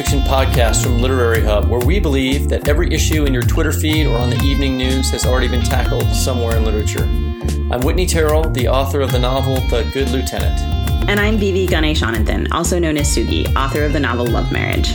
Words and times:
nonfiction 0.00 0.22
podcast 0.22 0.82
from 0.82 0.98
Literary 0.98 1.42
Hub, 1.42 1.68
where 1.68 1.80
we 1.80 2.00
believe 2.00 2.48
that 2.48 2.68
every 2.68 2.90
issue 2.92 3.26
in 3.26 3.34
your 3.34 3.42
Twitter 3.42 3.70
feed 3.70 4.06
or 4.06 4.16
on 4.16 4.30
the 4.30 4.40
evening 4.42 4.78
news 4.78 5.10
has 5.10 5.26
already 5.26 5.48
been 5.48 5.60
tackled 5.60 6.06
somewhere 6.14 6.56
in 6.56 6.64
literature. 6.64 7.04
I'm 7.70 7.80
Whitney 7.82 8.06
Terrell, 8.06 8.48
the 8.48 8.66
author 8.66 9.02
of 9.02 9.12
the 9.12 9.18
novel 9.18 9.56
The 9.68 9.88
Good 9.92 10.08
Lieutenant. 10.08 10.58
And 11.08 11.20
I'm 11.20 11.36
V.V. 11.36 11.66
Ganeshananthan, 11.66 12.48
also 12.50 12.78
known 12.78 12.96
as 12.96 13.14
Sugi, 13.14 13.54
author 13.54 13.84
of 13.84 13.92
the 13.92 14.00
novel 14.00 14.26
Love 14.26 14.50
Marriage. 14.50 14.90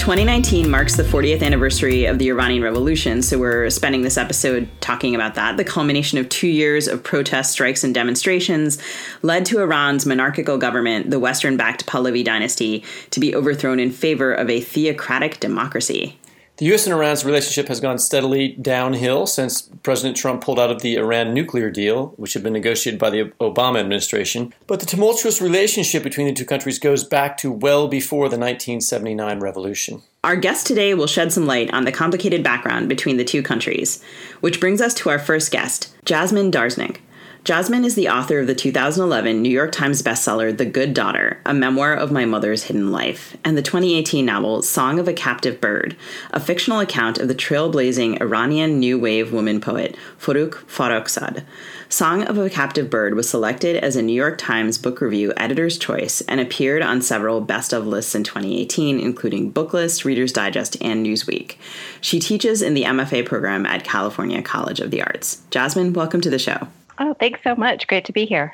2019 0.00 0.70
marks 0.70 0.96
the 0.96 1.02
40th 1.02 1.42
anniversary 1.42 2.06
of 2.06 2.18
the 2.18 2.30
Iranian 2.30 2.62
Revolution, 2.62 3.20
so 3.20 3.38
we're 3.38 3.68
spending 3.68 4.00
this 4.00 4.16
episode 4.16 4.66
talking 4.80 5.14
about 5.14 5.34
that. 5.34 5.58
The 5.58 5.62
culmination 5.62 6.16
of 6.16 6.26
two 6.30 6.48
years 6.48 6.88
of 6.88 7.02
protests, 7.02 7.50
strikes, 7.50 7.84
and 7.84 7.92
demonstrations 7.92 8.82
led 9.20 9.44
to 9.44 9.60
Iran's 9.60 10.06
monarchical 10.06 10.56
government, 10.56 11.10
the 11.10 11.20
Western 11.20 11.58
backed 11.58 11.84
Pahlavi 11.84 12.24
dynasty, 12.24 12.82
to 13.10 13.20
be 13.20 13.34
overthrown 13.34 13.78
in 13.78 13.90
favor 13.90 14.32
of 14.32 14.48
a 14.48 14.62
theocratic 14.62 15.38
democracy. 15.38 16.18
The 16.60 16.66
U.S. 16.66 16.84
and 16.86 16.92
Iran's 16.92 17.24
relationship 17.24 17.68
has 17.68 17.80
gone 17.80 17.98
steadily 17.98 18.48
downhill 18.48 19.26
since 19.26 19.62
President 19.82 20.14
Trump 20.14 20.44
pulled 20.44 20.60
out 20.60 20.70
of 20.70 20.82
the 20.82 20.96
Iran 20.96 21.32
nuclear 21.32 21.70
deal, 21.70 22.08
which 22.18 22.34
had 22.34 22.42
been 22.42 22.52
negotiated 22.52 23.00
by 23.00 23.08
the 23.08 23.32
Obama 23.40 23.80
administration. 23.80 24.52
But 24.66 24.78
the 24.78 24.84
tumultuous 24.84 25.40
relationship 25.40 26.02
between 26.02 26.26
the 26.26 26.34
two 26.34 26.44
countries 26.44 26.78
goes 26.78 27.02
back 27.02 27.38
to 27.38 27.50
well 27.50 27.88
before 27.88 28.28
the 28.28 28.36
1979 28.36 29.40
revolution. 29.40 30.02
Our 30.22 30.36
guest 30.36 30.66
today 30.66 30.92
will 30.92 31.06
shed 31.06 31.32
some 31.32 31.46
light 31.46 31.72
on 31.72 31.86
the 31.86 31.92
complicated 31.92 32.42
background 32.42 32.90
between 32.90 33.16
the 33.16 33.24
two 33.24 33.42
countries, 33.42 34.04
which 34.40 34.60
brings 34.60 34.82
us 34.82 34.92
to 34.96 35.08
our 35.08 35.18
first 35.18 35.50
guest, 35.50 35.94
Jasmin 36.04 36.50
Darznik. 36.50 36.98
Jasmin 37.42 37.86
is 37.86 37.94
the 37.94 38.10
author 38.10 38.40
of 38.40 38.46
the 38.46 38.54
2011 38.54 39.40
New 39.40 39.48
York 39.48 39.72
Times 39.72 40.02
bestseller 40.02 40.56
The 40.56 40.66
Good 40.66 40.92
Daughter, 40.92 41.40
a 41.46 41.54
memoir 41.54 41.94
of 41.94 42.12
my 42.12 42.26
mother's 42.26 42.64
hidden 42.64 42.92
life, 42.92 43.34
and 43.42 43.56
the 43.56 43.62
2018 43.62 44.26
novel 44.26 44.60
Song 44.60 44.98
of 44.98 45.08
a 45.08 45.14
Captive 45.14 45.58
Bird, 45.58 45.96
a 46.32 46.38
fictional 46.38 46.80
account 46.80 47.16
of 47.16 47.28
the 47.28 47.34
trailblazing 47.34 48.20
Iranian 48.20 48.78
new 48.78 48.98
wave 48.98 49.32
woman 49.32 49.58
poet 49.58 49.96
Forugh 50.18 50.52
Farrokhzad. 50.66 51.44
Song 51.88 52.24
of 52.24 52.36
a 52.36 52.50
Captive 52.50 52.90
Bird 52.90 53.14
was 53.14 53.30
selected 53.30 53.76
as 53.76 53.96
a 53.96 54.02
New 54.02 54.12
York 54.12 54.36
Times 54.36 54.76
Book 54.76 55.00
Review 55.00 55.32
Editor's 55.38 55.78
Choice 55.78 56.20
and 56.22 56.40
appeared 56.40 56.82
on 56.82 57.00
several 57.00 57.40
best 57.40 57.72
of 57.72 57.86
lists 57.86 58.14
in 58.14 58.22
2018, 58.22 59.00
including 59.00 59.50
Booklist, 59.50 60.04
Reader's 60.04 60.32
Digest, 60.32 60.76
and 60.82 61.06
Newsweek. 61.06 61.56
She 62.02 62.20
teaches 62.20 62.60
in 62.60 62.74
the 62.74 62.84
MFA 62.84 63.24
program 63.24 63.64
at 63.64 63.82
California 63.82 64.42
College 64.42 64.80
of 64.80 64.90
the 64.90 65.02
Arts. 65.02 65.40
Jasmin, 65.50 65.94
welcome 65.94 66.20
to 66.20 66.30
the 66.30 66.38
show. 66.38 66.68
Oh, 67.00 67.14
thanks 67.14 67.40
so 67.42 67.54
much. 67.54 67.86
Great 67.86 68.04
to 68.04 68.12
be 68.12 68.26
here. 68.26 68.52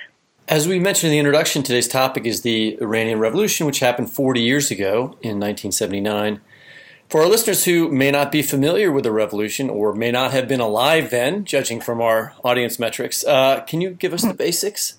As 0.48 0.68
we 0.68 0.78
mentioned 0.78 1.08
in 1.08 1.12
the 1.12 1.18
introduction, 1.18 1.64
today's 1.64 1.88
topic 1.88 2.24
is 2.24 2.42
the 2.42 2.78
Iranian 2.80 3.18
Revolution, 3.18 3.66
which 3.66 3.80
happened 3.80 4.12
40 4.12 4.40
years 4.40 4.70
ago 4.70 5.16
in 5.20 5.40
1979. 5.40 6.40
For 7.08 7.22
our 7.22 7.26
listeners 7.26 7.64
who 7.64 7.90
may 7.90 8.12
not 8.12 8.30
be 8.30 8.42
familiar 8.42 8.92
with 8.92 9.02
the 9.02 9.10
revolution 9.10 9.68
or 9.68 9.92
may 9.92 10.12
not 10.12 10.30
have 10.30 10.46
been 10.46 10.60
alive 10.60 11.10
then, 11.10 11.44
judging 11.44 11.80
from 11.80 12.00
our 12.00 12.34
audience 12.44 12.78
metrics, 12.78 13.24
uh, 13.24 13.62
can 13.62 13.80
you 13.80 13.90
give 13.90 14.12
us 14.12 14.22
the 14.22 14.34
basics? 14.34 14.98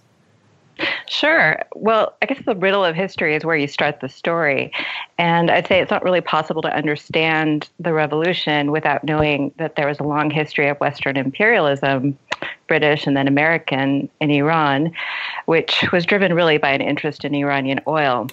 Sure. 1.07 1.57
Well, 1.73 2.15
I 2.21 2.25
guess 2.25 2.43
the 2.45 2.55
riddle 2.55 2.83
of 2.83 2.95
history 2.95 3.35
is 3.35 3.43
where 3.43 3.55
you 3.55 3.67
start 3.67 4.01
the 4.01 4.09
story. 4.09 4.71
And 5.17 5.49
I'd 5.49 5.67
say 5.67 5.81
it's 5.81 5.89
not 5.89 6.03
really 6.03 6.21
possible 6.21 6.61
to 6.61 6.75
understand 6.75 7.69
the 7.79 7.93
revolution 7.93 8.71
without 8.71 9.03
knowing 9.03 9.53
that 9.57 9.75
there 9.75 9.87
was 9.87 9.99
a 9.99 10.03
long 10.03 10.29
history 10.29 10.67
of 10.67 10.77
Western 10.79 11.17
imperialism, 11.17 12.17
British 12.67 13.07
and 13.07 13.15
then 13.15 13.27
American, 13.27 14.09
in 14.19 14.31
Iran, 14.31 14.91
which 15.45 15.85
was 15.91 16.05
driven 16.05 16.33
really 16.33 16.57
by 16.57 16.71
an 16.71 16.81
interest 16.81 17.25
in 17.25 17.33
Iranian 17.35 17.79
oil. 17.87 18.27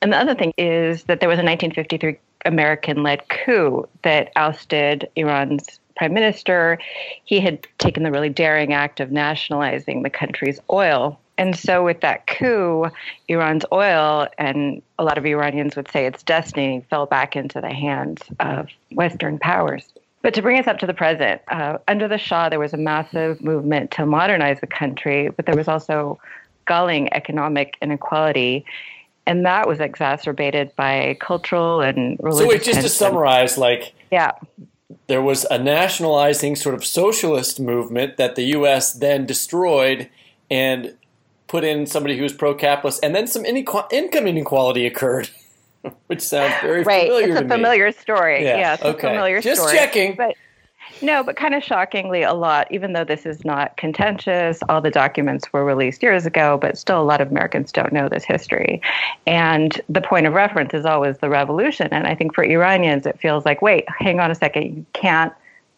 And 0.00 0.12
the 0.12 0.18
other 0.18 0.34
thing 0.34 0.52
is 0.58 1.04
that 1.04 1.20
there 1.20 1.28
was 1.28 1.38
a 1.38 1.44
1953 1.44 2.18
American 2.44 3.02
led 3.02 3.28
coup 3.28 3.88
that 4.02 4.32
ousted 4.34 5.08
Iran's 5.14 5.78
prime 5.96 6.12
minister. 6.12 6.78
He 7.24 7.38
had 7.38 7.66
taken 7.78 8.02
the 8.02 8.10
really 8.10 8.28
daring 8.28 8.72
act 8.72 8.98
of 8.98 9.12
nationalizing 9.12 10.02
the 10.02 10.10
country's 10.10 10.58
oil 10.70 11.20
and 11.38 11.56
so, 11.56 11.82
with 11.82 12.00
that 12.00 12.26
coup, 12.26 12.86
Iran's 13.28 13.64
oil, 13.72 14.28
and 14.38 14.82
a 14.98 15.04
lot 15.04 15.16
of 15.16 15.24
Iranians 15.24 15.76
would 15.76 15.90
say 15.90 16.06
its 16.06 16.22
destiny, 16.22 16.84
fell 16.90 17.06
back 17.06 17.36
into 17.36 17.60
the 17.60 17.72
hands 17.72 18.22
of 18.38 18.68
Western 18.92 19.38
powers. 19.38 19.92
But 20.22 20.34
to 20.34 20.42
bring 20.42 20.58
us 20.58 20.66
up 20.66 20.78
to 20.78 20.86
the 20.86 20.94
present, 20.94 21.42
uh, 21.48 21.78
under 21.88 22.08
the 22.08 22.18
Shah, 22.18 22.48
there 22.48 22.60
was 22.60 22.72
a 22.72 22.76
massive 22.76 23.42
movement 23.42 23.90
to 23.92 24.06
modernize 24.06 24.60
the 24.60 24.66
country, 24.68 25.28
but 25.30 25.46
there 25.46 25.56
was 25.56 25.68
also 25.68 26.20
galling 26.66 27.12
economic 27.12 27.76
inequality. 27.82 28.64
And 29.26 29.44
that 29.44 29.66
was 29.66 29.80
exacerbated 29.80 30.74
by 30.76 31.16
cultural 31.20 31.80
and 31.80 32.18
religious. 32.20 32.38
So, 32.40 32.48
wait, 32.48 32.56
just 32.58 32.66
tension. 32.66 32.82
to 32.82 32.88
summarize, 32.88 33.58
like, 33.58 33.94
yeah, 34.10 34.32
there 35.06 35.22
was 35.22 35.44
a 35.50 35.58
nationalizing 35.58 36.56
sort 36.56 36.74
of 36.74 36.84
socialist 36.84 37.60
movement 37.60 38.16
that 38.16 38.34
the 38.34 38.44
U.S. 38.44 38.92
then 38.92 39.26
destroyed, 39.26 40.08
and 40.50 40.96
put 41.46 41.64
in 41.64 41.86
somebody 41.86 42.16
who 42.16 42.22
was 42.22 42.32
pro-capitalist, 42.32 43.02
and 43.02 43.14
then 43.14 43.26
some 43.26 43.44
income 43.44 44.26
inequality 44.26 44.86
occurred, 44.86 45.30
which 46.06 46.20
sounds 46.20 46.54
very 46.60 46.82
right. 46.82 47.06
familiar. 47.06 47.32
It's 47.32 47.40
a 47.40 47.48
familiar 47.48 47.86
me. 47.86 47.92
story. 47.92 48.44
Yeah, 48.44 48.56
yeah 48.56 48.74
it's 48.74 48.82
okay. 48.82 49.08
a 49.08 49.10
familiar 49.10 49.40
Just 49.40 49.60
story. 49.60 49.76
Just 49.76 49.84
checking. 49.84 50.16
But 50.16 50.36
no, 51.00 51.24
but 51.24 51.36
kind 51.36 51.54
of 51.54 51.62
shockingly, 51.64 52.22
a 52.22 52.32
lot. 52.32 52.70
Even 52.70 52.92
though 52.92 53.04
this 53.04 53.26
is 53.26 53.44
not 53.44 53.76
contentious, 53.76 54.60
all 54.68 54.80
the 54.80 54.90
documents 54.90 55.52
were 55.52 55.64
released 55.64 56.02
years 56.02 56.26
ago, 56.26 56.58
but 56.60 56.78
still, 56.78 57.00
a 57.00 57.04
lot 57.04 57.20
of 57.20 57.30
Americans 57.30 57.72
don't 57.72 57.92
know 57.92 58.08
this 58.08 58.24
history. 58.24 58.80
And 59.26 59.80
the 59.88 60.00
point 60.00 60.26
of 60.26 60.34
reference 60.34 60.74
is 60.74 60.84
always 60.84 61.18
the 61.18 61.28
revolution. 61.28 61.88
And 61.90 62.06
I 62.06 62.14
think 62.14 62.34
for 62.34 62.44
Iranians, 62.44 63.06
it 63.06 63.18
feels 63.18 63.44
like, 63.44 63.62
wait, 63.62 63.84
hang 63.88 64.20
on 64.20 64.30
a 64.30 64.34
second, 64.34 64.76
you 64.76 64.86
can't 64.92 65.32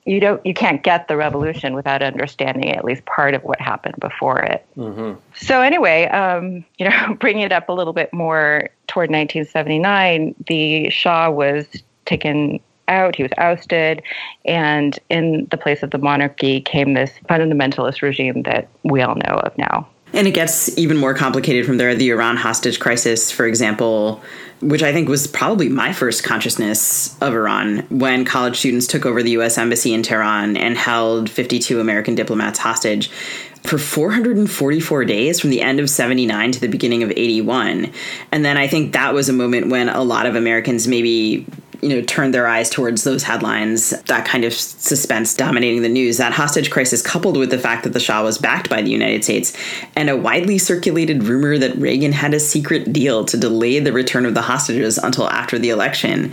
you 0.04 0.20
don't 0.20 0.44
you 0.44 0.52
can't 0.52 0.82
get 0.82 1.08
the 1.08 1.16
revolution 1.16 1.74
without 1.74 2.02
understanding 2.02 2.72
at 2.72 2.84
least 2.84 3.04
part 3.06 3.34
of 3.34 3.42
what 3.42 3.60
happened 3.60 3.96
before 4.00 4.38
it. 4.38 4.66
Mm-hmm. 4.76 5.18
So 5.34 5.62
anyway, 5.62 6.06
um, 6.06 6.64
you 6.78 6.88
know, 6.88 7.16
bringing 7.18 7.42
it 7.42 7.52
up 7.52 7.68
a 7.68 7.72
little 7.72 7.92
bit 7.92 8.12
more 8.12 8.68
toward 8.86 9.10
1979, 9.10 10.34
the 10.46 10.90
Shah 10.90 11.30
was 11.30 11.66
taken 12.04 12.60
out. 12.86 13.16
He 13.16 13.22
was 13.22 13.32
ousted, 13.38 14.02
and 14.44 14.98
in 15.08 15.46
the 15.50 15.56
place 15.56 15.82
of 15.82 15.90
the 15.90 15.98
monarchy 15.98 16.60
came 16.60 16.92
this 16.92 17.12
fundamentalist 17.28 18.02
regime 18.02 18.42
that 18.42 18.68
we 18.82 19.00
all 19.00 19.14
know 19.14 19.40
of 19.42 19.56
now. 19.56 19.88
And 20.14 20.28
it 20.28 20.30
gets 20.32 20.76
even 20.78 20.96
more 20.96 21.12
complicated 21.12 21.66
from 21.66 21.76
there. 21.76 21.94
The 21.94 22.10
Iran 22.10 22.36
hostage 22.36 22.78
crisis, 22.78 23.30
for 23.30 23.46
example, 23.46 24.22
which 24.60 24.82
I 24.82 24.92
think 24.92 25.08
was 25.08 25.26
probably 25.26 25.68
my 25.68 25.92
first 25.92 26.24
consciousness 26.24 27.20
of 27.20 27.34
Iran 27.34 27.80
when 27.90 28.24
college 28.24 28.56
students 28.56 28.86
took 28.86 29.04
over 29.04 29.22
the 29.22 29.32
US 29.32 29.58
Embassy 29.58 29.92
in 29.92 30.02
Tehran 30.02 30.56
and 30.56 30.76
held 30.76 31.28
52 31.28 31.80
American 31.80 32.14
diplomats 32.14 32.58
hostage 32.58 33.10
for 33.64 33.78
444 33.78 35.04
days 35.04 35.40
from 35.40 35.50
the 35.50 35.62
end 35.62 35.80
of 35.80 35.90
79 35.90 36.52
to 36.52 36.60
the 36.60 36.68
beginning 36.68 37.02
of 37.02 37.10
81. 37.10 37.90
And 38.30 38.44
then 38.44 38.56
I 38.56 38.68
think 38.68 38.92
that 38.92 39.14
was 39.14 39.28
a 39.28 39.32
moment 39.32 39.68
when 39.68 39.88
a 39.88 40.02
lot 40.02 40.26
of 40.26 40.36
Americans 40.36 40.86
maybe 40.86 41.46
you 41.82 41.88
know 41.88 42.00
turned 42.02 42.34
their 42.34 42.46
eyes 42.46 42.70
towards 42.70 43.04
those 43.04 43.22
headlines 43.22 43.90
that 44.02 44.24
kind 44.26 44.44
of 44.44 44.52
suspense 44.52 45.34
dominating 45.34 45.82
the 45.82 45.88
news 45.88 46.18
that 46.18 46.32
hostage 46.32 46.70
crisis 46.70 47.02
coupled 47.02 47.36
with 47.36 47.50
the 47.50 47.58
fact 47.58 47.84
that 47.84 47.92
the 47.92 48.00
shah 48.00 48.22
was 48.22 48.38
backed 48.38 48.68
by 48.68 48.82
the 48.82 48.90
united 48.90 49.24
states 49.24 49.56
and 49.96 50.10
a 50.10 50.16
widely 50.16 50.58
circulated 50.58 51.22
rumor 51.24 51.58
that 51.58 51.74
reagan 51.76 52.12
had 52.12 52.34
a 52.34 52.40
secret 52.40 52.92
deal 52.92 53.24
to 53.24 53.36
delay 53.36 53.78
the 53.78 53.92
return 53.92 54.26
of 54.26 54.34
the 54.34 54.42
hostages 54.42 54.98
until 54.98 55.28
after 55.30 55.58
the 55.58 55.70
election. 55.70 56.32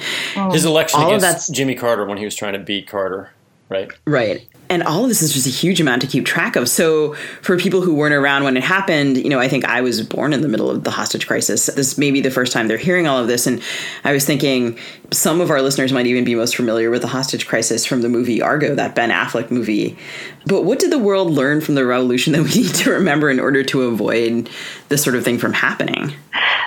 His 0.52 0.66
oh. 0.66 0.70
election 0.70 1.02
All 1.02 1.16
against 1.16 1.54
jimmy 1.54 1.76
carter 1.76 2.06
when 2.06 2.18
he 2.18 2.26
was 2.26 2.36
trying 2.36 2.54
to 2.54 2.60
beat 2.60 2.88
carter 2.88 3.32
right? 3.70 3.90
Right 4.06 4.51
and 4.72 4.84
all 4.84 5.04
of 5.04 5.10
this 5.10 5.22
is 5.22 5.34
just 5.34 5.46
a 5.46 5.50
huge 5.50 5.82
amount 5.82 6.02
to 6.02 6.08
keep 6.08 6.26
track 6.26 6.56
of. 6.56 6.70
So 6.70 7.14
for 7.42 7.58
people 7.58 7.82
who 7.82 7.94
weren't 7.94 8.14
around 8.14 8.46
when 8.46 8.56
it 8.56 8.64
happened, 8.64 9.18
you 9.18 9.28
know, 9.28 9.38
I 9.38 9.50
think 9.50 9.66
I 9.66 9.82
was 9.82 10.02
born 10.02 10.32
in 10.32 10.40
the 10.40 10.48
middle 10.48 10.70
of 10.72 10.86
the 10.86 10.92
hostage 10.92 11.28
crisis. 11.28 11.66
This 11.66 11.98
may 11.98 12.10
be 12.10 12.22
the 12.22 12.32
first 12.32 12.54
time 12.54 12.70
they're 12.70 12.78
hearing 12.78 13.06
all 13.06 13.18
of 13.18 13.28
this, 13.28 13.46
and 13.46 13.62
I 14.06 14.14
was 14.14 14.26
thinking 14.26 14.80
some 15.12 15.42
of 15.42 15.52
our 15.52 15.62
listeners 15.62 15.92
might 15.92 16.08
even 16.08 16.24
be 16.24 16.36
most 16.36 16.56
familiar 16.56 16.90
with 16.90 17.02
the 17.02 17.10
hostage 17.10 17.48
crisis 17.48 17.86
from 17.86 18.02
the 18.02 18.08
movie 18.08 18.42
Argo, 18.42 18.74
that 18.74 18.96
Ben 18.96 19.10
Affleck 19.10 19.52
movie. 19.52 19.98
But 20.46 20.64
what 20.64 20.80
did 20.80 20.90
the 20.90 21.00
world 21.00 21.32
learn 21.32 21.60
from 21.60 21.76
the 21.76 21.86
revolution 21.86 22.32
that 22.32 22.44
we 22.44 22.62
need 22.62 22.76
to 22.76 22.92
remember 22.92 23.30
in 23.30 23.42
order 23.42 23.64
to 23.66 23.82
avoid 23.84 24.50
this 24.88 25.04
sort 25.04 25.18
of 25.18 25.26
thing 25.26 25.38
from 25.38 25.52
happening? 25.52 26.14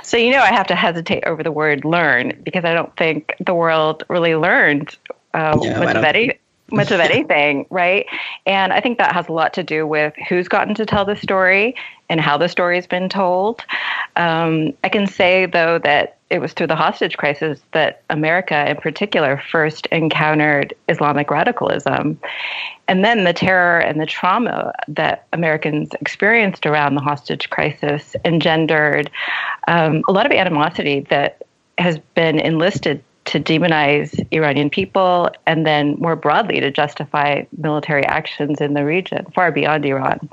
So 0.02 0.18
you 0.18 0.30
know, 0.30 0.42
I 0.42 0.52
have 0.52 0.66
to 0.66 0.74
hesitate 0.74 1.24
over 1.24 1.42
the 1.42 1.52
word 1.52 1.86
"learn" 1.86 2.38
because 2.44 2.66
I 2.66 2.74
don't 2.74 2.94
think 2.98 3.34
the 3.40 3.54
world 3.54 4.04
really 4.10 4.36
learned 4.36 4.94
uh, 5.32 5.58
of 5.58 6.04
any 6.04 6.38
much 6.74 6.90
of 6.90 7.00
anything, 7.00 7.66
right? 7.70 8.06
And 8.46 8.72
I 8.72 8.80
think 8.80 8.98
that 8.98 9.12
has 9.12 9.28
a 9.28 9.32
lot 9.32 9.54
to 9.54 9.62
do 9.62 9.86
with 9.86 10.14
who's 10.28 10.48
gotten 10.48 10.74
to 10.74 10.86
tell 10.86 11.04
the 11.04 11.16
story 11.16 11.74
and 12.08 12.20
how 12.20 12.36
the 12.36 12.48
story's 12.48 12.86
been 12.86 13.08
told. 13.08 13.62
Um, 14.16 14.74
I 14.84 14.88
can 14.88 15.06
say, 15.06 15.46
though, 15.46 15.78
that 15.78 16.18
it 16.30 16.40
was 16.40 16.52
through 16.52 16.66
the 16.66 16.76
hostage 16.76 17.16
crisis 17.16 17.60
that 17.72 18.02
America, 18.10 18.68
in 18.68 18.76
particular, 18.76 19.42
first 19.50 19.86
encountered 19.86 20.74
Islamic 20.88 21.30
radicalism. 21.30 22.18
And 22.88 23.04
then 23.04 23.24
the 23.24 23.32
terror 23.32 23.78
and 23.78 24.00
the 24.00 24.06
trauma 24.06 24.72
that 24.88 25.26
Americans 25.32 25.90
experienced 26.00 26.66
around 26.66 26.94
the 26.94 27.00
hostage 27.00 27.50
crisis 27.50 28.16
engendered 28.24 29.10
um, 29.68 30.02
a 30.08 30.12
lot 30.12 30.26
of 30.26 30.32
animosity 30.32 31.00
that 31.10 31.42
has 31.78 31.98
been 32.14 32.38
enlisted 32.38 33.02
to 33.26 33.40
demonize 33.40 34.26
Iranian 34.32 34.70
people 34.70 35.30
and 35.46 35.66
then 35.66 35.96
more 35.98 36.16
broadly 36.16 36.60
to 36.60 36.70
justify 36.70 37.44
military 37.56 38.04
actions 38.04 38.60
in 38.60 38.74
the 38.74 38.84
region 38.84 39.26
far 39.34 39.50
beyond 39.50 39.84
Iran. 39.86 40.28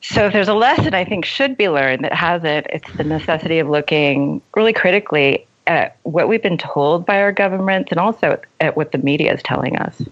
So, 0.00 0.26
if 0.26 0.34
there's 0.34 0.48
a 0.48 0.54
lesson 0.54 0.92
I 0.92 1.04
think 1.04 1.24
should 1.24 1.56
be 1.56 1.68
learned 1.68 2.04
that 2.04 2.12
hasn't, 2.12 2.66
it's 2.68 2.92
the 2.92 3.04
necessity 3.04 3.58
of 3.58 3.70
looking 3.70 4.42
really 4.54 4.74
critically 4.74 5.46
at 5.66 5.96
what 6.02 6.28
we've 6.28 6.42
been 6.42 6.58
told 6.58 7.06
by 7.06 7.22
our 7.22 7.32
governments 7.32 7.90
and 7.90 7.98
also 7.98 8.38
at 8.60 8.76
what 8.76 8.92
the 8.92 8.98
media 8.98 9.32
is 9.32 9.42
telling 9.42 9.78
us. 9.78 10.02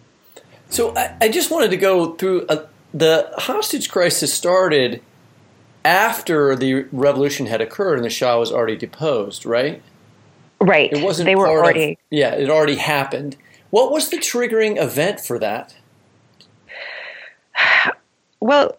So, 0.71 0.97
I, 0.97 1.15
I 1.21 1.29
just 1.29 1.51
wanted 1.51 1.71
to 1.73 1.77
go 1.77 2.15
through 2.15 2.47
a, 2.49 2.53
uh, 2.53 2.67
the 2.95 3.31
hostage 3.37 3.91
crisis 3.91 4.33
started 4.33 5.03
after 5.85 6.57
the 6.57 6.87
revolution 6.93 7.47
had 7.47 7.61
occurred 7.61 7.97
and 7.97 8.05
the 8.05 8.11
Shah 8.11 8.39
was 8.39 8.53
already 8.53 8.77
deposed, 8.77 9.45
right? 9.45 9.83
Right. 10.63 10.93
It 10.93 11.03
wasn't. 11.03 11.27
They 11.27 11.37
were 11.37 11.49
already. 11.49 11.93
Of, 11.93 11.99
yeah, 12.11 12.35
it 12.35 12.49
already 12.49 12.77
happened. 12.77 13.37
What 13.71 13.91
was 13.91 14.11
the 14.11 14.19
triggering 14.19 14.81
event 14.81 15.21
for 15.21 15.39
that? 15.39 15.75
Well, 18.41 18.75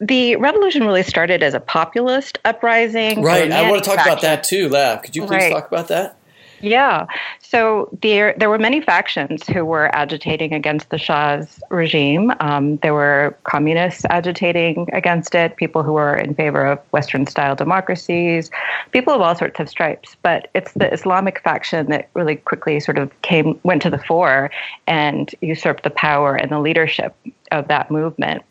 the 0.00 0.34
revolution 0.34 0.82
really 0.82 1.04
started 1.04 1.40
as 1.44 1.54
a 1.54 1.60
populist 1.60 2.40
uprising. 2.44 3.22
Right. 3.22 3.52
I 3.52 3.70
want 3.70 3.84
to 3.84 3.88
talk 3.88 4.04
about 4.04 4.22
that 4.22 4.42
too, 4.42 4.68
Lav. 4.68 5.02
Could 5.02 5.14
you 5.14 5.22
please 5.22 5.36
right. 5.36 5.52
talk 5.52 5.68
about 5.68 5.86
that? 5.86 6.18
Yeah. 6.60 7.06
So 7.40 7.88
there, 8.02 8.34
there 8.38 8.50
were 8.50 8.58
many 8.58 8.80
factions 8.80 9.46
who 9.46 9.64
were 9.64 9.94
agitating 9.94 10.52
against 10.52 10.90
the 10.90 10.98
Shah's 10.98 11.60
regime. 11.70 12.32
Um, 12.40 12.76
there 12.78 12.94
were 12.94 13.36
communists 13.44 14.04
agitating 14.06 14.88
against 14.92 15.34
it, 15.34 15.56
people 15.56 15.82
who 15.82 15.92
were 15.92 16.16
in 16.16 16.34
favor 16.34 16.66
of 16.66 16.78
Western 16.92 17.26
style 17.26 17.54
democracies, 17.54 18.50
people 18.92 19.12
of 19.12 19.20
all 19.20 19.34
sorts 19.34 19.60
of 19.60 19.68
stripes. 19.68 20.16
But 20.22 20.48
it's 20.54 20.72
the 20.72 20.92
Islamic 20.92 21.40
faction 21.42 21.86
that 21.90 22.08
really 22.14 22.36
quickly 22.36 22.80
sort 22.80 22.98
of 22.98 23.10
came, 23.22 23.58
went 23.62 23.82
to 23.82 23.90
the 23.90 23.98
fore 23.98 24.50
and 24.86 25.34
usurped 25.40 25.84
the 25.84 25.90
power 25.90 26.34
and 26.34 26.50
the 26.50 26.60
leadership 26.60 27.14
of 27.52 27.68
that 27.68 27.90
movement. 27.90 28.42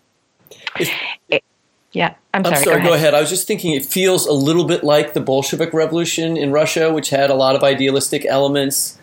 Yeah, 1.94 2.16
I'm 2.34 2.44
sorry. 2.44 2.58
I'm 2.58 2.64
sorry. 2.64 2.82
Go, 2.82 2.88
go 2.90 2.94
ahead. 2.94 3.14
I 3.14 3.22
was 3.22 3.30
just 3.30 3.48
thinking 3.48 3.74
it 3.74 3.86
feels 3.86 4.26
a 4.26 4.34
little 4.34 4.66
bit 4.66 4.84
like 4.84 5.14
the 5.14 5.22
Bolshevik 5.22 5.74
Revolution 5.74 6.36
in 6.36 6.52
Russia, 6.52 6.92
which 6.92 7.12
had 7.12 7.30
a 7.30 7.36
lot 7.36 7.56
of 7.56 7.64
idealistic 7.64 8.26
elements, 8.26 8.98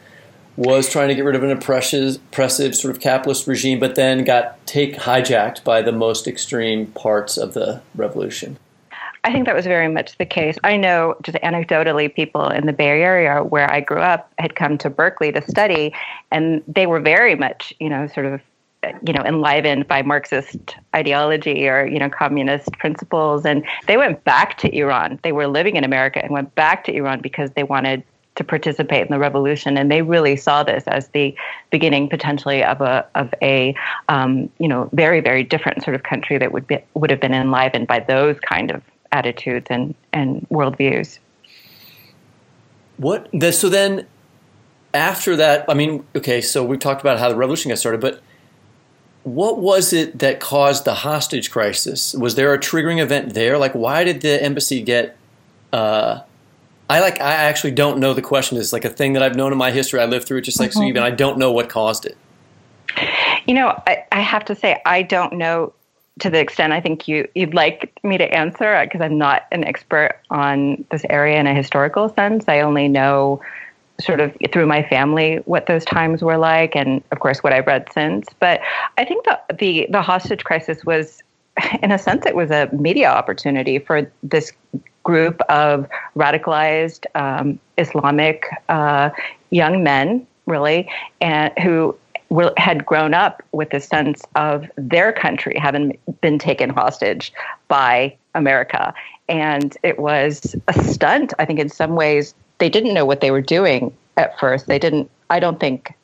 was 0.56 0.90
trying 0.90 1.08
to 1.08 1.14
get 1.14 1.24
rid 1.24 1.36
of 1.36 1.42
an 1.44 1.50
oppressive, 1.50 2.16
oppressive 2.16 2.74
sort 2.76 2.94
of 2.94 3.00
capitalist 3.00 3.46
regime, 3.46 3.78
but 3.78 3.94
then 3.94 4.24
got 4.24 4.64
take 4.66 4.96
hijacked 4.96 5.62
by 5.64 5.80
the 5.80 5.92
most 5.92 6.26
extreme 6.26 6.86
parts 6.88 7.36
of 7.36 7.54
the 7.54 7.80
revolution. 7.94 8.58
I 9.22 9.32
think 9.32 9.46
that 9.46 9.54
was 9.54 9.66
very 9.66 9.88
much 9.88 10.16
the 10.18 10.26
case. 10.26 10.58
I 10.64 10.76
know, 10.76 11.14
just 11.22 11.36
anecdotally, 11.38 12.12
people 12.12 12.48
in 12.48 12.66
the 12.66 12.72
Bay 12.72 12.88
Area 12.88 13.44
where 13.44 13.70
I 13.70 13.80
grew 13.80 14.00
up 14.00 14.32
had 14.38 14.54
come 14.54 14.78
to 14.78 14.90
Berkeley 14.90 15.30
to 15.32 15.42
study, 15.42 15.94
and 16.30 16.62
they 16.66 16.86
were 16.86 17.00
very 17.00 17.34
much, 17.34 17.74
you 17.78 17.88
know, 17.88 18.06
sort 18.08 18.26
of 18.26 18.40
you 19.06 19.12
know 19.12 19.22
enlivened 19.22 19.86
by 19.86 20.02
marxist 20.02 20.74
ideology 20.94 21.68
or 21.68 21.86
you 21.86 21.98
know 21.98 22.08
communist 22.08 22.72
principles. 22.72 23.44
And 23.44 23.64
they 23.86 23.96
went 23.96 24.24
back 24.24 24.58
to 24.58 24.74
iran. 24.74 25.18
They 25.22 25.32
were 25.32 25.46
living 25.46 25.76
in 25.76 25.84
america 25.84 26.22
and 26.22 26.32
went 26.32 26.54
back 26.54 26.84
to 26.84 26.94
iran 26.94 27.20
because 27.20 27.50
they 27.52 27.62
wanted 27.62 28.02
to 28.36 28.44
participate 28.44 29.02
in 29.02 29.08
the 29.08 29.18
revolution. 29.18 29.76
And 29.76 29.90
they 29.90 30.02
really 30.02 30.36
saw 30.36 30.62
this 30.62 30.84
as 30.86 31.08
the 31.08 31.34
beginning 31.70 32.08
potentially 32.08 32.64
of 32.64 32.80
a 32.80 33.06
of 33.14 33.34
a 33.42 33.74
um, 34.08 34.50
you 34.58 34.68
know 34.68 34.88
very 34.92 35.20
very 35.20 35.42
different 35.42 35.82
sort 35.82 35.94
of 35.94 36.02
country 36.02 36.38
that 36.38 36.52
would 36.52 36.66
be 36.66 36.78
would 36.94 37.10
have 37.10 37.20
been 37.20 37.34
enlivened 37.34 37.86
by 37.86 38.00
those 38.00 38.38
kind 38.40 38.70
of 38.70 38.82
attitudes 39.12 39.66
and 39.68 39.94
and 40.12 40.46
worldviews. 40.48 41.18
What 42.96 43.28
so 43.52 43.68
then 43.68 44.06
after 44.92 45.36
that 45.36 45.64
i 45.68 45.74
mean 45.74 46.04
okay 46.16 46.40
so 46.40 46.64
we've 46.64 46.80
talked 46.80 47.00
about 47.00 47.18
how 47.18 47.28
the 47.28 47.36
revolution 47.36 47.68
got 47.68 47.78
started 47.78 48.00
but 48.00 48.20
what 49.22 49.58
was 49.58 49.92
it 49.92 50.18
that 50.18 50.40
caused 50.40 50.84
the 50.84 50.94
hostage 50.94 51.50
crisis? 51.50 52.14
Was 52.14 52.34
there 52.34 52.54
a 52.54 52.58
triggering 52.58 53.00
event 53.00 53.34
there? 53.34 53.58
Like, 53.58 53.74
why 53.74 54.04
did 54.04 54.22
the 54.22 54.42
embassy 54.42 54.82
get? 54.82 55.16
Uh, 55.72 56.20
I 56.88 57.00
like. 57.00 57.20
I 57.20 57.32
actually 57.32 57.72
don't 57.72 57.98
know 57.98 58.14
the 58.14 58.22
question. 58.22 58.58
It's 58.58 58.72
like 58.72 58.84
a 58.84 58.90
thing 58.90 59.12
that 59.12 59.22
I've 59.22 59.36
known 59.36 59.52
in 59.52 59.58
my 59.58 59.70
history. 59.70 60.00
I 60.00 60.06
lived 60.06 60.26
through 60.26 60.38
it 60.38 60.42
just 60.42 60.58
like 60.58 60.70
mm-hmm. 60.70 60.80
so 60.80 60.86
even 60.86 61.02
I 61.02 61.10
don't 61.10 61.38
know 61.38 61.52
what 61.52 61.68
caused 61.68 62.06
it. 62.06 62.16
You 63.46 63.54
know, 63.54 63.80
I, 63.86 64.04
I 64.10 64.20
have 64.20 64.44
to 64.46 64.54
say 64.54 64.80
I 64.86 65.02
don't 65.02 65.34
know 65.34 65.72
to 66.20 66.30
the 66.30 66.38
extent 66.38 66.72
I 66.72 66.80
think 66.80 67.06
you 67.06 67.28
you'd 67.34 67.54
like 67.54 67.98
me 68.02 68.18
to 68.18 68.24
answer 68.24 68.80
because 68.84 69.00
I'm 69.00 69.18
not 69.18 69.46
an 69.52 69.64
expert 69.64 70.18
on 70.30 70.84
this 70.90 71.04
area 71.08 71.38
in 71.38 71.46
a 71.46 71.54
historical 71.54 72.08
sense. 72.08 72.44
I 72.48 72.60
only 72.60 72.88
know 72.88 73.40
sort 74.00 74.20
of 74.20 74.36
through 74.52 74.66
my 74.66 74.82
family 74.82 75.36
what 75.44 75.66
those 75.66 75.84
times 75.84 76.22
were 76.22 76.38
like, 76.38 76.74
and 76.74 77.02
of 77.12 77.20
course 77.20 77.42
what 77.42 77.52
I've 77.52 77.66
read 77.66 77.88
since. 77.92 78.28
But 78.38 78.60
I 78.98 79.04
think 79.04 79.24
the 79.24 79.40
the, 79.58 79.86
the 79.90 80.02
hostage 80.02 80.44
crisis 80.44 80.84
was, 80.84 81.22
in 81.82 81.92
a 81.92 81.98
sense, 81.98 82.26
it 82.26 82.34
was 82.34 82.50
a 82.50 82.68
media 82.72 83.10
opportunity 83.10 83.78
for 83.78 84.10
this 84.22 84.52
group 85.02 85.40
of 85.48 85.88
radicalized 86.16 87.06
um, 87.14 87.58
Islamic 87.78 88.44
uh, 88.68 89.10
young 89.50 89.82
men, 89.82 90.26
really, 90.46 90.88
and 91.20 91.52
who 91.58 91.96
had 92.56 92.86
grown 92.86 93.12
up 93.12 93.42
with 93.52 93.72
a 93.74 93.80
sense 93.80 94.22
of 94.36 94.66
their 94.76 95.12
country 95.12 95.56
having 95.58 95.98
been 96.20 96.38
taken 96.38 96.70
hostage 96.70 97.32
by 97.68 98.16
America. 98.34 98.94
And 99.28 99.76
it 99.82 99.98
was 99.98 100.54
a 100.68 100.84
stunt, 100.84 101.32
I 101.38 101.44
think, 101.44 101.58
in 101.58 101.68
some 101.68 101.96
ways, 101.96 102.34
they 102.60 102.68
didn't 102.68 102.94
know 102.94 103.04
what 103.04 103.20
they 103.20 103.30
were 103.30 103.40
doing 103.40 103.92
at 104.16 104.38
first. 104.38 104.66
They 104.66 104.78
didn't. 104.78 105.10
I 105.28 105.40
don't 105.40 105.58
think. 105.58 105.94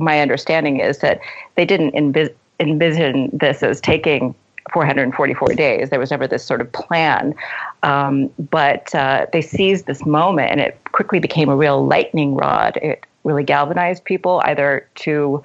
My 0.00 0.20
understanding 0.20 0.78
is 0.78 0.98
that 0.98 1.18
they 1.56 1.64
didn't 1.64 1.92
envis- 1.92 2.32
envision 2.60 3.30
this 3.32 3.64
as 3.64 3.80
taking 3.80 4.32
444 4.72 5.48
days. 5.54 5.90
There 5.90 5.98
was 5.98 6.10
never 6.10 6.26
this 6.26 6.44
sort 6.44 6.60
of 6.60 6.70
plan. 6.72 7.34
Um, 7.82 8.30
but 8.50 8.94
uh, 8.94 9.26
they 9.32 9.42
seized 9.42 9.86
this 9.86 10.04
moment 10.06 10.50
and 10.50 10.60
it 10.60 10.80
quickly 10.92 11.18
became 11.18 11.48
a 11.48 11.56
real 11.56 11.84
lightning 11.84 12.34
rod. 12.34 12.76
It 12.78 13.04
really 13.24 13.44
galvanized 13.44 14.04
people 14.04 14.40
either 14.44 14.86
to 14.96 15.42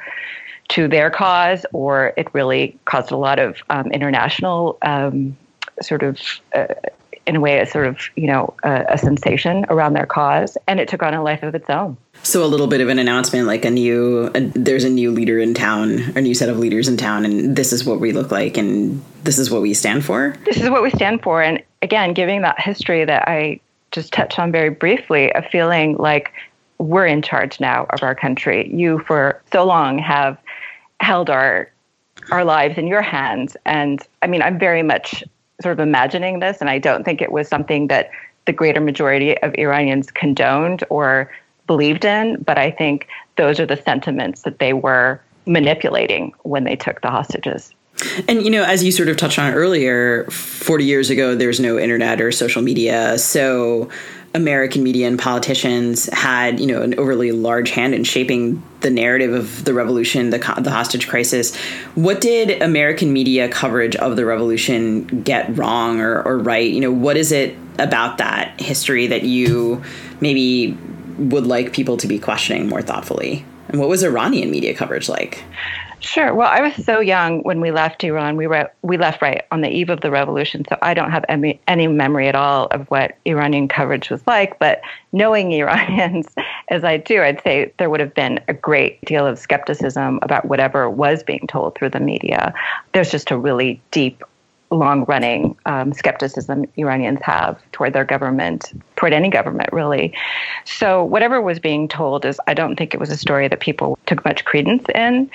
to 0.69 0.87
their 0.87 1.09
cause 1.09 1.65
or 1.73 2.13
it 2.15 2.33
really 2.33 2.77
caused 2.85 3.11
a 3.11 3.17
lot 3.17 3.37
of 3.37 3.57
um, 3.69 3.91
international 3.91 4.77
um, 4.81 5.35
sort 5.81 6.01
of 6.03 6.19
uh, 6.55 6.73
in 7.25 7.37
a 7.37 7.39
way, 7.39 7.59
a 7.59 7.65
sort 7.65 7.87
of, 7.87 7.99
you 8.15 8.27
know, 8.27 8.53
a, 8.63 8.85
a, 8.89 8.97
sensation 8.97 9.65
around 9.69 9.93
their 9.93 10.05
cause, 10.05 10.57
and 10.67 10.79
it 10.79 10.87
took 10.89 11.01
on 11.03 11.13
a 11.13 11.23
life 11.23 11.41
of 11.43 11.55
its 11.55 11.69
own. 11.69 11.95
So 12.23 12.43
a 12.43 12.47
little 12.47 12.67
bit 12.67 12.81
of 12.81 12.89
an 12.89 12.99
announcement, 12.99 13.47
like 13.47 13.65
a 13.65 13.69
new, 13.69 14.29
a, 14.35 14.41
there's 14.41 14.83
a 14.83 14.89
new 14.89 15.11
leader 15.11 15.39
in 15.39 15.53
town, 15.53 15.99
a 16.15 16.21
new 16.21 16.35
set 16.35 16.49
of 16.49 16.59
leaders 16.59 16.87
in 16.87 16.97
town, 16.97 17.25
and 17.25 17.55
this 17.55 17.71
is 17.71 17.85
what 17.85 17.99
we 17.99 18.11
look 18.11 18.31
like, 18.31 18.57
and 18.57 19.03
this 19.23 19.39
is 19.39 19.49
what 19.49 19.61
we 19.61 19.73
stand 19.73 20.03
for. 20.03 20.35
This 20.45 20.57
is 20.57 20.69
what 20.69 20.83
we 20.83 20.89
stand 20.89 21.21
for, 21.21 21.41
and 21.41 21.63
again, 21.81 22.13
giving 22.13 22.41
that 22.41 22.59
history 22.59 23.05
that 23.05 23.27
I 23.27 23.59
just 23.91 24.11
touched 24.11 24.39
on 24.39 24.51
very 24.51 24.69
briefly, 24.69 25.31
a 25.31 25.41
feeling 25.41 25.95
like 25.97 26.33
we're 26.79 27.05
in 27.05 27.21
charge 27.21 27.59
now 27.59 27.85
of 27.91 28.03
our 28.03 28.15
country. 28.15 28.69
You, 28.73 28.99
for 28.99 29.41
so 29.51 29.63
long, 29.63 29.97
have 29.99 30.37
held 30.99 31.29
our 31.29 31.69
our 32.31 32.45
lives 32.45 32.77
in 32.77 32.87
your 32.87 33.01
hands, 33.01 33.57
and 33.65 34.01
I 34.21 34.27
mean, 34.27 34.41
I'm 34.41 34.57
very 34.57 34.83
much 34.83 35.23
sort 35.63 35.73
of 35.73 35.79
imagining 35.79 36.39
this, 36.39 36.61
and 36.61 36.69
I 36.69 36.77
don't 36.77 37.03
think 37.03 37.21
it 37.21 37.31
was 37.31 37.47
something 37.47 37.87
that 37.87 38.11
the 38.45 38.53
greater 38.53 38.81
majority 38.81 39.37
of 39.41 39.55
Iranians 39.57 40.11
condoned 40.11 40.83
or 40.89 41.31
believed 41.65 42.05
in, 42.05 42.41
but 42.43 42.57
I 42.57 42.71
think 42.71 43.07
those 43.37 43.59
are 43.59 43.65
the 43.65 43.77
sentiments 43.77 44.41
that 44.43 44.59
they 44.59 44.73
were 44.73 45.21
manipulating 45.45 46.33
when 46.43 46.63
they 46.63 46.75
took 46.75 47.01
the 47.01 47.09
hostages. 47.09 47.73
And 48.27 48.43
you 48.43 48.49
know, 48.49 48.63
as 48.63 48.83
you 48.83 48.91
sort 48.91 49.09
of 49.09 49.17
touched 49.17 49.39
on 49.39 49.53
earlier, 49.53 50.25
40 50.25 50.83
years 50.83 51.09
ago 51.09 51.35
there's 51.35 51.59
no 51.59 51.77
internet 51.77 52.21
or 52.21 52.31
social 52.31 52.61
media. 52.61 53.17
So 53.17 53.89
American 54.33 54.83
media 54.83 55.07
and 55.07 55.19
politicians 55.19 56.11
had, 56.11 56.59
you 56.59 56.65
know, 56.65 56.81
an 56.81 56.97
overly 56.99 57.31
large 57.31 57.69
hand 57.69 57.93
in 57.93 58.03
shaping 58.03 58.61
the 58.83 58.89
narrative 58.89 59.33
of 59.33 59.65
the 59.65 59.73
revolution, 59.73 60.29
the 60.29 60.37
the 60.61 60.69
hostage 60.69 61.07
crisis. 61.07 61.55
What 61.95 62.21
did 62.21 62.61
American 62.61 63.11
media 63.11 63.49
coverage 63.49 63.95
of 63.95 64.15
the 64.15 64.25
revolution 64.25 65.23
get 65.23 65.57
wrong 65.57 65.99
or, 65.99 66.21
or 66.21 66.37
right? 66.37 66.69
You 66.69 66.81
know, 66.81 66.91
what 66.91 67.17
is 67.17 67.31
it 67.31 67.57
about 67.79 68.19
that 68.19 68.59
history 68.61 69.07
that 69.07 69.23
you 69.23 69.83
maybe 70.21 70.77
would 71.17 71.47
like 71.47 71.73
people 71.73 71.97
to 71.97 72.07
be 72.07 72.19
questioning 72.19 72.69
more 72.69 72.81
thoughtfully? 72.81 73.45
And 73.69 73.79
what 73.79 73.89
was 73.89 74.03
Iranian 74.03 74.51
media 74.51 74.73
coverage 74.75 75.09
like? 75.09 75.43
Sure. 76.03 76.33
Well, 76.33 76.49
I 76.51 76.59
was 76.59 76.85
so 76.85 76.99
young 76.99 77.43
when 77.43 77.61
we 77.61 77.71
left 77.71 78.03
Iran. 78.03 78.35
We 78.35 78.45
were 78.45 78.69
we 78.81 78.97
left 78.97 79.21
right 79.21 79.41
on 79.51 79.61
the 79.61 79.69
eve 79.69 79.89
of 79.89 80.01
the 80.01 80.11
revolution, 80.11 80.65
so 80.67 80.77
I 80.81 80.93
don't 80.93 81.11
have 81.11 81.23
any 81.29 81.61
any 81.65 81.87
memory 81.87 82.27
at 82.27 82.35
all 82.35 82.65
of 82.67 82.87
what 82.91 83.17
Iranian 83.25 83.69
coverage 83.69 84.09
was 84.09 84.21
like. 84.27 84.59
But 84.59 84.81
knowing 85.13 85.51
Iranians 85.53 86.27
as 86.67 86.83
I 86.83 86.97
do, 86.97 87.21
I'd 87.21 87.41
say 87.41 87.71
there 87.77 87.89
would 87.89 88.01
have 88.01 88.13
been 88.13 88.41
a 88.49 88.53
great 88.53 88.99
deal 89.05 89.25
of 89.25 89.39
skepticism 89.39 90.19
about 90.21 90.43
whatever 90.45 90.89
was 90.89 91.23
being 91.23 91.47
told 91.47 91.75
through 91.75 91.91
the 91.91 92.01
media. 92.01 92.53
There's 92.91 93.09
just 93.09 93.31
a 93.31 93.37
really 93.37 93.81
deep 93.91 94.23
long 94.73 95.05
running 95.05 95.55
um, 95.65 95.93
skepticism 95.93 96.65
Iranians 96.77 97.19
have 97.21 97.61
toward 97.71 97.93
their 97.93 98.05
government, 98.05 98.71
toward 98.95 99.13
any 99.13 99.29
government, 99.29 99.71
really. 99.71 100.13
So, 100.65 101.03
whatever 101.03 101.41
was 101.41 101.59
being 101.59 101.87
told 101.87 102.25
is, 102.25 102.39
I 102.47 102.53
don't 102.53 102.75
think 102.75 102.93
it 102.93 102.99
was 102.99 103.09
a 103.09 103.17
story 103.17 103.47
that 103.47 103.59
people 103.59 103.97
took 104.05 104.25
much 104.25 104.43
credence 104.45 104.83
in. 104.93 105.29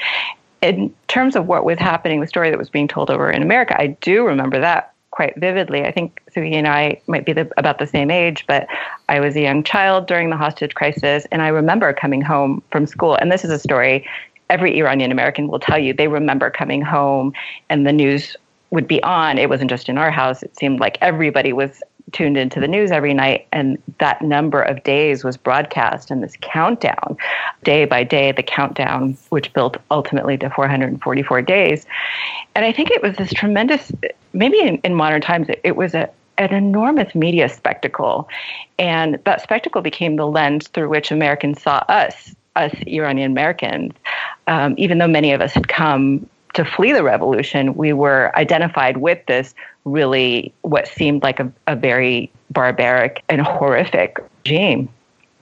In 0.61 0.95
terms 1.07 1.37
of 1.37 1.47
what 1.47 1.65
was 1.65 1.79
happening, 1.79 2.21
the 2.21 2.27
story 2.27 2.51
that 2.51 2.59
was 2.59 2.69
being 2.69 2.89
told 2.89 3.11
over 3.11 3.31
in 3.31 3.43
America, 3.43 3.81
I 3.81 3.89
do 4.01 4.25
remember 4.25 4.61
that 4.61 4.93
quite 5.11 5.35
vividly. 5.37 5.85
I 5.85 5.91
think 5.91 6.21
Sugi 6.35 6.55
and 6.55 6.69
I 6.69 7.01
might 7.07 7.25
be 7.25 7.33
the, 7.33 7.51
about 7.57 7.79
the 7.79 7.87
same 7.87 8.11
age, 8.11 8.45
but 8.47 8.67
I 9.09 9.21
was 9.21 9.35
a 9.37 9.41
young 9.41 9.65
child 9.65 10.07
during 10.07 10.31
the 10.31 10.37
hostage 10.37 10.75
crisis, 10.75 11.27
and 11.33 11.43
I 11.43 11.49
remember 11.49 11.93
coming 11.93 12.21
home 12.21 12.63
from 12.71 12.87
school. 12.87 13.17
And 13.17 13.33
this 13.33 13.45
is 13.45 13.51
a 13.51 13.59
story 13.59 14.07
every 14.51 14.79
Iranian 14.79 15.13
American 15.13 15.49
will 15.49 15.59
tell 15.59 15.79
you. 15.79 15.93
They 15.93 16.09
remember 16.09 16.51
coming 16.51 16.83
home, 16.83 17.33
and 17.69 17.87
the 17.87 17.93
news 17.93 18.37
would 18.71 18.87
be 18.87 19.03
on. 19.03 19.39
It 19.39 19.49
wasn't 19.49 19.71
just 19.71 19.89
in 19.89 19.99
our 19.99 20.11
house. 20.11 20.43
It 20.43 20.57
seemed 20.57 20.81
like 20.81 20.99
everybody 21.01 21.53
was 21.53 21.83
tuned 22.13 22.37
into 22.37 22.61
the 22.61 22.69
news 22.69 22.91
every 22.91 23.15
night, 23.15 23.47
and 23.53 23.81
that 23.99 24.23
number 24.23 24.63
of 24.63 24.83
days 24.83 25.25
was 25.25 25.37
broadcast 25.37 26.11
in 26.11 26.21
this 26.21 26.37
countdown, 26.41 27.17
day 27.65 27.85
by 27.85 28.05
day, 28.05 28.33
the 28.33 28.43
countdown, 28.43 29.17
which 29.31 29.53
built 29.53 29.77
ultimately 29.91 30.37
to 30.39 30.51
444 30.51 31.43
days. 31.43 31.87
And 32.55 32.65
I 32.65 32.73
think 32.73 32.91
it 32.91 33.03
was 33.03 33.17
this 33.17 33.33
tremendous, 33.33 33.93
maybe 34.33 34.61
in, 34.61 34.77
in 34.79 34.95
modern 34.95 35.21
times, 35.21 35.49
it, 35.49 35.61
it 35.65 35.77
was 35.77 35.95
a, 35.95 36.09
an 36.39 36.55
enormous 36.55 37.15
media 37.15 37.49
spectacle. 37.49 38.29
And 38.79 39.19
that 39.25 39.43
spectacle 39.43 39.83
became 39.83 40.17
the 40.17 40.27
lens 40.27 40.69
through 40.69 40.89
which 40.89 41.11
Americans 41.11 41.61
saw 41.61 41.85
us, 41.89 42.35
us 42.57 42.75
Iranian 42.87 43.31
Americans, 43.31 43.93
um, 44.47 44.75
even 44.79 44.99
though 44.99 45.09
many 45.09 45.33
of 45.33 45.41
us 45.41 45.53
had 45.53 45.69
come 45.69 46.29
to 46.55 46.65
flee 46.65 46.93
the 46.93 47.03
revolution, 47.03 47.75
we 47.75 47.93
were 47.93 48.33
identified 48.37 48.99
with 48.99 49.25
this 49.27 49.55
really 49.85 50.53
what 50.63 50.89
seemed 50.89 51.23
like 51.23 51.41
a, 51.41 51.53
a 51.67 51.77
very 51.77 52.31
barbaric 52.51 53.23
and 53.29 53.41
horrific 53.41 54.19
regime. 54.45 54.89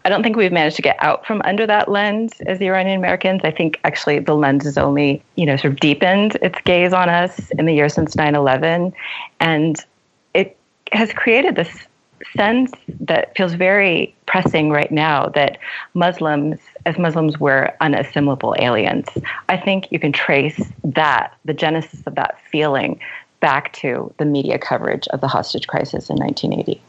I 0.04 0.08
don't 0.08 0.22
think 0.22 0.36
we've 0.36 0.52
managed 0.52 0.76
to 0.76 0.82
get 0.82 0.96
out 1.00 1.26
from 1.26 1.42
under 1.44 1.66
that 1.66 1.90
lens 1.90 2.40
as 2.42 2.60
the 2.60 2.66
Iranian 2.66 2.96
Americans. 2.96 3.40
I 3.42 3.50
think 3.50 3.80
actually 3.82 4.20
the 4.20 4.36
lens 4.36 4.62
has 4.62 4.78
only, 4.78 5.20
you 5.34 5.44
know, 5.44 5.56
sort 5.56 5.72
of 5.72 5.80
deepened 5.80 6.36
its 6.42 6.60
gaze 6.64 6.92
on 6.92 7.08
us 7.08 7.50
in 7.50 7.66
the 7.66 7.74
years 7.74 7.94
since 7.94 8.14
9/11, 8.14 8.92
and 9.40 9.84
it 10.32 10.56
has 10.92 11.12
created 11.12 11.56
this 11.56 11.88
sense 12.36 12.72
that 13.00 13.36
feels 13.36 13.54
very 13.54 14.14
pressing 14.26 14.70
right 14.70 14.90
now 14.90 15.28
that 15.30 15.58
Muslims, 15.94 16.58
as 16.84 16.98
Muslims, 16.98 17.38
were 17.38 17.72
unassimilable 17.80 18.58
aliens. 18.60 19.06
I 19.48 19.56
think 19.56 19.90
you 19.90 19.98
can 19.98 20.12
trace 20.12 20.60
that, 20.84 21.34
the 21.44 21.54
genesis 21.54 22.02
of 22.06 22.14
that 22.16 22.38
feeling, 22.50 23.00
back 23.40 23.72
to 23.74 24.12
the 24.18 24.24
media 24.24 24.58
coverage 24.58 25.06
of 25.08 25.20
the 25.20 25.28
hostage 25.28 25.66
crisis 25.66 26.10
in 26.10 26.16
1980. 26.16 26.80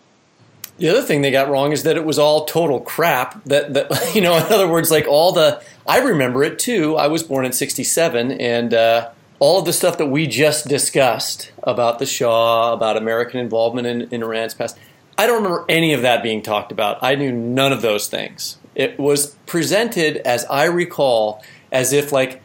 The 0.77 0.89
other 0.89 1.01
thing 1.01 1.21
they 1.21 1.31
got 1.31 1.49
wrong 1.49 1.71
is 1.71 1.83
that 1.83 1.97
it 1.97 2.05
was 2.05 2.19
all 2.19 2.45
total 2.45 2.79
crap. 2.79 3.43
That, 3.45 3.73
that 3.73 4.11
you 4.15 4.21
know, 4.21 4.37
in 4.37 4.43
other 4.43 4.67
words, 4.67 4.91
like 4.91 5.07
all 5.07 5.31
the, 5.31 5.61
I 5.87 5.99
remember 5.99 6.43
it 6.43 6.59
too. 6.59 6.95
I 6.95 7.07
was 7.07 7.23
born 7.23 7.45
in 7.45 7.51
'67, 7.51 8.31
and 8.31 8.73
uh, 8.73 9.09
all 9.39 9.59
of 9.59 9.65
the 9.65 9.73
stuff 9.73 9.97
that 9.97 10.07
we 10.07 10.27
just 10.27 10.67
discussed 10.67 11.51
about 11.63 11.99
the 11.99 12.05
Shah, 12.05 12.73
about 12.73 12.97
American 12.97 13.39
involvement 13.39 13.87
in, 13.87 14.01
in 14.09 14.23
Iran's 14.23 14.53
past, 14.53 14.77
I 15.17 15.25
don't 15.25 15.43
remember 15.43 15.65
any 15.67 15.93
of 15.93 16.03
that 16.03 16.21
being 16.21 16.43
talked 16.43 16.71
about. 16.71 16.99
I 17.01 17.15
knew 17.15 17.31
none 17.31 17.73
of 17.73 17.81
those 17.81 18.07
things. 18.07 18.57
It 18.75 18.99
was 18.99 19.35
presented, 19.47 20.17
as 20.17 20.45
I 20.45 20.65
recall, 20.65 21.43
as 21.71 21.91
if 21.91 22.11
like 22.11 22.41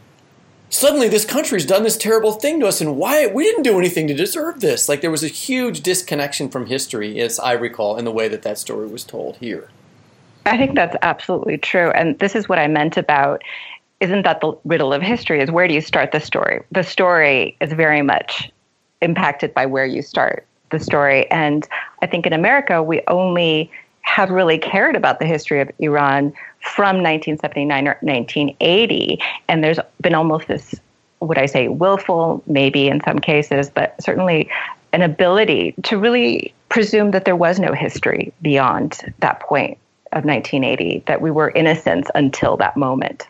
suddenly 0.71 1.09
this 1.09 1.27
country's 1.27 1.67
done 1.67 1.83
this 1.83 1.99
terrible 1.99 2.33
thing 2.33 2.61
to 2.61 2.67
us, 2.67 2.81
and 2.81 2.97
why 2.97 3.27
we 3.27 3.45
didn't 3.45 3.65
do 3.65 3.79
anything 3.79 4.07
to 4.09 4.15
deserve 4.15 4.61
this. 4.61 4.89
Like 4.89 5.03
there 5.03 5.11
was 5.11 5.23
a 5.23 5.29
huge 5.29 5.83
disconnection 5.83 6.49
from 6.49 6.67
history, 6.67 7.21
as 7.21 7.39
I 7.39 7.53
recall, 7.53 7.99
in 7.99 8.07
the 8.07 8.13
way 8.13 8.29
that 8.29 8.43
that 8.43 8.57
story 8.57 8.89
was 8.89 9.05
told 9.05 9.37
here. 9.37 9.69
I 10.47 10.57
think 10.57 10.75
that's 10.75 10.97
absolutely 11.03 11.59
true, 11.59 11.91
and 11.91 12.19
this 12.19 12.35
is 12.35 12.49
what 12.49 12.59
I 12.59 12.69
meant 12.69 12.97
about. 12.97 13.43
Isn't 14.01 14.23
that 14.23 14.41
the 14.41 14.57
riddle 14.65 14.93
of 14.93 15.03
history? 15.03 15.41
Is 15.41 15.51
where 15.51 15.69
do 15.69 15.75
you 15.75 15.83
start 15.83 16.11
the 16.11 16.21
story? 16.21 16.65
The 16.73 16.83
story 16.83 17.57
is 17.61 17.73
very 17.73 18.03
much 18.03 18.51
impacted 19.03 19.53
by 19.53 19.67
where 19.67 19.87
you 19.87 20.01
start 20.01 20.47
the 20.73 20.81
story. 20.81 21.31
And 21.31 21.67
I 22.03 22.07
think 22.07 22.27
in 22.27 22.33
America, 22.33 22.83
we 22.83 23.03
only 23.07 23.71
have 24.03 24.31
really 24.31 24.59
cared 24.59 24.97
about 24.97 25.21
the 25.21 25.27
history 25.27 25.61
of 25.61 25.71
Iran 25.79 26.33
from 26.61 26.97
1979 26.97 27.89
or 27.89 27.97
1980. 28.01 29.21
And 29.49 29.63
there's 29.63 29.79
been 30.01 30.15
almost 30.15 30.49
this, 30.49 30.75
would 31.21 31.39
I 31.39 31.47
say, 31.47 31.69
willful, 31.69 32.43
maybe 32.47 32.89
in 32.89 33.01
some 33.05 33.19
cases, 33.21 33.71
but 33.71 33.95
certainly 34.03 34.51
an 34.93 35.03
ability 35.03 35.75
to 35.85 35.97
really 35.97 36.53
presume 36.69 37.13
that 37.13 37.25
there 37.25 37.37
was 37.37 37.59
no 37.59 37.73
history 37.73 38.33
beyond 38.43 39.15
that 39.21 39.41
point 39.41 39.79
of 40.13 40.25
1980, 40.25 41.05
that 41.07 41.21
we 41.21 41.31
were 41.31 41.51
innocents 41.51 42.11
until 42.15 42.57
that 42.59 42.77
moment. 42.77 43.27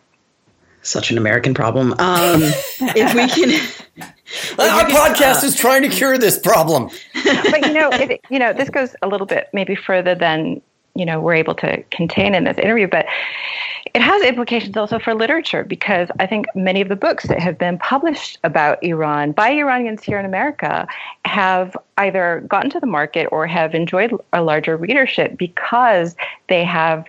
Such 0.83 1.13
an 1.13 1.19
American 1.19 1.55
problem. 1.55 1.93
Um, 1.99 2.43
if 2.81 3.15
we 3.15 3.29
can. 3.29 4.09
Our 4.59 4.85
podcast 4.85 5.43
uh, 5.43 5.47
is 5.47 5.57
trying 5.57 5.83
to 5.83 5.89
cure 5.89 6.19
this 6.19 6.39
problem. 6.39 6.91
but 7.25 7.67
you 7.67 7.73
know, 7.73 7.91
it, 7.93 8.21
you 8.31 8.39
know, 8.39 8.53
this 8.53 8.71
goes 8.71 8.95
a 9.03 9.09
little 9.09 9.27
bit 9.27 9.49
maybe 9.53 9.75
further 9.75 10.15
than 10.15 10.61
you 10.95 11.07
know 11.07 11.21
we're 11.21 11.35
able 11.35 11.55
to 11.55 11.83
contain 11.85 12.35
in 12.35 12.45
this 12.45 12.59
interview, 12.59 12.87
but 12.87 13.07
it 13.95 14.01
has 14.01 14.23
implications 14.23 14.77
also 14.77 14.99
for 14.99 15.15
literature 15.15 15.65
because 15.65 16.09
I 16.19 16.27
think 16.27 16.47
many 16.55 16.81
of 16.81 16.89
the 16.89 16.97
books 16.97 17.27
that 17.27 17.41
have 17.41 17.59
been 17.59 17.79
published 17.79 18.39
about 18.43 18.83
Iran 18.83 19.33
by 19.33 19.51
Iranians 19.51 20.03
here 20.03 20.19
in 20.19 20.25
America 20.25 20.87
have 21.25 21.77
either 21.99 22.43
gotten 22.49 22.71
to 22.71 22.81
the 22.81 22.87
market 22.87 23.29
or 23.31 23.47
have 23.47 23.75
enjoyed 23.75 24.13
a 24.33 24.43
larger 24.43 24.77
readership 24.77 25.37
because 25.37 26.17
they 26.49 26.65
have 26.65 27.07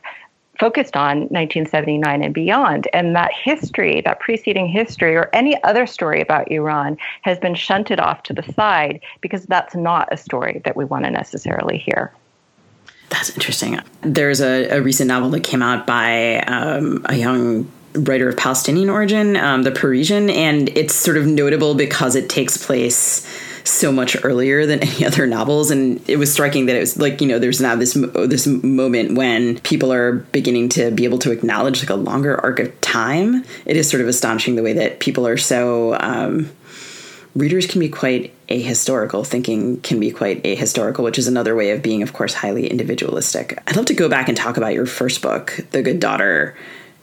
focused 0.64 0.96
on 0.96 1.18
1979 1.24 2.24
and 2.24 2.34
beyond. 2.34 2.88
And 2.94 3.14
that 3.18 3.32
history, 3.34 4.00
that 4.06 4.22
preceding 4.22 4.66
history, 4.66 5.14
or 5.14 5.30
any 5.34 5.62
other 5.64 5.86
story 5.86 6.22
about 6.22 6.50
Iran 6.50 6.96
has 7.24 7.38
been 7.38 7.54
shunted 7.54 8.00
off 8.00 8.24
to 8.24 8.34
the 8.34 8.44
side 8.54 9.02
because 9.20 9.46
that's 9.48 9.76
not 9.76 10.08
a 10.10 10.16
story 10.16 10.62
that 10.64 10.78
we 10.78 10.86
want 10.86 11.04
to 11.04 11.12
necessarily 11.12 11.78
hear. 11.78 12.14
That's 13.10 13.30
interesting. 13.32 13.78
There's 14.04 14.40
a, 14.40 14.70
a 14.70 14.82
recent 14.82 15.10
novel 15.10 15.32
that 15.32 15.44
came 15.44 15.62
out 15.62 15.86
by 15.86 16.40
um, 16.44 17.06
a 17.10 17.16
young 17.16 17.70
writer 17.96 18.30
of 18.30 18.38
Palestinian 18.38 18.90
origin, 18.90 19.36
um, 19.36 19.64
The 19.64 19.72
Parisian, 19.72 20.30
and 20.30 20.70
it's 20.78 20.96
sort 20.96 21.18
of 21.18 21.28
notable 21.28 21.76
because 21.76 22.16
it 22.16 22.30
takes 22.30 22.56
place 22.56 23.28
so 23.64 23.92
much 23.92 24.18
earlier 24.24 24.66
than 24.66 24.80
any 24.80 25.06
other 25.06 25.26
novels. 25.26 25.72
And 25.72 26.08
it 26.10 26.18
was 26.18 26.32
striking 26.32 26.66
that 26.68 26.76
it 26.76 26.80
was 26.80 26.98
like 26.98 27.22
you 27.22 27.28
know 27.28 27.40
there's 27.40 27.62
now 27.62 27.76
this 27.76 27.94
this 27.94 28.48
moment 28.48 29.16
when 29.16 29.60
people 29.60 29.92
are 29.92 30.14
beginning 30.14 30.70
to 30.70 30.92
be 30.92 31.06
able 31.06 31.20
to 31.20 31.32
acknowledge 31.32 31.82
like 31.82 31.90
a 31.90 31.96
longer 31.96 32.40
arc 32.42 32.60
of 32.60 32.82
time. 32.82 33.44
It 33.66 33.78
is 33.78 33.90
sort 33.90 34.02
of 34.02 34.08
astonishing 34.08 34.56
the 34.56 34.64
way 34.64 34.74
that 34.74 35.00
people 35.00 35.28
are 35.28 35.38
so 35.38 35.98
um, 36.00 36.52
readers 37.36 37.66
can 37.66 37.80
be 37.80 37.90
quite 37.90 38.34
ahistorical. 38.48 39.26
Thinking 39.26 39.80
can 39.82 40.00
be 40.00 40.12
quite 40.12 40.44
ahistorical 40.44 41.04
which 41.04 41.18
is 41.18 41.28
another 41.28 41.56
way 41.56 41.72
of 41.72 41.82
being 41.82 42.04
of 42.04 42.14
course 42.14 42.34
highly 42.34 42.68
individualistic. 42.70 43.62
I'd 43.68 43.76
love 43.76 43.86
to 43.86 43.94
go 43.94 44.10
back 44.10 44.28
and 44.28 44.38
talk 44.38 44.58
about 44.58 44.74
your 44.74 44.86
first 44.86 45.22
book 45.22 45.60
the 45.72 45.82
good 45.82 46.00
daughter 46.00 46.56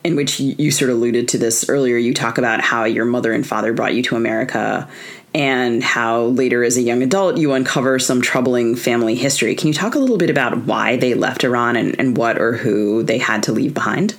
in 0.02 0.16
which 0.16 0.40
you 0.40 0.70
sort 0.70 0.90
of 0.90 0.96
alluded 0.96 1.28
to 1.28 1.36
this 1.36 1.68
earlier. 1.68 1.98
You 1.98 2.14
talk 2.14 2.38
about 2.38 2.62
how 2.62 2.84
your 2.84 3.04
mother 3.04 3.34
and 3.34 3.46
father 3.46 3.74
brought 3.74 3.94
you 3.94 4.02
to 4.04 4.16
america 4.16 4.88
and 5.34 5.82
how 5.82 6.22
later 6.24 6.64
as 6.64 6.76
a 6.76 6.82
young 6.82 7.02
adult 7.02 7.36
you 7.36 7.52
uncover 7.52 7.98
some 7.98 8.20
troubling 8.20 8.74
family 8.74 9.14
history. 9.14 9.54
Can 9.54 9.68
you 9.68 9.74
talk 9.74 9.94
a 9.94 9.98
little 9.98 10.18
bit 10.18 10.30
about 10.30 10.64
why 10.64 10.96
they 10.96 11.14
left 11.14 11.44
Iran 11.44 11.76
and, 11.76 11.98
and 11.98 12.16
what 12.16 12.38
or 12.38 12.52
who 12.52 13.02
they 13.02 13.18
had 13.18 13.42
to 13.44 13.52
leave 13.52 13.74
behind? 13.74 14.14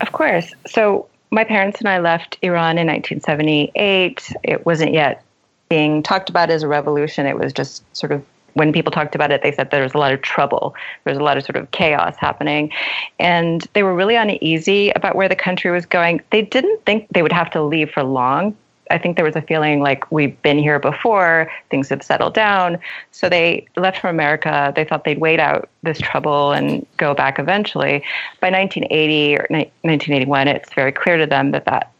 Of 0.00 0.12
course. 0.12 0.52
So, 0.66 1.08
my 1.32 1.42
parents 1.42 1.80
and 1.80 1.88
I 1.88 1.98
left 1.98 2.38
Iran 2.42 2.78
in 2.78 2.86
1978. 2.86 4.32
It 4.44 4.64
wasn't 4.64 4.92
yet 4.92 5.24
being 5.68 6.02
talked 6.02 6.30
about 6.30 6.50
as 6.50 6.62
a 6.62 6.68
revolution. 6.68 7.26
It 7.26 7.36
was 7.36 7.52
just 7.52 7.82
sort 7.96 8.12
of 8.12 8.24
when 8.54 8.72
people 8.72 8.90
talked 8.90 9.14
about 9.14 9.30
it, 9.30 9.42
they 9.42 9.52
said 9.52 9.70
there 9.70 9.82
was 9.82 9.92
a 9.92 9.98
lot 9.98 10.14
of 10.14 10.22
trouble. 10.22 10.74
There 11.04 11.10
was 11.12 11.18
a 11.18 11.22
lot 11.22 11.36
of 11.36 11.44
sort 11.44 11.56
of 11.56 11.70
chaos 11.72 12.16
happening. 12.16 12.72
And 13.18 13.66
they 13.74 13.82
were 13.82 13.94
really 13.94 14.14
uneasy 14.14 14.90
about 14.90 15.14
where 15.14 15.28
the 15.28 15.36
country 15.36 15.70
was 15.70 15.84
going. 15.84 16.22
They 16.30 16.40
didn't 16.40 16.82
think 16.86 17.06
they 17.10 17.22
would 17.22 17.32
have 17.32 17.50
to 17.50 17.62
leave 17.62 17.90
for 17.90 18.02
long 18.02 18.56
I 18.90 18.98
think 18.98 19.16
there 19.16 19.24
was 19.24 19.36
a 19.36 19.42
feeling 19.42 19.80
like 19.80 20.10
we've 20.10 20.40
been 20.42 20.58
here 20.58 20.78
before, 20.78 21.50
things 21.70 21.88
have 21.88 22.02
settled 22.02 22.34
down. 22.34 22.78
So 23.12 23.28
they 23.28 23.66
left 23.76 23.98
for 23.98 24.08
America. 24.08 24.72
They 24.74 24.84
thought 24.84 25.04
they'd 25.04 25.20
wait 25.20 25.40
out 25.40 25.68
this 25.82 25.98
trouble 25.98 26.52
and 26.52 26.86
go 26.96 27.14
back 27.14 27.38
eventually. 27.38 28.04
By 28.40 28.50
1980 28.50 29.36
or 29.36 29.46
1981, 29.50 30.48
it's 30.48 30.72
very 30.72 30.92
clear 30.92 31.16
to 31.16 31.26
them 31.26 31.50
that 31.50 31.64
that 31.64 31.92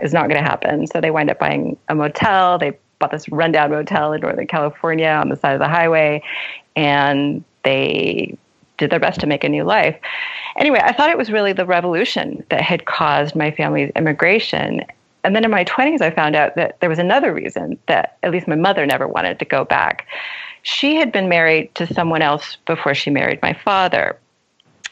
is 0.00 0.12
not 0.12 0.28
going 0.28 0.42
to 0.42 0.48
happen. 0.48 0.86
So 0.86 1.00
they 1.00 1.10
wind 1.10 1.30
up 1.30 1.38
buying 1.38 1.76
a 1.88 1.94
motel. 1.94 2.58
They 2.58 2.72
bought 2.98 3.10
this 3.10 3.28
rundown 3.28 3.70
motel 3.70 4.12
in 4.12 4.20
Northern 4.20 4.46
California 4.46 5.08
on 5.08 5.28
the 5.28 5.36
side 5.36 5.54
of 5.54 5.58
the 5.58 5.68
highway, 5.68 6.22
and 6.76 7.42
they 7.64 8.36
did 8.78 8.90
their 8.90 9.00
best 9.00 9.20
to 9.20 9.26
make 9.26 9.44
a 9.44 9.48
new 9.48 9.64
life. 9.64 9.98
Anyway, 10.56 10.80
I 10.82 10.92
thought 10.92 11.10
it 11.10 11.18
was 11.18 11.30
really 11.30 11.52
the 11.52 11.66
revolution 11.66 12.44
that 12.48 12.62
had 12.62 12.86
caused 12.86 13.36
my 13.36 13.50
family's 13.50 13.92
immigration 13.94 14.84
And 15.24 15.36
then 15.36 15.44
in 15.44 15.50
my 15.50 15.64
20s, 15.64 16.00
I 16.00 16.10
found 16.10 16.34
out 16.34 16.54
that 16.56 16.80
there 16.80 16.88
was 16.88 16.98
another 16.98 17.32
reason 17.32 17.78
that 17.86 18.16
at 18.22 18.30
least 18.30 18.48
my 18.48 18.56
mother 18.56 18.86
never 18.86 19.06
wanted 19.06 19.38
to 19.38 19.44
go 19.44 19.64
back. 19.64 20.06
She 20.62 20.96
had 20.96 21.12
been 21.12 21.28
married 21.28 21.74
to 21.76 21.92
someone 21.92 22.22
else 22.22 22.56
before 22.66 22.94
she 22.94 23.10
married 23.10 23.40
my 23.42 23.52
father. 23.52 24.18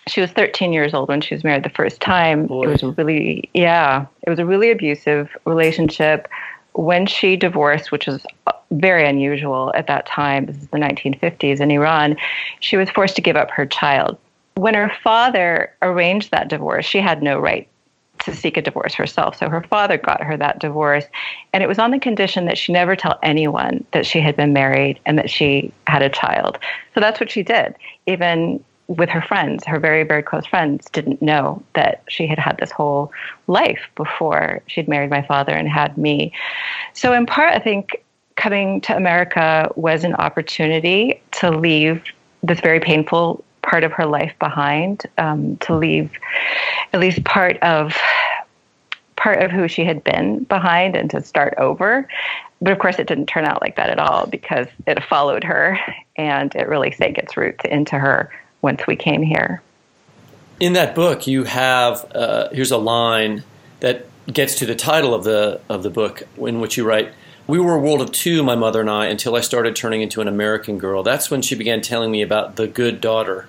She 0.06 0.20
was 0.20 0.30
13 0.32 0.72
years 0.72 0.94
old 0.94 1.08
when 1.08 1.20
she 1.20 1.34
was 1.34 1.44
married 1.44 1.64
the 1.64 1.70
first 1.70 2.00
time. 2.00 2.46
Boy. 2.46 2.64
It 2.64 2.82
was 2.82 2.96
really, 2.96 3.48
yeah, 3.54 4.06
it 4.22 4.30
was 4.30 4.38
a 4.38 4.46
really 4.46 4.70
abusive 4.70 5.30
relationship. 5.44 6.28
When 6.72 7.06
she 7.06 7.36
divorced, 7.36 7.90
which 7.90 8.06
was 8.06 8.24
uh, 8.46 8.52
very 8.70 9.06
unusual 9.06 9.72
at 9.74 9.86
that 9.88 10.06
time, 10.06 10.46
this 10.46 10.56
is 10.56 10.68
the 10.68 10.78
1950s 10.78 11.60
in 11.60 11.70
Iran, 11.70 12.16
she 12.60 12.76
was 12.76 12.88
forced 12.90 13.16
to 13.16 13.22
give 13.22 13.36
up 13.36 13.50
her 13.50 13.66
child. 13.66 14.16
When 14.54 14.74
her 14.74 14.90
father 15.02 15.72
arranged 15.82 16.30
that 16.30 16.48
divorce, 16.48 16.84
she 16.86 17.00
had 17.00 17.22
no 17.22 17.38
right 17.38 17.68
to 18.28 18.36
seek 18.36 18.56
a 18.56 18.62
divorce 18.62 18.94
herself. 18.94 19.36
So 19.36 19.48
her 19.48 19.62
father 19.62 19.98
got 19.98 20.22
her 20.22 20.36
that 20.36 20.58
divorce. 20.58 21.04
And 21.52 21.62
it 21.62 21.66
was 21.66 21.78
on 21.78 21.90
the 21.90 21.98
condition 21.98 22.44
that 22.46 22.58
she 22.58 22.72
never 22.72 22.94
tell 22.96 23.18
anyone 23.22 23.84
that 23.92 24.06
she 24.06 24.20
had 24.20 24.36
been 24.36 24.52
married 24.52 25.00
and 25.06 25.18
that 25.18 25.30
she 25.30 25.72
had 25.86 26.02
a 26.02 26.08
child. 26.08 26.58
So 26.94 27.00
that's 27.00 27.20
what 27.20 27.30
she 27.30 27.42
did. 27.42 27.74
Even 28.06 28.62
with 28.88 29.10
her 29.10 29.20
friends, 29.20 29.64
her 29.66 29.78
very, 29.78 30.02
very 30.02 30.22
close 30.22 30.46
friends 30.46 30.88
didn't 30.90 31.20
know 31.20 31.62
that 31.74 32.02
she 32.08 32.26
had 32.26 32.38
had 32.38 32.56
this 32.58 32.70
whole 32.70 33.12
life 33.46 33.80
before 33.96 34.62
she'd 34.66 34.88
married 34.88 35.10
my 35.10 35.22
father 35.22 35.52
and 35.52 35.68
had 35.68 35.96
me. 35.98 36.32
So, 36.94 37.12
in 37.12 37.26
part, 37.26 37.52
I 37.52 37.58
think 37.58 38.02
coming 38.36 38.80
to 38.82 38.96
America 38.96 39.70
was 39.76 40.04
an 40.04 40.14
opportunity 40.14 41.20
to 41.32 41.50
leave 41.50 42.02
this 42.42 42.60
very 42.60 42.80
painful 42.80 43.44
part 43.68 43.84
of 43.84 43.92
her 43.92 44.06
life 44.06 44.32
behind, 44.38 45.04
um, 45.18 45.58
to 45.58 45.76
leave 45.76 46.10
at 46.94 47.00
least 47.00 47.22
part 47.24 47.58
of 47.58 47.94
part 49.16 49.42
of 49.42 49.50
who 49.50 49.68
she 49.68 49.84
had 49.84 50.02
been 50.04 50.44
behind 50.44 50.96
and 50.96 51.10
to 51.10 51.20
start 51.22 51.52
over. 51.58 52.08
But 52.62 52.72
of 52.72 52.78
course, 52.78 52.98
it 52.98 53.06
didn't 53.06 53.26
turn 53.26 53.44
out 53.44 53.60
like 53.60 53.76
that 53.76 53.90
at 53.90 53.98
all 53.98 54.26
because 54.26 54.68
it 54.86 55.02
followed 55.04 55.44
her 55.44 55.78
and 56.16 56.54
it 56.54 56.66
really 56.68 56.92
sank 56.92 57.18
its 57.18 57.36
roots 57.36 57.64
into 57.64 57.98
her 57.98 58.32
once 58.62 58.86
we 58.86 58.96
came 58.96 59.22
here. 59.22 59.60
In 60.60 60.72
that 60.72 60.94
book, 60.94 61.26
you 61.26 61.44
have 61.44 62.10
uh, 62.14 62.48
here's 62.50 62.70
a 62.70 62.78
line 62.78 63.44
that 63.80 64.06
gets 64.32 64.54
to 64.56 64.66
the 64.66 64.74
title 64.74 65.14
of 65.14 65.24
the 65.24 65.60
of 65.68 65.82
the 65.82 65.90
book, 65.90 66.22
in 66.38 66.60
which 66.60 66.78
you 66.78 66.84
write, 66.84 67.12
"We 67.46 67.60
were 67.60 67.74
a 67.74 67.78
world 67.78 68.00
of 68.00 68.12
two, 68.12 68.42
my 68.42 68.56
mother 68.56 68.80
and 68.80 68.90
I, 68.90 69.06
until 69.06 69.36
I 69.36 69.40
started 69.40 69.76
turning 69.76 70.00
into 70.00 70.22
an 70.22 70.26
American 70.26 70.78
girl. 70.78 71.02
That's 71.02 71.30
when 71.30 71.42
she 71.42 71.54
began 71.54 71.82
telling 71.82 72.10
me 72.10 72.22
about 72.22 72.56
the 72.56 72.66
good 72.66 73.02
daughter." 73.02 73.46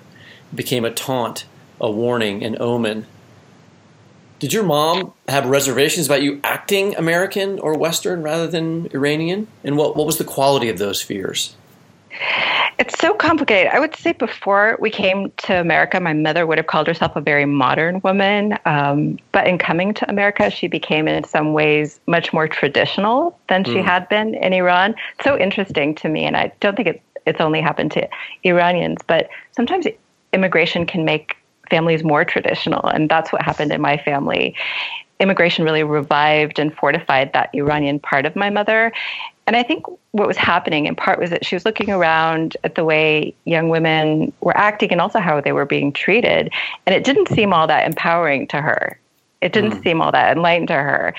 Became 0.54 0.84
a 0.84 0.90
taunt, 0.90 1.44
a 1.80 1.90
warning, 1.90 2.44
an 2.44 2.56
omen. 2.60 3.06
Did 4.38 4.52
your 4.52 4.62
mom 4.62 5.12
have 5.28 5.46
reservations 5.46 6.06
about 6.06 6.22
you 6.22 6.40
acting 6.42 6.96
American 6.96 7.58
or 7.58 7.76
Western 7.76 8.22
rather 8.22 8.46
than 8.46 8.88
Iranian? 8.94 9.48
And 9.62 9.76
what, 9.76 9.96
what 9.96 10.06
was 10.06 10.18
the 10.18 10.24
quality 10.24 10.70
of 10.70 10.78
those 10.78 11.02
fears? 11.02 11.54
It's 12.78 12.98
so 12.98 13.12
complicated. 13.12 13.70
I 13.74 13.78
would 13.78 13.94
say 13.94 14.12
before 14.12 14.78
we 14.80 14.88
came 14.88 15.30
to 15.42 15.60
America, 15.60 16.00
my 16.00 16.14
mother 16.14 16.46
would 16.46 16.56
have 16.56 16.66
called 16.66 16.86
herself 16.86 17.14
a 17.14 17.20
very 17.20 17.44
modern 17.44 18.00
woman. 18.02 18.56
Um, 18.64 19.18
but 19.32 19.46
in 19.46 19.58
coming 19.58 19.92
to 19.92 20.08
America, 20.08 20.50
she 20.50 20.66
became 20.66 21.06
in 21.06 21.24
some 21.24 21.52
ways 21.52 22.00
much 22.06 22.32
more 22.32 22.48
traditional 22.48 23.38
than 23.50 23.64
she 23.64 23.74
mm. 23.74 23.84
had 23.84 24.08
been 24.08 24.34
in 24.34 24.54
Iran. 24.54 24.94
It's 25.16 25.24
so 25.24 25.38
interesting 25.38 25.94
to 25.96 26.08
me, 26.08 26.24
and 26.24 26.38
I 26.38 26.52
don't 26.60 26.74
think 26.74 26.88
it's 26.88 27.04
it's 27.26 27.40
only 27.40 27.60
happened 27.60 27.92
to 27.92 28.08
Iranians, 28.44 29.00
but 29.06 29.28
sometimes 29.52 29.86
immigration 30.32 30.86
can 30.86 31.04
make 31.04 31.36
families 31.68 32.02
more 32.02 32.24
traditional. 32.24 32.84
And 32.86 33.08
that's 33.08 33.32
what 33.32 33.42
happened 33.42 33.72
in 33.72 33.80
my 33.80 33.96
family. 33.96 34.54
Immigration 35.20 35.64
really 35.64 35.84
revived 35.84 36.58
and 36.58 36.74
fortified 36.74 37.32
that 37.32 37.50
Iranian 37.54 38.00
part 38.00 38.26
of 38.26 38.34
my 38.34 38.50
mother. 38.50 38.92
And 39.46 39.56
I 39.56 39.62
think 39.62 39.84
what 40.12 40.26
was 40.26 40.36
happening 40.36 40.86
in 40.86 40.94
part 40.94 41.18
was 41.18 41.30
that 41.30 41.44
she 41.44 41.56
was 41.56 41.64
looking 41.64 41.90
around 41.90 42.56
at 42.64 42.74
the 42.74 42.84
way 42.84 43.34
young 43.44 43.68
women 43.68 44.32
were 44.40 44.56
acting 44.56 44.92
and 44.92 45.00
also 45.00 45.18
how 45.18 45.40
they 45.40 45.52
were 45.52 45.66
being 45.66 45.92
treated. 45.92 46.52
And 46.86 46.94
it 46.94 47.04
didn't 47.04 47.28
seem 47.28 47.52
all 47.52 47.66
that 47.66 47.86
empowering 47.86 48.46
to 48.48 48.60
her. 48.60 48.98
It 49.40 49.52
didn't 49.52 49.72
mm. 49.72 49.82
seem 49.82 50.00
all 50.00 50.12
that 50.12 50.36
enlightened 50.36 50.68
to 50.68 50.74
her. 50.74 51.14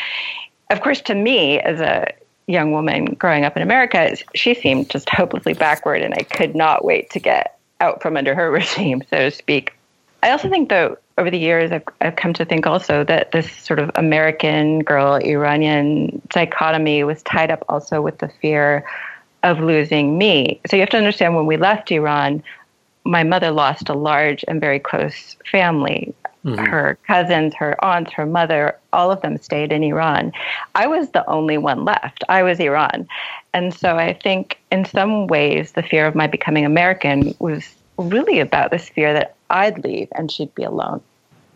Of 0.70 0.82
course, 0.82 1.02
to 1.02 1.16
me, 1.16 1.60
as 1.60 1.80
a 1.80 2.08
young 2.48 2.72
woman 2.72 3.06
growing 3.06 3.46
up 3.46 3.56
in 3.56 3.64
America, 3.64 4.16
she 4.36 4.54
seemed 4.54 4.90
just 4.90 5.10
hopelessly 5.10 5.54
backward, 5.54 6.02
and 6.02 6.14
I 6.14 6.24
could 6.24 6.56
not 6.56 6.86
wait 6.86 7.10
to 7.12 7.20
get 7.20 7.58
out 7.82 8.02
from 8.02 8.16
under 8.16 8.34
her 8.34 8.50
regime, 8.60 9.04
so 9.10 9.18
to 9.18 9.32
speak. 9.32 9.74
I 10.24 10.32
also 10.32 10.50
think, 10.50 10.70
though, 10.70 10.98
over 11.18 11.32
the 11.32 11.38
years, 11.38 11.72
I've, 11.72 11.84
I've 12.00 12.16
come 12.16 12.34
to 12.34 12.46
think 12.46 12.68
also 12.68 13.04
that 13.06 13.32
this 13.32 13.52
sort 13.52 13.80
of 13.80 13.92
American 13.96 14.80
girl, 14.80 15.16
Iranian 15.16 16.22
dichotomy 16.30 17.04
was 17.04 17.22
tied 17.24 17.52
up 17.52 17.66
also 17.68 18.02
with 18.02 18.20
the 18.20 18.30
fear 18.42 18.86
of 19.44 19.60
losing 19.60 20.18
me. 20.18 20.62
So 20.68 20.76
you 20.76 20.82
have 20.82 20.90
to 20.92 20.98
understand 20.98 21.36
when 21.36 21.48
we 21.48 21.58
left 21.58 21.92
Iran, 21.92 22.44
my 23.04 23.24
mother 23.24 23.52
lost 23.52 23.90
a 23.90 23.94
large 23.94 24.46
and 24.48 24.62
very 24.62 24.80
close 24.80 25.36
family. 25.50 26.14
Mm-hmm. 26.46 26.66
Her 26.66 26.98
cousins, 27.06 27.54
her 27.56 27.84
aunts, 27.84 28.12
her 28.14 28.26
mother, 28.26 28.78
all 28.94 29.12
of 29.12 29.22
them 29.22 29.38
stayed 29.38 29.72
in 29.72 29.84
Iran. 29.84 30.32
I 30.74 30.88
was 30.88 31.10
the 31.12 31.28
only 31.30 31.58
one 31.58 31.86
left. 31.86 32.24
I 32.30 32.42
was 32.42 32.60
Iran. 32.60 33.08
And 33.54 33.74
so 33.74 33.98
I 33.98 34.14
think 34.14 34.60
in 34.72 34.86
some 34.86 35.28
ways 35.28 35.74
the 35.74 35.84
fear 35.84 36.08
of 36.08 36.16
my 36.16 36.26
becoming 36.26 36.66
American 36.66 37.36
was 37.40 37.76
really 37.98 38.40
about 38.40 38.72
this 38.72 38.90
fear 38.90 39.14
that 39.14 39.36
I'd 39.52 39.84
leave 39.84 40.08
and 40.16 40.32
she'd 40.32 40.54
be 40.56 40.64
alone. 40.64 41.02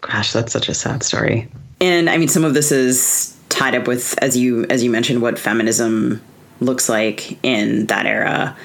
Gosh, 0.01 0.33
that's 0.33 0.53
such 0.53 0.69
a 0.69 0.73
sad 0.75 1.01
story. 1.01 1.47
And 1.81 2.09
I 2.09 2.17
mean 2.17 2.27
some 2.27 2.43
of 2.43 2.53
this 2.53 2.71
is 2.71 3.35
tied 3.49 3.73
up 3.73 3.87
with 3.87 4.17
as 4.21 4.37
you 4.37 4.65
as 4.69 4.83
you 4.83 4.91
mentioned 4.91 5.21
what 5.21 5.39
feminism 5.39 6.21
looks 6.59 6.89
like 6.89 7.43
in 7.43 7.87
that 7.87 8.05
era. 8.05 8.55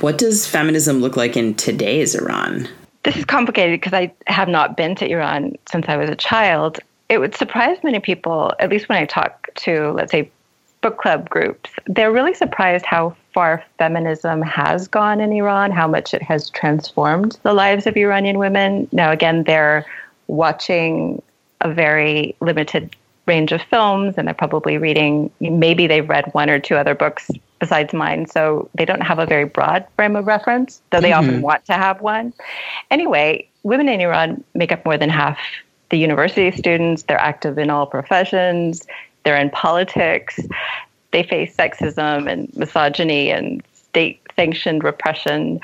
What 0.00 0.18
does 0.18 0.46
feminism 0.46 1.00
look 1.00 1.16
like 1.16 1.36
in 1.36 1.54
today's 1.54 2.14
Iran? 2.14 2.68
This 3.08 3.16
is 3.16 3.24
complicated 3.24 3.80
because 3.80 3.94
I 3.94 4.12
have 4.26 4.50
not 4.50 4.76
been 4.76 4.94
to 4.96 5.10
Iran 5.10 5.56
since 5.70 5.86
I 5.88 5.96
was 5.96 6.10
a 6.10 6.14
child. 6.14 6.78
It 7.08 7.16
would 7.16 7.34
surprise 7.34 7.78
many 7.82 8.00
people, 8.00 8.52
at 8.60 8.68
least 8.68 8.86
when 8.90 8.98
I 8.98 9.06
talk 9.06 9.48
to, 9.64 9.92
let's 9.92 10.12
say, 10.12 10.30
book 10.82 10.98
club 10.98 11.30
groups, 11.30 11.70
they're 11.86 12.12
really 12.12 12.34
surprised 12.34 12.84
how 12.84 13.16
far 13.32 13.64
feminism 13.78 14.42
has 14.42 14.88
gone 14.88 15.22
in 15.22 15.32
Iran, 15.32 15.70
how 15.70 15.88
much 15.88 16.12
it 16.12 16.20
has 16.20 16.50
transformed 16.50 17.38
the 17.44 17.54
lives 17.54 17.86
of 17.86 17.96
Iranian 17.96 18.36
women. 18.36 18.86
Now, 18.92 19.10
again, 19.10 19.44
they're 19.44 19.86
watching 20.26 21.22
a 21.62 21.72
very 21.72 22.36
limited 22.40 22.94
range 23.24 23.52
of 23.52 23.62
films 23.62 24.16
and 24.18 24.28
they're 24.28 24.34
probably 24.34 24.76
reading, 24.76 25.30
maybe 25.40 25.86
they've 25.86 26.06
read 26.06 26.26
one 26.34 26.50
or 26.50 26.58
two 26.58 26.76
other 26.76 26.94
books 26.94 27.30
besides 27.58 27.92
mine. 27.92 28.26
So 28.26 28.68
they 28.74 28.84
don't 28.84 29.02
have 29.02 29.18
a 29.18 29.26
very 29.26 29.44
broad 29.44 29.86
frame 29.96 30.16
of 30.16 30.26
reference, 30.26 30.80
though 30.90 31.00
they 31.00 31.10
mm-hmm. 31.10 31.28
often 31.28 31.42
want 31.42 31.64
to 31.66 31.74
have 31.74 32.00
one. 32.00 32.32
Anyway, 32.90 33.48
women 33.62 33.88
in 33.88 34.00
Iran 34.00 34.44
make 34.54 34.72
up 34.72 34.84
more 34.84 34.96
than 34.96 35.10
half 35.10 35.38
the 35.90 35.98
university 35.98 36.54
students. 36.56 37.04
They're 37.04 37.18
active 37.18 37.58
in 37.58 37.70
all 37.70 37.86
professions 37.86 38.86
they're 39.28 39.36
in 39.36 39.50
politics, 39.50 40.40
they 41.10 41.22
face 41.22 41.54
sexism 41.54 42.32
and 42.32 42.50
misogyny 42.56 43.30
and 43.30 43.62
state 43.74 44.22
sanctioned 44.36 44.82
repression, 44.82 45.60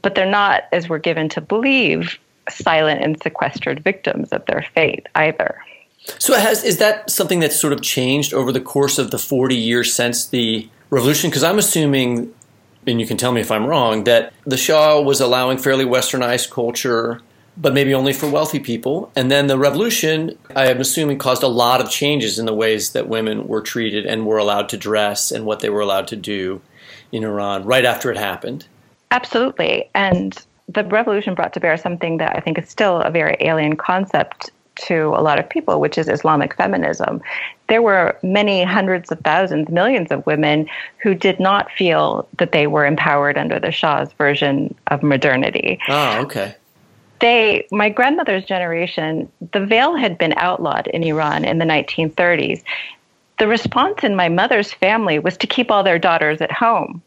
but 0.00 0.14
they're 0.14 0.24
not, 0.24 0.64
as 0.72 0.88
we're 0.88 0.98
given 0.98 1.28
to 1.30 1.42
believe, 1.42 2.18
silent 2.48 3.02
and 3.02 3.20
sequestered 3.22 3.84
victims 3.84 4.30
of 4.30 4.46
their 4.46 4.64
fate 4.74 5.06
either. 5.14 5.62
So, 6.18 6.34
has 6.38 6.64
is 6.64 6.78
that 6.78 7.10
something 7.10 7.40
that's 7.40 7.60
sort 7.60 7.74
of 7.74 7.82
changed 7.82 8.32
over 8.32 8.50
the 8.50 8.62
course 8.62 8.96
of 8.98 9.10
the 9.10 9.18
forty 9.18 9.56
years 9.56 9.92
since 9.92 10.28
the 10.28 10.66
revolution? 10.90 11.30
Because 11.30 11.42
I'm 11.42 11.58
assuming, 11.58 12.32
and 12.86 13.00
you 13.00 13.06
can 13.06 13.16
tell 13.16 13.32
me 13.32 13.40
if 13.40 13.50
I'm 13.50 13.66
wrong, 13.66 14.04
that 14.04 14.32
the 14.44 14.56
Shah 14.56 15.00
was 15.00 15.20
allowing 15.20 15.58
fairly 15.58 15.84
westernized 15.84 16.50
culture 16.50 17.22
but 17.56 17.72
maybe 17.72 17.94
only 17.94 18.12
for 18.12 18.28
wealthy 18.28 18.58
people. 18.58 19.10
And 19.16 19.30
then 19.30 19.46
the 19.46 19.58
revolution, 19.58 20.36
I 20.54 20.66
am 20.66 20.80
assuming, 20.80 21.18
caused 21.18 21.42
a 21.42 21.48
lot 21.48 21.80
of 21.80 21.90
changes 21.90 22.38
in 22.38 22.46
the 22.46 22.54
ways 22.54 22.90
that 22.90 23.08
women 23.08 23.48
were 23.48 23.62
treated 23.62 24.04
and 24.04 24.26
were 24.26 24.38
allowed 24.38 24.68
to 24.70 24.76
dress 24.76 25.30
and 25.30 25.46
what 25.46 25.60
they 25.60 25.70
were 25.70 25.80
allowed 25.80 26.08
to 26.08 26.16
do 26.16 26.60
in 27.12 27.24
Iran 27.24 27.64
right 27.64 27.84
after 27.84 28.10
it 28.10 28.18
happened. 28.18 28.66
Absolutely. 29.10 29.88
And 29.94 30.36
the 30.68 30.84
revolution 30.84 31.34
brought 31.34 31.54
to 31.54 31.60
bear 31.60 31.76
something 31.76 32.18
that 32.18 32.36
I 32.36 32.40
think 32.40 32.58
is 32.58 32.68
still 32.68 33.00
a 33.00 33.10
very 33.10 33.36
alien 33.40 33.76
concept 33.76 34.50
to 34.76 35.08
a 35.08 35.22
lot 35.22 35.38
of 35.38 35.48
people, 35.48 35.80
which 35.80 35.98
is 35.98 36.08
Islamic 36.08 36.54
feminism. 36.54 37.20
There 37.68 37.82
were 37.82 38.16
many 38.22 38.62
hundreds 38.62 39.10
of 39.10 39.18
thousands, 39.20 39.68
millions 39.68 40.10
of 40.10 40.24
women 40.26 40.68
who 40.98 41.14
did 41.14 41.40
not 41.40 41.70
feel 41.72 42.28
that 42.38 42.52
they 42.52 42.66
were 42.66 42.86
empowered 42.86 43.36
under 43.36 43.58
the 43.58 43.72
Shah's 43.72 44.12
version 44.12 44.74
of 44.88 45.02
modernity. 45.02 45.78
Oh, 45.88 46.20
okay 46.22 46.54
they 47.20 47.66
my 47.70 47.88
grandmother's 47.88 48.44
generation 48.44 49.30
the 49.52 49.64
veil 49.64 49.96
had 49.96 50.18
been 50.18 50.34
outlawed 50.36 50.86
in 50.88 51.02
iran 51.02 51.44
in 51.44 51.58
the 51.58 51.64
1930s 51.64 52.62
the 53.38 53.46
response 53.46 54.02
in 54.02 54.16
my 54.16 54.28
mother's 54.28 54.72
family 54.72 55.18
was 55.18 55.36
to 55.36 55.46
keep 55.46 55.70
all 55.70 55.82
their 55.82 55.98
daughters 55.98 56.40
at 56.40 56.52
home 56.52 57.02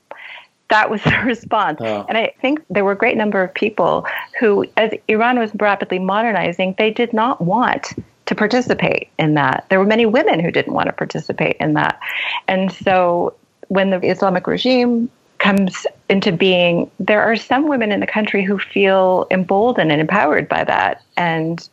that 0.69 0.89
was 0.89 1.01
the 1.03 1.21
response 1.25 1.79
oh. 1.81 2.05
and 2.07 2.17
i 2.17 2.33
think 2.41 2.63
there 2.69 2.85
were 2.85 2.93
a 2.93 2.97
great 2.97 3.17
number 3.17 3.43
of 3.43 3.53
people 3.53 4.05
who 4.39 4.65
as 4.77 4.91
iran 5.07 5.37
was 5.39 5.51
rapidly 5.55 5.99
modernizing 5.99 6.75
they 6.77 6.91
did 6.91 7.13
not 7.13 7.41
want 7.41 7.93
to 8.29 8.35
participate 8.35 9.09
in 9.17 9.33
that. 9.33 9.65
There 9.69 9.79
were 9.79 9.87
many 9.87 10.05
women 10.05 10.39
who 10.39 10.51
didn't 10.51 10.73
want 10.73 10.85
to 10.85 10.93
participate 10.93 11.57
in 11.59 11.73
that. 11.73 11.99
And 12.47 12.71
so 12.71 13.33
when 13.69 13.89
the 13.89 13.99
Islamic 14.07 14.45
regime 14.45 15.09
comes 15.39 15.87
into 16.09 16.31
being, 16.31 16.91
there 16.99 17.23
are 17.23 17.35
some 17.35 17.67
women 17.67 17.91
in 17.91 18.01
the 18.01 18.07
country 18.07 18.43
who 18.43 18.59
feel 18.59 19.25
emboldened 19.31 19.91
and 19.91 19.99
empowered 19.99 20.47
by 20.47 20.63
that 20.63 21.01
and 21.17 21.67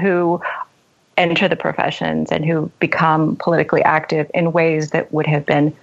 who 0.00 0.40
enter 1.18 1.46
the 1.46 1.56
professions 1.56 2.32
and 2.32 2.46
who 2.46 2.70
become 2.78 3.36
politically 3.36 3.82
active 3.82 4.30
in 4.32 4.52
ways 4.52 4.92
that 4.92 5.12
would 5.12 5.26
have 5.26 5.44
been 5.44 5.76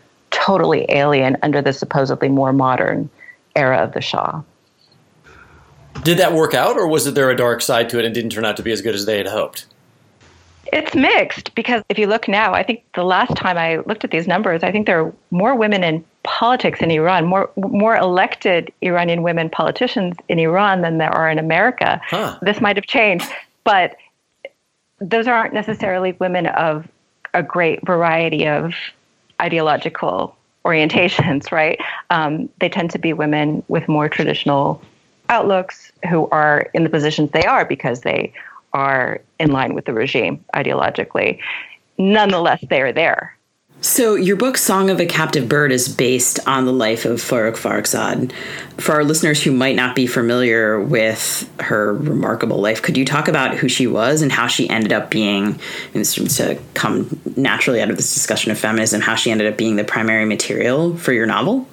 totally 0.46 0.86
alien 0.90 1.38
under 1.42 1.62
the 1.62 1.74
supposedly 1.74 2.30
more 2.30 2.54
modern 2.54 3.10
era 3.56 3.78
of 3.78 3.94
the 3.94 4.02
Shah. 4.02 4.42
Did 6.04 6.20
that 6.20 6.34
work 6.34 6.54
out, 6.54 6.78
or 6.78 6.88
was 6.88 7.08
it 7.08 7.16
there 7.16 7.30
a 7.32 7.36
dark 7.36 7.62
side 7.62 7.90
to 7.90 8.00
it 8.00 8.06
and 8.06 8.14
didn't 8.14 8.32
turn 8.32 8.46
out 8.46 8.58
to 8.58 8.64
be 8.64 8.72
as 8.72 8.82
good 8.82 8.94
as 8.94 9.06
they 9.06 9.18
had 9.18 9.28
hoped? 9.28 9.66
It's 10.74 10.94
mixed 10.94 11.56
because 11.56 11.84
if 11.90 11.98
you 11.98 12.08
look 12.08 12.28
now, 12.28 12.54
I 12.54 12.64
think 12.64 12.84
the 12.96 13.04
last 13.04 13.36
time 13.36 13.58
I 13.58 13.78
looked 13.78 14.04
at 14.04 14.12
these 14.12 14.28
numbers, 14.28 14.62
I 14.64 14.72
think 14.72 14.88
there 14.88 15.06
are 15.06 15.14
more 15.32 15.56
women 15.56 15.84
in 15.84 16.04
politics 16.24 16.82
in 16.82 16.92
Iran, 16.92 17.26
more 17.26 17.50
more 17.56 17.96
elected 17.96 18.74
Iranian 18.82 19.24
women 19.24 19.50
politicians 19.50 20.16
in 20.28 20.38
Iran 20.38 20.82
than 20.82 20.98
there 20.98 21.12
are 21.12 21.30
in 21.30 21.40
America. 21.40 22.02
Huh. 22.08 22.38
This 22.42 22.60
might 22.62 22.76
have 22.76 22.86
changed, 22.86 23.32
but 23.64 23.96
those 25.00 25.28
aren't 25.28 25.54
necessarily 25.54 26.14
women 26.20 26.48
of 26.48 26.88
a 27.34 27.44
great 27.44 27.86
variety 27.86 28.48
of 28.48 28.74
ideological 29.42 30.36
orientations, 30.66 31.52
right? 31.52 31.80
Um, 32.10 32.50
they 32.60 32.70
tend 32.70 32.92
to 32.92 33.00
be 33.00 33.14
women 33.14 33.64
with 33.68 33.88
more 33.88 34.10
traditional 34.10 34.82
outlooks 35.30 35.92
who 36.10 36.28
are 36.30 36.70
in 36.74 36.84
the 36.84 36.90
positions 36.90 37.32
they 37.32 37.46
are 37.46 37.66
because 37.66 38.02
they 38.02 38.32
are 38.74 39.22
in 39.40 39.52
line 39.52 39.74
with 39.74 39.86
the 39.86 39.94
regime 39.94 40.44
ideologically. 40.54 41.40
Nonetheless, 41.98 42.64
they 42.70 42.82
are 42.82 42.92
there. 42.92 43.35
So, 43.82 44.16
your 44.16 44.36
book, 44.36 44.58
Song 44.58 44.90
of 44.90 45.00
a 45.00 45.06
Captive 45.06 45.48
Bird, 45.48 45.72
is 45.72 45.88
based 45.88 46.40
on 46.48 46.66
the 46.66 46.74
life 46.74 47.06
of 47.06 47.20
Forugh 47.20 47.56
Farrokhzad. 47.56 48.32
For 48.82 48.94
our 48.96 49.04
listeners 49.04 49.44
who 49.44 49.52
might 49.52 49.76
not 49.76 49.96
be 49.96 50.08
familiar 50.08 50.82
with 50.82 51.48
her 51.60 51.94
remarkable 51.94 52.58
life, 52.58 52.82
could 52.82 52.98
you 52.98 53.06
talk 53.06 53.28
about 53.28 53.56
who 53.56 53.70
she 53.70 53.86
was 53.86 54.24
and 54.24 54.32
how 54.32 54.48
she 54.48 54.68
ended 54.70 54.92
up 54.92 55.12
being, 55.12 55.46
and 55.46 55.94
this 55.94 56.16
to 56.38 56.60
come 56.74 57.20
naturally 57.36 57.80
out 57.80 57.92
of 57.92 57.98
this 57.98 58.12
discussion 58.14 58.52
of 58.52 58.58
feminism, 58.58 59.02
how 59.02 59.14
she 59.14 59.30
ended 59.30 59.46
up 59.46 59.58
being 59.58 59.76
the 59.76 59.84
primary 59.84 60.26
material 60.26 60.98
for 60.98 61.14
your 61.14 61.28
novel? 61.28 61.68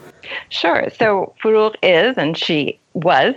Sure. 0.50 0.88
So, 0.98 1.34
Forugh 1.42 1.74
is, 1.82 2.18
and 2.18 2.36
she 2.36 2.78
was 2.92 3.34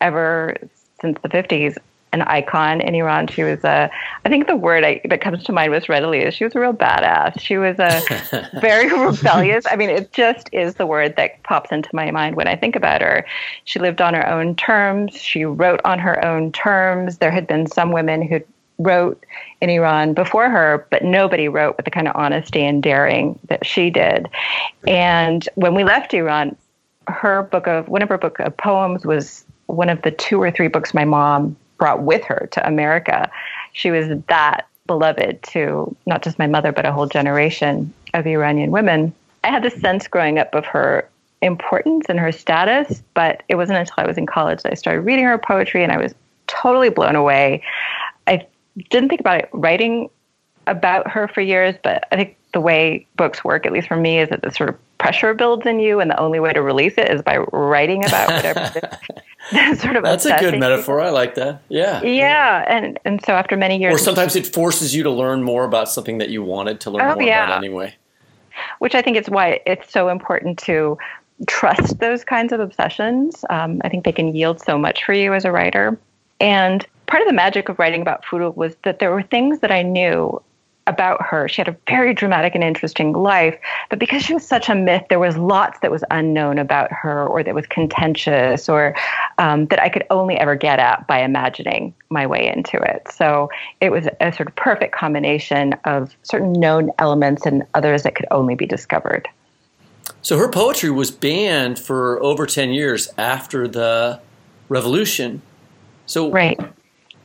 ever 0.00 0.56
since 1.00 1.16
the 1.22 1.28
50s, 1.28 1.76
an 2.12 2.22
icon 2.22 2.80
in 2.80 2.94
Iran. 2.94 3.26
She 3.28 3.42
was 3.42 3.62
a, 3.64 3.90
I 4.24 4.28
think 4.28 4.46
the 4.46 4.56
word 4.56 4.84
I, 4.84 5.00
that 5.04 5.20
comes 5.20 5.44
to 5.44 5.52
mind 5.52 5.72
was 5.72 5.88
readily 5.88 6.20
is 6.20 6.34
she 6.34 6.44
was 6.44 6.54
a 6.54 6.60
real 6.60 6.72
badass. 6.72 7.40
She 7.40 7.56
was 7.56 7.78
a 7.78 8.02
very 8.60 8.92
rebellious. 8.92 9.64
I 9.66 9.76
mean, 9.76 9.90
it 9.90 10.12
just 10.12 10.48
is 10.52 10.74
the 10.74 10.86
word 10.86 11.16
that 11.16 11.42
pops 11.44 11.70
into 11.72 11.88
my 11.92 12.10
mind 12.10 12.36
when 12.36 12.48
I 12.48 12.56
think 12.56 12.76
about 12.76 13.00
her. 13.00 13.24
She 13.64 13.78
lived 13.78 14.00
on 14.00 14.14
her 14.14 14.26
own 14.28 14.56
terms. 14.56 15.14
She 15.16 15.44
wrote 15.44 15.80
on 15.84 15.98
her 15.98 16.24
own 16.24 16.52
terms. 16.52 17.18
There 17.18 17.30
had 17.30 17.46
been 17.46 17.66
some 17.66 17.92
women 17.92 18.22
who 18.22 18.40
wrote 18.78 19.24
in 19.60 19.70
Iran 19.70 20.14
before 20.14 20.48
her, 20.48 20.86
but 20.90 21.04
nobody 21.04 21.48
wrote 21.48 21.76
with 21.76 21.84
the 21.84 21.90
kind 21.90 22.08
of 22.08 22.16
honesty 22.16 22.64
and 22.64 22.82
daring 22.82 23.38
that 23.48 23.64
she 23.64 23.90
did. 23.90 24.28
And 24.86 25.48
when 25.54 25.74
we 25.74 25.84
left 25.84 26.14
Iran, 26.14 26.56
her 27.08 27.42
book 27.42 27.66
of 27.66 27.88
one 27.88 28.02
of 28.02 28.08
her 28.08 28.18
book 28.18 28.38
of 28.40 28.56
poems 28.56 29.04
was 29.04 29.44
one 29.66 29.88
of 29.88 30.02
the 30.02 30.10
two 30.10 30.40
or 30.40 30.50
three 30.50 30.68
books 30.68 30.94
my 30.94 31.04
mom 31.04 31.56
brought 31.80 32.02
with 32.02 32.22
her 32.24 32.48
to 32.52 32.64
America. 32.64 33.28
She 33.72 33.90
was 33.90 34.06
that 34.28 34.68
beloved 34.86 35.42
to 35.42 35.96
not 36.06 36.22
just 36.22 36.38
my 36.38 36.46
mother, 36.46 36.70
but 36.70 36.86
a 36.86 36.92
whole 36.92 37.06
generation 37.06 37.92
of 38.14 38.26
Iranian 38.26 38.70
women. 38.70 39.12
I 39.42 39.48
had 39.48 39.64
this 39.64 39.80
sense 39.80 40.06
growing 40.06 40.38
up 40.38 40.54
of 40.54 40.66
her 40.66 41.08
importance 41.42 42.06
and 42.08 42.20
her 42.20 42.30
status, 42.30 43.02
but 43.14 43.42
it 43.48 43.54
wasn't 43.54 43.78
until 43.78 43.94
I 43.96 44.06
was 44.06 44.18
in 44.18 44.26
college 44.26 44.62
that 44.62 44.72
I 44.72 44.74
started 44.74 45.00
reading 45.00 45.24
her 45.24 45.38
poetry 45.38 45.82
and 45.82 45.90
I 45.90 45.96
was 45.96 46.14
totally 46.46 46.90
blown 46.90 47.16
away. 47.16 47.62
I 48.26 48.46
didn't 48.90 49.08
think 49.08 49.20
about 49.20 49.38
it, 49.40 49.48
writing 49.52 50.10
about 50.66 51.08
her 51.10 51.28
for 51.28 51.40
years, 51.40 51.74
but 51.82 52.06
I 52.12 52.16
think 52.16 52.36
the 52.52 52.60
way 52.60 53.06
books 53.16 53.42
work, 53.42 53.64
at 53.64 53.72
least 53.72 53.88
for 53.88 53.96
me, 53.96 54.18
is 54.18 54.28
that 54.28 54.42
the 54.42 54.50
sort 54.50 54.68
of 54.68 54.98
pressure 54.98 55.32
builds 55.32 55.66
in 55.66 55.80
you, 55.80 56.00
and 56.00 56.10
the 56.10 56.20
only 56.20 56.40
way 56.40 56.52
to 56.52 56.60
release 56.60 56.94
it 56.98 57.10
is 57.10 57.22
by 57.22 57.38
writing 57.38 58.04
about 58.04 58.30
whatever. 58.30 58.88
sort 59.76 59.96
of 59.96 60.04
that's 60.04 60.26
a 60.26 60.36
good 60.38 60.58
metaphor. 60.58 61.00
I 61.00 61.10
like 61.10 61.34
that. 61.34 61.62
Yeah. 61.68 62.02
Yeah, 62.02 62.64
and 62.68 62.98
and 63.04 63.24
so 63.24 63.32
after 63.34 63.56
many 63.56 63.78
years, 63.78 63.94
or 63.94 63.98
sometimes 63.98 64.36
it 64.36 64.46
forces 64.46 64.94
you 64.94 65.02
to 65.02 65.10
learn 65.10 65.42
more 65.42 65.64
about 65.64 65.88
something 65.88 66.18
that 66.18 66.30
you 66.30 66.42
wanted 66.42 66.80
to 66.80 66.90
learn 66.90 67.02
oh, 67.02 67.14
more 67.14 67.22
yeah. 67.22 67.44
about 67.44 67.58
anyway. 67.58 67.94
Which 68.78 68.94
I 68.94 69.02
think 69.02 69.16
is 69.16 69.28
why 69.30 69.60
it's 69.66 69.90
so 69.90 70.08
important 70.08 70.58
to 70.60 70.98
trust 71.46 71.98
those 72.00 72.24
kinds 72.24 72.52
of 72.52 72.60
obsessions. 72.60 73.44
Um, 73.48 73.80
I 73.84 73.88
think 73.88 74.04
they 74.04 74.12
can 74.12 74.34
yield 74.34 74.60
so 74.60 74.78
much 74.78 75.04
for 75.04 75.12
you 75.12 75.32
as 75.32 75.44
a 75.44 75.52
writer. 75.52 75.98
And 76.40 76.86
part 77.06 77.22
of 77.22 77.28
the 77.28 77.34
magic 77.34 77.68
of 77.68 77.78
writing 77.78 78.02
about 78.02 78.24
food 78.24 78.56
was 78.56 78.76
that 78.84 78.98
there 78.98 79.10
were 79.10 79.22
things 79.22 79.60
that 79.60 79.72
I 79.72 79.82
knew 79.82 80.40
about 80.90 81.22
her. 81.22 81.48
She 81.48 81.62
had 81.62 81.68
a 81.68 81.76
very 81.88 82.12
dramatic 82.12 82.54
and 82.54 82.62
interesting 82.62 83.14
life, 83.14 83.58
but 83.88 83.98
because 83.98 84.22
she 84.22 84.34
was 84.34 84.46
such 84.46 84.68
a 84.68 84.74
myth, 84.74 85.04
there 85.08 85.18
was 85.18 85.36
lots 85.38 85.78
that 85.80 85.90
was 85.90 86.04
unknown 86.10 86.58
about 86.58 86.92
her 86.92 87.26
or 87.26 87.42
that 87.42 87.54
was 87.54 87.66
contentious 87.66 88.68
or 88.68 88.94
um, 89.38 89.66
that 89.66 89.80
I 89.80 89.88
could 89.88 90.04
only 90.10 90.36
ever 90.36 90.54
get 90.54 90.78
at 90.78 91.06
by 91.06 91.22
imagining 91.22 91.94
my 92.10 92.26
way 92.26 92.46
into 92.46 92.76
it. 92.76 93.06
So 93.10 93.48
it 93.80 93.90
was 93.90 94.06
a 94.20 94.32
sort 94.32 94.48
of 94.48 94.56
perfect 94.56 94.94
combination 94.94 95.74
of 95.84 96.14
certain 96.22 96.52
known 96.52 96.90
elements 96.98 97.46
and 97.46 97.62
others 97.74 98.02
that 98.02 98.14
could 98.14 98.26
only 98.30 98.54
be 98.54 98.66
discovered. 98.66 99.28
So 100.22 100.36
her 100.38 100.48
poetry 100.48 100.90
was 100.90 101.10
banned 101.10 101.78
for 101.78 102.22
over 102.22 102.46
10 102.46 102.70
years 102.70 103.08
after 103.16 103.66
the 103.66 104.20
revolution. 104.68 105.42
So 106.06 106.30
right. 106.30 106.58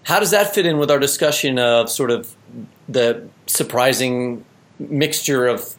how 0.04 0.20
does 0.20 0.32
that 0.32 0.54
fit 0.54 0.66
in 0.66 0.78
with 0.78 0.90
our 0.92 1.00
discussion 1.00 1.60
of 1.60 1.90
sort 1.90 2.12
of 2.12 2.36
the 2.88 3.28
surprising 3.48 4.44
mixture 4.80 5.48
of 5.48 5.76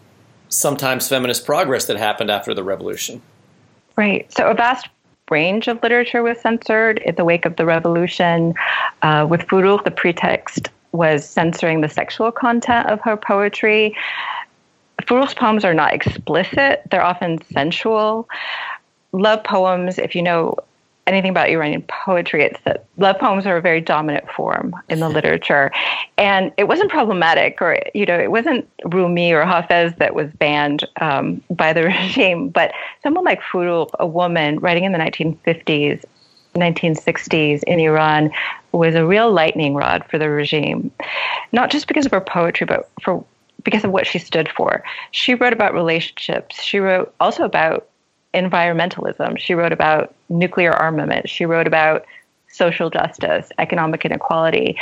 sometimes 0.48 1.08
feminist 1.08 1.44
progress 1.44 1.86
that 1.86 1.96
happened 1.96 2.30
after 2.30 2.54
the 2.54 2.62
revolution. 2.62 3.20
Right. 3.96 4.30
So 4.32 4.48
a 4.48 4.54
vast 4.54 4.88
range 5.30 5.68
of 5.68 5.82
literature 5.82 6.22
was 6.22 6.40
censored 6.40 6.98
in 6.98 7.14
the 7.16 7.24
wake 7.24 7.46
of 7.46 7.56
the 7.56 7.64
revolution. 7.64 8.54
Uh, 9.02 9.26
with 9.28 9.42
Forugh, 9.42 9.84
the 9.84 9.90
pretext 9.90 10.68
was 10.92 11.28
censoring 11.28 11.80
the 11.80 11.88
sexual 11.88 12.30
content 12.30 12.88
of 12.88 13.00
her 13.02 13.16
poetry. 13.16 13.94
Forugh's 15.02 15.34
poems 15.34 15.64
are 15.64 15.74
not 15.74 15.92
explicit, 15.92 16.82
they're 16.90 17.04
often 17.04 17.42
sensual. 17.52 18.28
Love 19.12 19.42
poems, 19.44 19.98
if 19.98 20.14
you 20.14 20.22
know 20.22 20.56
anything 21.06 21.30
about 21.30 21.48
Iranian 21.48 21.82
poetry, 21.82 22.42
it's 22.42 22.60
that 22.64 22.84
love 22.96 23.18
poems 23.18 23.46
are 23.46 23.56
a 23.56 23.60
very 23.60 23.80
dominant 23.80 24.28
form 24.30 24.74
in 24.88 24.98
the 24.98 25.08
literature. 25.08 25.70
And 26.18 26.52
it 26.56 26.64
wasn't 26.64 26.90
problematic, 26.90 27.62
or, 27.62 27.78
you 27.94 28.06
know, 28.06 28.18
it 28.18 28.30
wasn't 28.30 28.68
Rumi 28.84 29.32
or 29.32 29.44
Hafez 29.44 29.96
that 29.98 30.14
was 30.14 30.30
banned 30.32 30.84
um, 31.00 31.42
by 31.50 31.72
the 31.72 31.84
regime, 31.84 32.48
but 32.48 32.72
someone 33.02 33.24
like 33.24 33.40
Forugh, 33.40 33.90
a 34.00 34.06
woman 34.06 34.58
writing 34.58 34.84
in 34.84 34.92
the 34.92 34.98
1950s, 34.98 36.04
1960s 36.54 37.62
in 37.64 37.78
Iran, 37.78 38.30
was 38.72 38.94
a 38.94 39.06
real 39.06 39.30
lightning 39.30 39.74
rod 39.74 40.04
for 40.10 40.18
the 40.18 40.28
regime, 40.28 40.90
not 41.52 41.70
just 41.70 41.86
because 41.86 42.06
of 42.06 42.12
her 42.12 42.20
poetry, 42.20 42.66
but 42.66 42.90
for 43.02 43.24
because 43.62 43.84
of 43.84 43.90
what 43.90 44.06
she 44.06 44.18
stood 44.18 44.48
for. 44.48 44.84
She 45.10 45.34
wrote 45.34 45.52
about 45.52 45.74
relationships. 45.74 46.62
She 46.62 46.78
wrote 46.78 47.12
also 47.18 47.42
about 47.44 47.88
environmentalism. 48.36 49.38
She 49.38 49.54
wrote 49.54 49.72
about 49.72 50.14
nuclear 50.28 50.72
armament. 50.72 51.28
She 51.28 51.46
wrote 51.46 51.66
about 51.66 52.04
social 52.48 52.90
justice, 52.90 53.50
economic 53.58 54.04
inequality, 54.04 54.78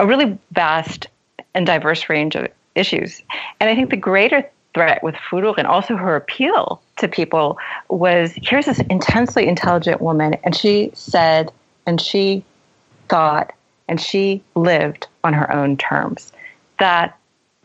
a 0.00 0.06
really 0.06 0.36
vast 0.52 1.06
and 1.54 1.66
diverse 1.66 2.08
range 2.08 2.34
of 2.34 2.48
issues. 2.74 3.22
And 3.60 3.70
I 3.70 3.74
think 3.74 3.90
the 3.90 3.96
greater 3.96 4.48
threat 4.74 5.02
with 5.02 5.14
Forugh 5.14 5.58
and 5.58 5.66
also 5.66 5.96
her 5.96 6.16
appeal 6.16 6.80
to 6.96 7.08
people 7.08 7.58
was 7.88 8.32
here's 8.36 8.66
this 8.66 8.80
intensely 8.90 9.46
intelligent 9.46 10.00
woman, 10.00 10.34
and 10.44 10.56
she 10.56 10.90
said, 10.94 11.52
and 11.86 12.00
she 12.00 12.44
thought, 13.08 13.52
and 13.88 14.00
she 14.00 14.42
lived 14.54 15.06
on 15.24 15.32
her 15.32 15.52
own 15.52 15.76
terms. 15.76 16.32
That 16.78 17.18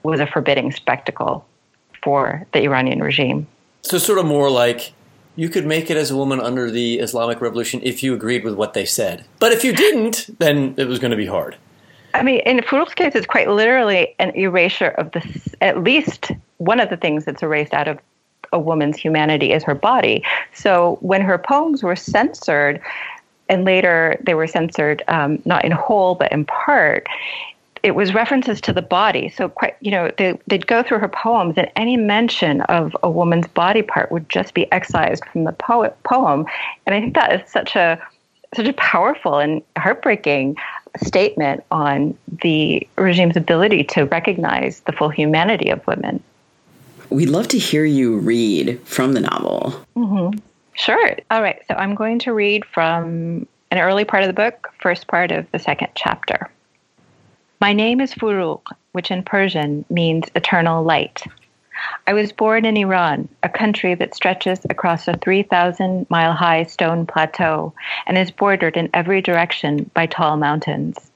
was 0.04 0.20
a 0.20 0.28
forbidding 0.28 0.72
spectacle 0.72 1.46
for 2.04 2.46
the 2.54 2.64
Iranian 2.64 3.02
regime. 3.02 3.48
So, 3.82 3.98
sort 3.98 4.20
of 4.20 4.26
more 4.26 4.50
like 4.50 4.94
you 5.36 5.50
could 5.50 5.66
make 5.66 5.90
it 5.90 5.98
as 5.98 6.12
a 6.12 6.16
woman 6.16 6.40
under 6.40 6.70
the 6.70 7.00
Islamic 7.00 7.42
Revolution 7.42 7.82
if 7.84 8.04
you 8.04 8.14
agreed 8.14 8.44
with 8.44 8.54
what 8.56 8.74
they 8.74 8.86
said. 8.86 9.26
But 9.40 9.52
if 9.52 9.64
you 9.64 9.74
didn't, 9.74 10.30
then 10.40 10.76
it 10.78 10.88
was 10.88 11.00
going 11.00 11.12
to 11.12 11.18
be 11.18 11.26
hard. 11.26 11.56
I 12.14 12.22
mean, 12.22 12.42
in 12.42 12.62
Forugh's 12.62 12.94
case, 12.94 13.16
it's 13.16 13.26
quite 13.26 13.50
literally 13.50 14.14
an 14.20 14.30
erasure 14.36 14.90
of 14.90 15.12
the, 15.12 15.52
at 15.62 15.84
least 15.84 16.32
one 16.58 16.80
of 16.80 16.90
the 16.90 16.98
things 16.98 17.26
that's 17.26 17.42
erased 17.42 17.74
out 17.74 17.88
of 17.88 18.00
a 18.52 18.60
woman's 18.60 18.98
humanity 18.98 19.52
is 19.52 19.64
her 19.64 19.74
body. 19.74 20.24
So 20.54 21.00
when 21.02 21.22
her 21.22 21.40
poems 21.40 21.82
were 21.82 21.96
censored, 21.96 22.80
and 23.50 23.66
later 23.66 24.18
they 24.22 24.36
were 24.36 24.48
censored 24.48 25.04
um, 25.08 25.42
not 25.46 25.66
in 25.66 25.72
whole 25.72 26.16
but 26.16 26.32
in 26.32 26.46
part, 26.46 27.08
it 27.84 27.96
was 27.96 28.14
references 28.14 28.62
to 28.62 28.74
the 28.74 28.82
body. 28.82 29.30
So 29.30 29.50
quite, 29.50 29.76
you 29.82 29.92
know, 29.92 30.10
they, 30.18 30.40
would 30.50 30.68
go 30.68 30.82
through 30.82 31.00
her 31.00 31.10
poems, 31.10 31.56
and 31.58 31.70
any 31.76 31.98
mention 31.98 32.62
of 32.62 32.96
a 33.04 33.12
woman's 33.12 33.48
body 33.48 33.82
part 33.82 34.12
would 34.12 34.30
just 34.30 34.54
be 34.54 34.72
excised 34.72 35.24
from 35.26 35.44
the 35.44 35.52
poet 35.52 35.96
poem. 36.04 36.46
And 36.86 36.96
I 36.96 37.02
think 37.02 37.14
that 37.16 37.42
is 37.42 37.52
such 37.52 37.76
a 37.76 38.02
such 38.56 38.68
a 38.68 38.74
powerful 38.74 39.40
and 39.40 39.64
heartbreaking 39.78 40.56
statement 41.04 41.64
on 41.72 42.16
the 42.42 42.88
regime's 42.98 43.36
ability 43.36 43.84
to 43.84 44.04
recognize 44.04 44.82
the 44.82 44.92
full 44.92 45.10
humanity 45.10 45.70
of 45.70 45.86
women. 45.88 46.24
We'd 47.10 47.30
love 47.30 47.48
to 47.50 47.58
hear 47.58 47.84
you 47.84 48.18
read 48.18 48.80
from 48.86 49.14
the 49.14 49.22
novel. 49.22 49.74
Mm-hmm. 49.96 50.38
Sure. 50.76 51.18
All 51.32 51.42
right. 51.42 51.62
So 51.68 51.74
I'm 51.74 51.96
going 51.96 52.20
to 52.20 52.34
read 52.34 52.64
from 52.66 53.48
an 53.72 53.80
early 53.80 54.06
part 54.06 54.24
of 54.24 54.28
the 54.28 54.34
book, 54.34 54.72
first 54.80 55.08
part 55.08 55.32
of 55.32 55.50
the 55.52 55.60
second 55.60 55.90
chapter. 55.96 56.50
My 57.64 57.72
name 57.72 58.02
is 58.02 58.14
Forugh, 58.14 58.60
which 58.92 59.10
in 59.10 59.24
Persian 59.24 59.86
means 59.90 60.26
eternal 60.36 60.84
light. 60.84 61.24
I 62.06 62.12
was 62.12 62.34
born 62.34 62.66
in 62.66 62.76
Iran, 62.76 63.30
a 63.42 63.48
country 63.48 63.96
that 63.96 64.14
stretches 64.14 64.60
across 64.70 65.08
a 65.08 65.16
3,000 65.16 66.06
mile 66.10 66.34
high 66.34 66.64
stone 66.64 67.06
plateau 67.06 67.72
and 68.06 68.18
is 68.18 68.32
bordered 68.32 68.76
in 68.76 68.90
every 68.94 69.22
direction 69.22 69.90
by 69.94 70.08
tall 70.08 70.36
mountains. 70.36 71.10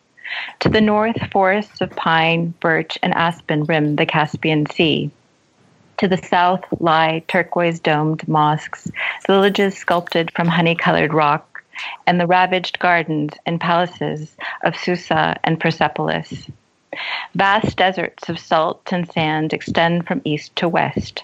To 0.62 0.69
the 0.69 0.79
north, 0.79 1.17
forests 1.33 1.81
of 1.81 1.93
pine, 1.97 2.53
birch, 2.62 2.97
and 3.03 3.13
aspen 3.13 3.65
rim 3.65 3.97
the 3.97 4.05
Caspian 4.05 4.67
Sea. 4.67 5.12
To 5.97 6.07
the 6.07 6.15
south 6.15 6.63
lie 6.79 7.23
turquoise 7.27 7.81
domed 7.81 8.25
mosques, 8.25 8.89
villages 9.27 9.75
sculpted 9.75 10.31
from 10.31 10.47
honey 10.47 10.75
colored 10.75 11.13
rock, 11.13 11.56
and 12.05 12.19
the 12.19 12.27
ravaged 12.27 12.79
gardens 12.79 13.33
and 13.45 13.59
palaces 13.59 14.35
of 14.63 14.75
Susa 14.77 15.39
and 15.43 15.59
Persepolis. 15.59 16.49
Vast 17.35 17.77
deserts 17.77 18.29
of 18.29 18.39
salt 18.39 18.91
and 18.91 19.11
sand 19.11 19.53
extend 19.53 20.07
from 20.07 20.21
east 20.23 20.55
to 20.55 20.67
west. 20.67 21.23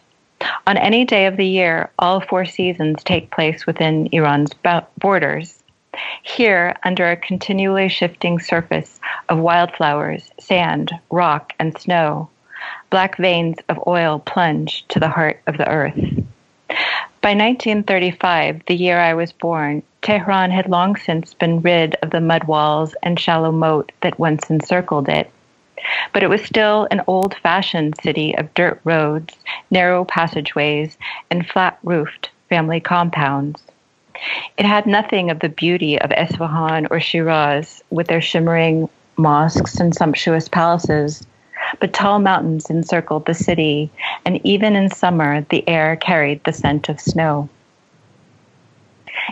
On 0.67 0.77
any 0.77 1.05
day 1.05 1.25
of 1.25 1.37
the 1.37 1.47
year, 1.47 1.89
all 1.97 2.19
four 2.19 2.45
seasons 2.45 3.03
take 3.03 3.31
place 3.31 3.65
within 3.65 4.09
Iran's 4.11 4.51
borders. 4.99 5.63
Here, 6.21 6.75
under 6.83 7.09
a 7.09 7.15
continually 7.15 7.87
shifting 7.87 8.39
surface 8.39 8.99
of 9.29 9.39
wildflowers, 9.39 10.31
sand, 10.39 10.91
rock, 11.11 11.53
and 11.59 11.77
snow, 11.79 12.29
black 12.89 13.17
veins 13.17 13.57
of 13.69 13.79
oil 13.87 14.19
plunge 14.19 14.85
to 14.89 14.99
the 14.99 15.09
heart 15.09 15.41
of 15.47 15.57
the 15.57 15.69
earth. 15.69 15.99
By 17.23 17.29
1935, 17.29 18.63
the 18.65 18.75
year 18.75 18.99
I 18.99 19.13
was 19.13 19.31
born, 19.31 19.81
Tehran 20.01 20.51
had 20.51 20.69
long 20.69 20.97
since 20.97 21.33
been 21.33 21.61
rid 21.61 21.95
of 22.01 22.09
the 22.09 22.19
mud 22.19 22.43
walls 22.43 22.95
and 23.01 23.17
shallow 23.17 23.49
moat 23.49 23.93
that 24.01 24.19
once 24.19 24.49
encircled 24.49 25.07
it. 25.07 25.31
But 26.11 26.23
it 26.23 26.29
was 26.29 26.43
still 26.43 26.85
an 26.91 27.01
old 27.07 27.35
fashioned 27.35 27.95
city 28.01 28.35
of 28.37 28.53
dirt 28.53 28.81
roads, 28.83 29.37
narrow 29.71 30.03
passageways, 30.03 30.97
and 31.31 31.47
flat 31.47 31.79
roofed 31.81 32.29
family 32.49 32.81
compounds. 32.81 33.63
It 34.57 34.65
had 34.65 34.85
nothing 34.85 35.31
of 35.31 35.39
the 35.39 35.47
beauty 35.47 35.97
of 35.97 36.09
Esfahan 36.09 36.87
or 36.91 36.99
Shiraz, 36.99 37.81
with 37.89 38.07
their 38.07 38.19
shimmering 38.19 38.89
mosques 39.15 39.79
and 39.79 39.95
sumptuous 39.95 40.49
palaces, 40.49 41.25
but 41.79 41.93
tall 41.93 42.19
mountains 42.19 42.69
encircled 42.69 43.25
the 43.25 43.33
city, 43.33 43.89
and 44.25 44.39
even 44.45 44.75
in 44.75 44.89
summer 44.89 45.41
the 45.49 45.67
air 45.67 45.95
carried 45.95 46.43
the 46.43 46.53
scent 46.53 46.89
of 46.89 46.99
snow. 46.99 47.49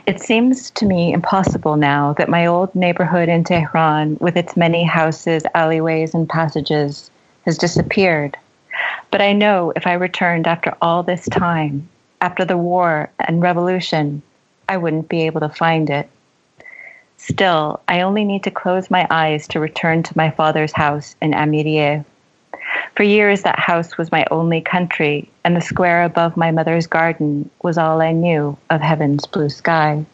It 0.06 0.22
seems 0.22 0.72
to 0.72 0.86
me 0.86 1.12
impossible 1.12 1.76
now 1.76 2.14
that 2.14 2.30
my 2.30 2.46
old 2.46 2.74
neighborhood 2.76 3.30
in 3.30 3.44
Tehran, 3.44 4.18
with 4.20 4.38
its 4.38 4.56
many 4.56 4.84
houses, 4.84 5.44
alleyways, 5.54 6.14
and 6.14 6.30
passages, 6.30 7.12
has 7.46 7.58
disappeared. 7.58 8.38
But 9.10 9.22
I 9.22 9.34
know 9.34 9.74
if 9.76 9.88
I 9.88 9.94
returned 9.94 10.48
after 10.48 10.76
all 10.82 11.04
this 11.04 11.28
time, 11.28 11.90
after 12.22 12.46
the 12.46 12.58
war 12.58 13.10
and 13.20 13.42
revolution, 13.42 14.22
I 14.70 14.78
wouldn't 14.78 15.10
be 15.10 15.24
able 15.26 15.42
to 15.42 15.50
find 15.50 15.90
it. 15.90 16.10
Still, 17.18 17.82
I 17.88 18.02
only 18.02 18.24
need 18.24 18.44
to 18.44 18.52
close 18.52 18.90
my 18.90 19.06
eyes 19.10 19.48
to 19.50 19.60
return 19.60 20.04
to 20.04 20.18
my 20.18 20.32
father's 20.32 20.72
house 20.72 21.16
in 21.22 21.32
Amirieh. 21.32 22.06
For 22.96 23.04
years, 23.04 23.44
that 23.44 23.60
house 23.60 23.98
was 23.98 24.12
my 24.12 24.26
only 24.32 24.62
country, 24.62 25.30
and 25.44 25.56
the 25.56 25.62
square 25.62 26.04
above 26.04 26.36
my 26.36 26.52
mother's 26.52 26.88
garden 26.88 27.50
was 27.64 27.78
all 27.78 28.02
I 28.02 28.12
knew 28.12 28.58
of 28.70 28.82
heaven's 28.82 29.26
blue 29.26 29.50
sky. 29.50 30.06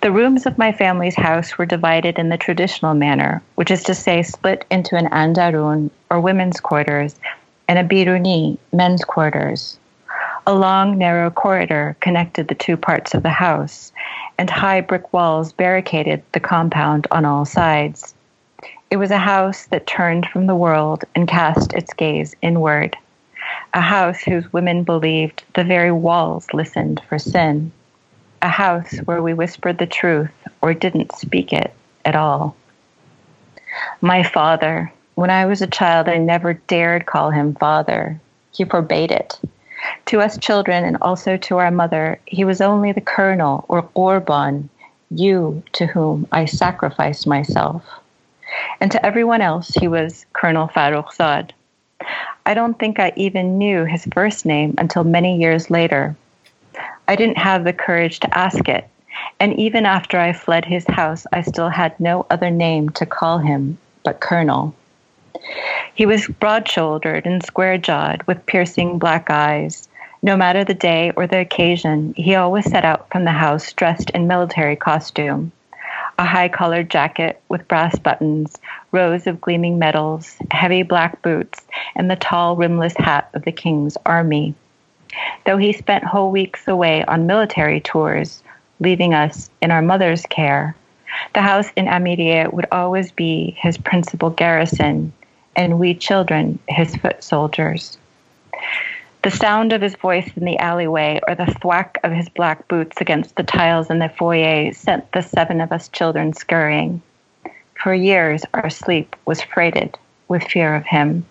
The 0.00 0.10
rooms 0.10 0.46
of 0.46 0.58
my 0.58 0.72
family's 0.72 1.14
house 1.14 1.56
were 1.56 1.66
divided 1.66 2.18
in 2.18 2.28
the 2.28 2.38
traditional 2.38 2.94
manner, 2.94 3.42
which 3.54 3.70
is 3.70 3.82
to 3.84 3.94
say, 3.94 4.22
split 4.22 4.64
into 4.70 4.96
an 4.96 5.08
andarun, 5.08 5.90
or 6.10 6.20
women's 6.20 6.58
quarters, 6.60 7.14
and 7.68 7.78
a 7.78 7.84
biruni, 7.84 8.58
men's 8.72 9.04
quarters. 9.04 9.78
A 10.46 10.54
long, 10.54 10.98
narrow 10.98 11.30
corridor 11.30 11.96
connected 12.00 12.48
the 12.48 12.54
two 12.54 12.76
parts 12.76 13.14
of 13.14 13.22
the 13.22 13.28
house, 13.28 13.92
and 14.38 14.48
high 14.50 14.80
brick 14.80 15.12
walls 15.12 15.52
barricaded 15.52 16.22
the 16.32 16.40
compound 16.40 17.06
on 17.10 17.24
all 17.24 17.44
sides. 17.44 18.14
It 18.90 18.96
was 18.96 19.12
a 19.12 19.18
house 19.18 19.66
that 19.66 19.86
turned 19.86 20.26
from 20.26 20.48
the 20.48 20.56
world 20.56 21.04
and 21.14 21.28
cast 21.28 21.72
its 21.74 21.92
gaze 21.92 22.34
inward. 22.42 22.96
A 23.72 23.80
house 23.80 24.18
whose 24.20 24.52
women 24.52 24.82
believed 24.82 25.44
the 25.54 25.62
very 25.62 25.92
walls 25.92 26.48
listened 26.52 27.00
for 27.08 27.16
sin. 27.16 27.70
A 28.42 28.48
house 28.48 28.96
where 29.04 29.22
we 29.22 29.32
whispered 29.32 29.78
the 29.78 29.86
truth 29.86 30.32
or 30.60 30.74
didn't 30.74 31.14
speak 31.14 31.52
it 31.52 31.72
at 32.04 32.16
all. 32.16 32.56
My 34.00 34.24
father, 34.24 34.92
when 35.14 35.30
I 35.30 35.46
was 35.46 35.62
a 35.62 35.68
child, 35.68 36.08
I 36.08 36.16
never 36.16 36.54
dared 36.54 37.06
call 37.06 37.30
him 37.30 37.54
father. 37.54 38.20
He 38.50 38.64
forbade 38.64 39.12
it. 39.12 39.38
To 40.06 40.20
us 40.20 40.36
children 40.36 40.84
and 40.84 40.96
also 41.00 41.36
to 41.36 41.58
our 41.58 41.70
mother, 41.70 42.18
he 42.26 42.44
was 42.44 42.60
only 42.60 42.90
the 42.90 43.00
colonel 43.00 43.64
or 43.68 43.82
Ghorban, 43.94 44.68
you 45.10 45.62
to 45.74 45.86
whom 45.86 46.26
I 46.32 46.46
sacrificed 46.46 47.28
myself 47.28 47.84
and 48.80 48.90
to 48.90 49.04
everyone 49.04 49.40
else, 49.40 49.68
he 49.68 49.88
was 49.88 50.26
Colonel 50.32 50.68
Farrokhzad. 50.68 51.50
I 52.46 52.54
don't 52.54 52.78
think 52.78 52.98
I 52.98 53.12
even 53.16 53.58
knew 53.58 53.84
his 53.84 54.06
first 54.12 54.46
name 54.46 54.74
until 54.78 55.04
many 55.04 55.38
years 55.38 55.70
later. 55.70 56.16
I 57.06 57.16
didn't 57.16 57.38
have 57.38 57.64
the 57.64 57.72
courage 57.72 58.20
to 58.20 58.38
ask 58.38 58.68
it, 58.68 58.88
and 59.38 59.58
even 59.58 59.84
after 59.84 60.18
I 60.18 60.32
fled 60.32 60.64
his 60.64 60.86
house, 60.86 61.26
I 61.32 61.42
still 61.42 61.68
had 61.68 61.98
no 62.00 62.26
other 62.30 62.50
name 62.50 62.88
to 62.90 63.06
call 63.06 63.38
him 63.38 63.78
but 64.02 64.20
Colonel. 64.20 64.74
He 65.94 66.06
was 66.06 66.26
broad 66.26 66.68
shouldered 66.68 67.26
and 67.26 67.44
square 67.44 67.78
jawed, 67.78 68.22
with 68.24 68.46
piercing 68.46 68.98
black 68.98 69.30
eyes. 69.30 69.88
No 70.22 70.36
matter 70.36 70.64
the 70.64 70.74
day 70.74 71.12
or 71.16 71.26
the 71.26 71.40
occasion, 71.40 72.14
he 72.16 72.34
always 72.34 72.70
set 72.70 72.84
out 72.84 73.08
from 73.10 73.24
the 73.24 73.30
house 73.32 73.72
dressed 73.72 74.10
in 74.10 74.26
military 74.26 74.76
costume 74.76 75.52
a 76.20 76.24
high 76.24 76.48
collared 76.48 76.90
jacket 76.90 77.40
with 77.48 77.66
brass 77.66 77.98
buttons, 77.98 78.58
rows 78.92 79.26
of 79.26 79.40
gleaming 79.40 79.78
medals, 79.78 80.36
heavy 80.50 80.82
black 80.82 81.22
boots, 81.22 81.66
and 81.94 82.10
the 82.10 82.16
tall 82.16 82.56
rimless 82.56 82.94
hat 82.98 83.30
of 83.32 83.42
the 83.44 83.52
king's 83.52 83.96
army. 84.04 84.54
Though 85.46 85.56
he 85.56 85.72
spent 85.72 86.04
whole 86.04 86.30
weeks 86.30 86.68
away 86.68 87.06
on 87.06 87.26
military 87.26 87.80
tours, 87.80 88.42
leaving 88.80 89.14
us 89.14 89.48
in 89.62 89.70
our 89.70 89.80
mother's 89.80 90.26
care, 90.26 90.76
the 91.32 91.40
house 91.40 91.70
in 91.74 91.86
Amirieh 91.86 92.52
would 92.52 92.66
always 92.70 93.10
be 93.12 93.56
his 93.58 93.78
principal 93.78 94.28
garrison, 94.28 95.14
and 95.56 95.78
we 95.78 95.94
children 95.94 96.58
his 96.68 96.94
foot 96.96 97.24
soldiers. 97.24 97.96
The 99.22 99.30
sound 99.30 99.74
of 99.74 99.82
his 99.82 99.96
voice 99.96 100.30
in 100.34 100.46
the 100.46 100.58
alleyway 100.58 101.20
or 101.28 101.34
the 101.34 101.52
thwack 101.60 101.98
of 102.02 102.12
his 102.12 102.30
black 102.30 102.68
boots 102.68 103.02
against 103.02 103.36
the 103.36 103.42
tiles 103.42 103.90
in 103.90 103.98
the 103.98 104.08
foyer 104.08 104.72
sent 104.72 105.12
the 105.12 105.20
seven 105.20 105.60
of 105.60 105.72
us 105.72 105.88
children 105.88 106.32
scurrying. 106.32 107.02
For 107.74 107.92
years, 107.92 108.44
our 108.54 108.70
sleep 108.70 109.14
was 109.26 109.42
freighted 109.42 109.98
with 110.28 110.44
fear 110.44 110.74
of 110.74 110.86
him. 110.86 111.26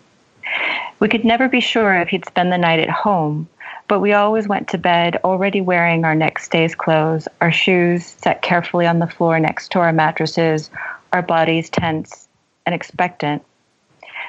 We 0.99 1.07
could 1.07 1.25
never 1.25 1.49
be 1.49 1.61
sure 1.61 1.95
if 1.95 2.09
he'd 2.09 2.25
spend 2.25 2.51
the 2.51 2.59
night 2.59 2.79
at 2.79 2.89
home, 2.89 3.47
but 3.87 4.01
we 4.01 4.13
always 4.13 4.47
went 4.47 4.67
to 4.69 4.77
bed 4.77 5.17
already 5.23 5.61
wearing 5.61 6.05
our 6.05 6.15
next 6.15 6.51
day's 6.51 6.75
clothes, 6.75 7.27
our 7.41 7.51
shoes 7.51 8.05
set 8.05 8.43
carefully 8.43 8.85
on 8.85 8.99
the 8.99 9.07
floor 9.07 9.39
next 9.39 9.71
to 9.71 9.79
our 9.79 9.93
mattresses, 9.93 10.69
our 11.11 11.23
bodies 11.23 11.71
tense 11.71 12.27
and 12.67 12.75
expectant. 12.75 13.43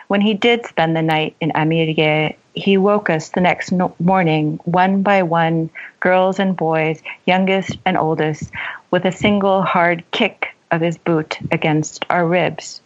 When 0.08 0.20
he 0.20 0.34
did 0.34 0.66
spend 0.66 0.96
the 0.96 1.02
night 1.02 1.36
in 1.40 1.50
Amirieh, 1.52 2.34
he 2.54 2.76
woke 2.76 3.10
us 3.10 3.30
the 3.30 3.40
next 3.40 3.72
no- 3.72 3.94
morning, 3.98 4.58
one 4.64 5.02
by 5.02 5.22
one, 5.22 5.70
girls 6.00 6.38
and 6.38 6.56
boys, 6.56 7.02
youngest 7.26 7.78
and 7.84 7.96
oldest, 7.96 8.50
with 8.90 9.04
a 9.04 9.12
single 9.12 9.62
hard 9.62 10.04
kick 10.10 10.48
of 10.70 10.80
his 10.80 10.98
boot 10.98 11.38
against 11.52 12.04
our 12.10 12.26
ribs. 12.26 12.80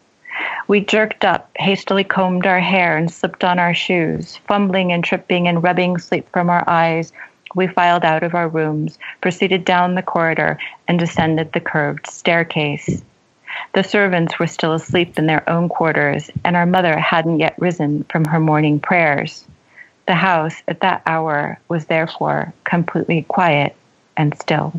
We 0.67 0.81
jerked 0.81 1.25
up, 1.25 1.51
hastily 1.57 2.05
combed 2.05 2.47
our 2.47 2.61
hair, 2.61 2.97
and 2.97 3.11
slipped 3.11 3.45
on 3.45 3.59
our 3.59 3.75
shoes. 3.75 4.39
Fumbling 4.49 4.93
and 4.93 5.05
tripping 5.05 5.47
and 5.49 5.63
rubbing 5.63 5.99
sleep 5.99 6.29
from 6.33 6.51
our 6.51 6.65
eyes, 6.69 7.13
we 7.55 7.67
filed 7.69 8.05
out 8.05 8.23
of 8.23 8.35
our 8.35 8.49
rooms, 8.49 8.99
proceeded 9.21 9.65
down 9.65 9.95
the 9.95 10.03
corridor, 10.03 10.59
and 10.89 10.99
descended 10.99 11.53
the 11.53 11.61
curved 11.61 12.07
staircase. 12.07 13.03
The 13.73 13.83
servants 13.83 14.39
were 14.39 14.47
still 14.47 14.75
asleep 14.75 15.19
in 15.19 15.27
their 15.27 15.49
own 15.49 15.69
quarters, 15.69 16.31
and 16.45 16.57
our 16.57 16.67
mother 16.67 16.99
hadn't 16.99 17.41
yet 17.41 17.55
risen 17.59 18.05
from 18.05 18.25
her 18.27 18.39
morning 18.39 18.79
prayers. 18.79 19.45
The 20.07 20.15
house 20.15 20.55
at 20.69 20.81
that 20.81 21.03
hour 21.07 21.59
was 21.69 21.87
therefore 21.87 22.53
completely 22.65 23.23
quiet 23.23 23.75
and 24.17 24.37
still. 24.41 24.73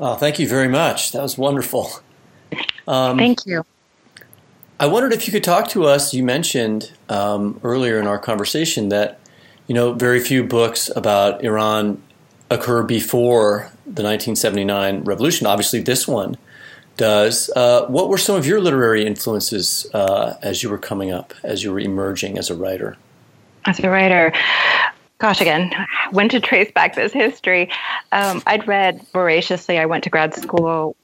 Oh, 0.00 0.14
thank 0.14 0.38
you 0.38 0.46
very 0.46 0.68
much. 0.68 1.12
That 1.12 1.22
was 1.22 1.36
wonderful. 1.36 1.90
Um, 2.86 3.18
thank 3.18 3.44
you. 3.46 3.64
I 4.80 4.86
wondered 4.86 5.12
if 5.12 5.26
you 5.26 5.32
could 5.32 5.42
talk 5.42 5.68
to 5.70 5.86
us. 5.86 6.14
You 6.14 6.22
mentioned 6.22 6.92
um, 7.08 7.58
earlier 7.64 7.98
in 7.98 8.06
our 8.06 8.18
conversation 8.18 8.90
that 8.90 9.18
you 9.66 9.74
know 9.74 9.92
very 9.92 10.20
few 10.20 10.44
books 10.44 10.88
about 10.94 11.42
Iran 11.42 12.00
occur 12.48 12.82
before 12.84 13.72
the 13.94 14.02
1979 14.02 15.04
revolution. 15.04 15.46
Obviously, 15.46 15.80
this 15.80 16.06
one 16.06 16.36
does. 16.96 17.50
Uh, 17.56 17.86
what 17.86 18.08
were 18.08 18.18
some 18.18 18.36
of 18.36 18.46
your 18.46 18.60
literary 18.60 19.06
influences 19.06 19.86
uh, 19.94 20.34
as 20.42 20.62
you 20.62 20.68
were 20.68 20.78
coming 20.78 21.10
up, 21.10 21.32
as 21.42 21.62
you 21.62 21.72
were 21.72 21.80
emerging 21.80 22.36
as 22.36 22.50
a 22.50 22.54
writer? 22.54 22.96
As 23.64 23.80
a 23.80 23.88
writer, 23.88 24.32
gosh, 25.18 25.40
again, 25.40 25.72
when 26.10 26.28
to 26.28 26.40
trace 26.40 26.70
back 26.70 26.94
this 26.94 27.12
history. 27.12 27.70
Um, 28.12 28.42
I'd 28.46 28.66
read 28.68 29.04
voraciously. 29.12 29.78
I 29.78 29.86
went 29.86 30.04
to 30.04 30.10
grad 30.10 30.34
school 30.34 30.96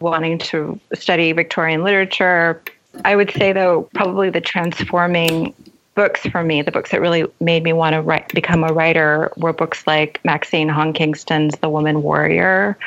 wanting 0.00 0.38
to 0.38 0.78
study 0.94 1.32
Victorian 1.32 1.82
literature. 1.82 2.62
I 3.04 3.16
would 3.16 3.30
say, 3.32 3.52
though, 3.52 3.88
probably 3.94 4.30
the 4.30 4.40
transforming 4.40 5.54
books 5.96 6.20
for 6.20 6.44
me, 6.44 6.62
the 6.62 6.70
books 6.70 6.92
that 6.92 7.00
really 7.00 7.24
made 7.40 7.64
me 7.64 7.72
want 7.72 7.94
to 7.94 8.02
write, 8.02 8.28
become 8.28 8.62
a 8.62 8.72
writer, 8.72 9.32
were 9.36 9.52
books 9.52 9.86
like 9.86 10.20
Maxine 10.24 10.68
Hong 10.68 10.92
Kingston's 10.92 11.56
The 11.56 11.70
Woman 11.70 12.02
Warrior. 12.02 12.78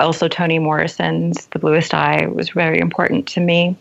Also, 0.00 0.28
Toni 0.28 0.58
Morrison's 0.58 1.46
The 1.46 1.60
Bluest 1.60 1.94
Eye 1.94 2.26
was 2.26 2.50
very 2.50 2.78
important 2.78 3.26
to 3.28 3.40
me. 3.40 3.76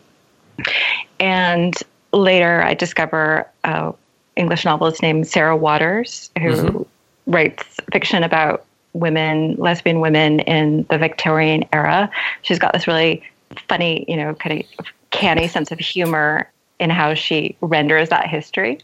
And 1.19 1.75
later, 2.13 2.61
I 2.63 2.75
discover 2.75 3.49
a 3.63 3.93
English 4.35 4.63
novelist 4.63 5.01
named 5.01 5.27
Sarah 5.27 5.57
Waters, 5.57 6.29
who 6.37 6.49
mm-hmm. 6.49 7.31
writes 7.31 7.63
fiction 7.91 8.23
about 8.23 8.65
women, 8.93 9.55
lesbian 9.55 9.99
women 9.99 10.41
in 10.41 10.85
the 10.89 10.97
Victorian 10.97 11.65
era. 11.73 12.09
She's 12.43 12.59
got 12.59 12.73
this 12.73 12.87
really 12.87 13.23
funny, 13.67 14.05
you 14.07 14.15
know, 14.15 14.35
kind 14.35 14.63
of 14.79 14.85
canny 15.09 15.47
sense 15.47 15.71
of 15.71 15.79
humor 15.79 16.49
in 16.79 16.89
how 16.89 17.13
she 17.13 17.57
renders 17.61 18.09
that 18.09 18.27
history. 18.27 18.79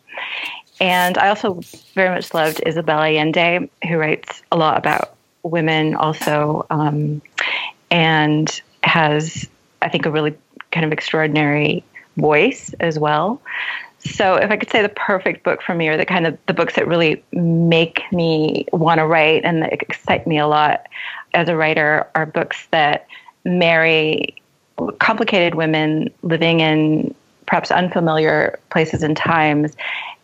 And 0.79 1.17
I 1.17 1.29
also 1.29 1.62
very 1.93 2.10
much 2.10 2.34
loved 2.34 2.62
Isabel 2.65 3.01
Allende, 3.01 3.69
who 3.88 3.97
writes 3.97 4.43
a 4.51 4.58
lot 4.58 4.77
about 4.77 5.15
women 5.43 5.95
also, 5.95 6.65
um, 6.69 7.21
and 7.89 8.62
has, 8.84 9.47
I 9.81 9.89
think, 9.89 10.05
a 10.05 10.12
really 10.12 10.36
kind 10.71 10.86
of 10.86 10.91
extraordinary 10.91 11.84
voice 12.17 12.73
as 12.79 12.99
well. 12.99 13.41
So, 13.99 14.36
if 14.36 14.51
I 14.51 14.58
could 14.58 14.69
say 14.69 14.81
the 14.81 14.89
perfect 14.89 15.43
book 15.43 15.62
for 15.62 15.73
me, 15.73 15.88
or 15.88 15.97
the 15.97 16.05
kind 16.05 16.27
of 16.27 16.38
the 16.45 16.53
books 16.53 16.75
that 16.75 16.88
really 16.88 17.23
make 17.31 18.03
me 18.12 18.67
want 18.71 18.99
to 18.99 19.08
write 19.08 19.43
and 19.43 19.63
that 19.63 19.73
excite 19.73 20.27
me 20.27 20.38
a 20.38 20.45
lot 20.45 20.88
as 21.34 21.49
a 21.49 21.55
writer, 21.55 22.08
are 22.13 22.25
books 22.25 22.67
that 22.71 23.08
marry 23.45 24.36
complicated 24.99 25.55
women 25.55 26.10
living 26.21 26.60
in 26.60 27.15
perhaps 27.45 27.71
unfamiliar 27.71 28.60
places 28.71 29.03
and 29.03 29.15
times, 29.15 29.73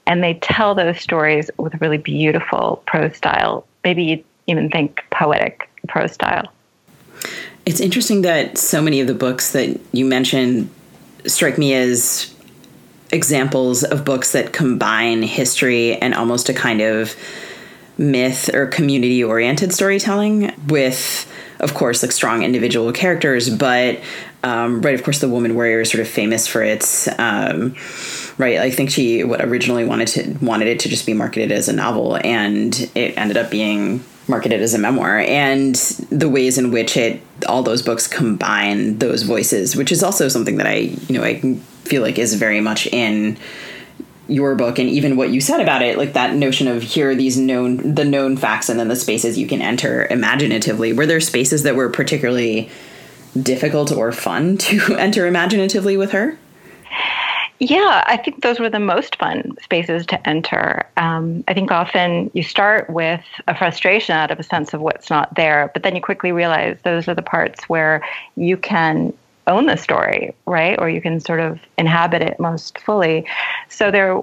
and 0.07 0.23
they 0.23 0.36
tell 0.36 0.75
those 0.75 0.99
stories 0.99 1.49
with 1.57 1.73
a 1.73 1.77
really 1.77 1.97
beautiful 1.97 2.84
prose 2.86 3.15
style. 3.15 3.65
Maybe 3.84 4.25
even 4.47 4.69
think 4.69 5.03
poetic 5.12 5.69
prose 5.88 6.13
style. 6.13 6.51
It's 7.65 7.79
interesting 7.79 8.23
that 8.23 8.57
so 8.57 8.81
many 8.81 8.99
of 9.01 9.07
the 9.07 9.13
books 9.13 9.51
that 9.51 9.79
you 9.91 10.05
mentioned 10.05 10.69
strike 11.25 11.57
me 11.57 11.73
as 11.73 12.34
examples 13.12 13.84
of 13.84 14.05
books 14.05 14.31
that 14.31 14.53
combine 14.53 15.21
history 15.21 15.95
and 15.95 16.13
almost 16.13 16.49
a 16.49 16.53
kind 16.53 16.81
of 16.81 17.15
myth 17.97 18.49
or 18.53 18.65
community 18.67 19.23
oriented 19.23 19.73
storytelling 19.73 20.53
with 20.67 21.31
of 21.60 21.73
course 21.73 22.01
like 22.01 22.12
strong 22.12 22.41
individual 22.41 22.91
characters 22.91 23.49
but 23.49 23.99
um, 24.43 24.82
right 24.82 24.95
of 24.95 25.04
course 25.04 25.19
the 25.19 25.30
woman 25.30 25.56
warrior 25.56 25.82
is 25.82 25.91
sort 25.91 26.01
of 26.01 26.08
famous 26.08 26.47
for 26.47 26.62
its 26.63 27.08
um, 27.19 27.75
right 28.38 28.58
i 28.58 28.71
think 28.71 28.89
she 28.89 29.23
originally 29.23 29.86
wanted 29.86 30.08
to 30.08 30.38
wanted 30.45 30.67
it 30.67 30.80
to 30.80 30.89
just 30.89 31.06
be 31.06 31.13
marketed 31.13 31.51
as 31.51 31.69
a 31.69 31.73
novel 31.73 32.17
and 32.23 32.89
it 32.95 33.17
ended 33.17 33.38
up 33.38 33.49
being 33.51 34.04
marketed 34.27 34.62
as 34.62 34.73
a 34.73 34.80
memoir. 34.80 35.19
And 35.19 35.75
the 36.10 36.30
ways 36.30 36.58
in 36.58 36.71
which 36.71 36.97
it 36.97 37.21
all 37.47 37.63
those 37.63 37.82
books 37.82 38.08
combine 38.08 38.99
those 38.99 39.23
voices 39.23 39.75
which 39.75 39.91
is 39.91 40.04
also 40.04 40.27
something 40.27 40.58
that 40.58 40.67
i 40.67 40.75
you 40.75 41.17
know 41.17 41.23
i 41.23 41.39
feel 41.86 42.04
like 42.04 42.19
is 42.19 42.36
very 42.36 42.62
much 42.62 42.86
in 42.88 43.36
your 44.27 44.54
book 44.54 44.77
and 44.77 44.88
even 44.88 45.17
what 45.17 45.32
you 45.32 45.41
said 45.41 45.60
about 45.60 45.82
it 45.82 45.97
like 45.97 46.13
that 46.13 46.36
notion 46.36 46.67
of 46.67 46.84
here 46.84 47.10
are 47.10 47.15
these 47.15 47.38
known 47.38 47.95
the 47.95 48.06
known 48.06 48.38
facts 48.38 48.69
and 48.69 48.80
then 48.80 48.88
the 48.88 48.95
spaces 48.95 49.38
you 49.38 49.47
can 49.47 49.62
enter 49.62 50.08
imaginatively. 50.08 50.93
Were 50.93 51.08
there 51.08 51.19
spaces 51.19 51.63
that 51.63 51.75
were 51.75 51.89
particularly 51.89 52.69
difficult 53.41 53.91
or 53.91 54.11
fun 54.11 54.57
to 54.69 54.95
enter 54.95 55.27
imaginatively 55.27 55.97
with 55.97 56.11
her 56.11 56.37
yeah, 57.63 58.03
I 58.07 58.17
think 58.17 58.41
those 58.41 58.59
were 58.59 58.71
the 58.71 58.79
most 58.79 59.17
fun 59.17 59.55
spaces 59.61 60.07
to 60.07 60.27
enter. 60.27 60.83
Um, 60.97 61.43
I 61.47 61.53
think 61.53 61.69
often 61.69 62.31
you 62.33 62.41
start 62.41 62.89
with 62.89 63.23
a 63.47 63.55
frustration 63.55 64.15
out 64.15 64.31
of 64.31 64.39
a 64.39 64.43
sense 64.43 64.73
of 64.73 64.81
what's 64.81 65.11
not 65.11 65.35
there, 65.35 65.69
but 65.71 65.83
then 65.83 65.95
you 65.95 66.01
quickly 66.01 66.31
realize 66.31 66.79
those 66.83 67.07
are 67.07 67.13
the 67.13 67.21
parts 67.21 67.69
where 67.69 68.03
you 68.35 68.57
can 68.57 69.13
own 69.45 69.67
the 69.67 69.75
story, 69.75 70.33
right? 70.47 70.79
Or 70.79 70.89
you 70.89 71.01
can 71.01 71.19
sort 71.19 71.39
of 71.39 71.59
inhabit 71.77 72.23
it 72.23 72.39
most 72.39 72.79
fully. 72.79 73.27
So 73.69 73.91
there, 73.91 74.19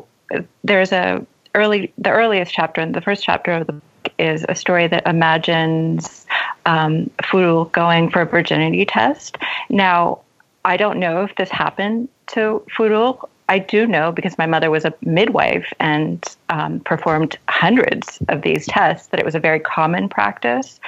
there's 0.65 0.91
a 0.91 1.25
early, 1.55 1.93
the 1.97 2.11
earliest 2.11 2.53
chapter, 2.53 2.81
and 2.81 2.93
the 2.93 3.01
first 3.01 3.23
chapter 3.23 3.53
of 3.53 3.69
the 3.69 3.75
book 3.75 4.13
is 4.19 4.45
a 4.49 4.57
story 4.57 4.89
that 4.89 5.07
imagines 5.07 6.27
um, 6.67 7.11
Forugh 7.23 7.71
going 7.73 8.11
for 8.11 8.23
a 8.23 8.27
virginity 8.27 8.85
test. 8.85 9.39
Now, 9.69 10.21
I 10.65 10.77
don't 10.77 10.99
know 10.99 11.25
if 11.25 11.35
this 11.37 11.51
happened 11.51 12.09
to 12.29 12.63
Forugh. 12.77 13.29
I 13.49 13.59
do 13.59 13.87
know 13.87 14.13
because 14.13 14.37
my 14.37 14.47
mother 14.47 14.71
was 14.71 14.85
a 14.85 14.93
midwife 15.01 15.73
and 15.81 16.23
um, 16.51 16.81
performed 16.81 17.39
hundreds 17.49 18.19
of 18.29 18.43
these 18.43 18.67
tests 18.67 19.09
that 19.09 19.21
it 19.21 19.25
was 19.25 19.35
a 19.35 19.41
very 19.41 19.59
common 19.59 20.09
practice. 20.09 20.79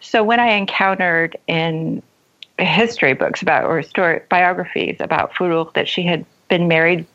So 0.00 0.24
when 0.24 0.40
I 0.40 0.48
encountered 0.52 1.36
in 1.46 2.02
history 2.58 3.14
books 3.14 3.42
about 3.42 3.64
or 3.64 3.82
story 3.82 4.20
biographies 4.28 4.96
about 5.00 5.32
Furul 5.34 5.72
that 5.74 5.88
she 5.88 6.02
had 6.02 6.26
been 6.48 6.68
married 6.68 7.06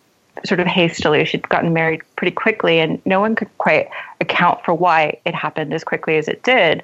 sort 0.43 0.59
of 0.59 0.67
hastily. 0.67 1.23
She'd 1.25 1.47
gotten 1.49 1.73
married 1.73 2.01
pretty 2.15 2.31
quickly, 2.31 2.79
and 2.79 3.03
no 3.05 3.19
one 3.19 3.35
could 3.35 3.55
quite 3.57 3.89
account 4.21 4.63
for 4.63 4.73
why 4.73 5.19
it 5.25 5.35
happened 5.35 5.73
as 5.73 5.83
quickly 5.83 6.17
as 6.17 6.27
it 6.27 6.43
did. 6.43 6.83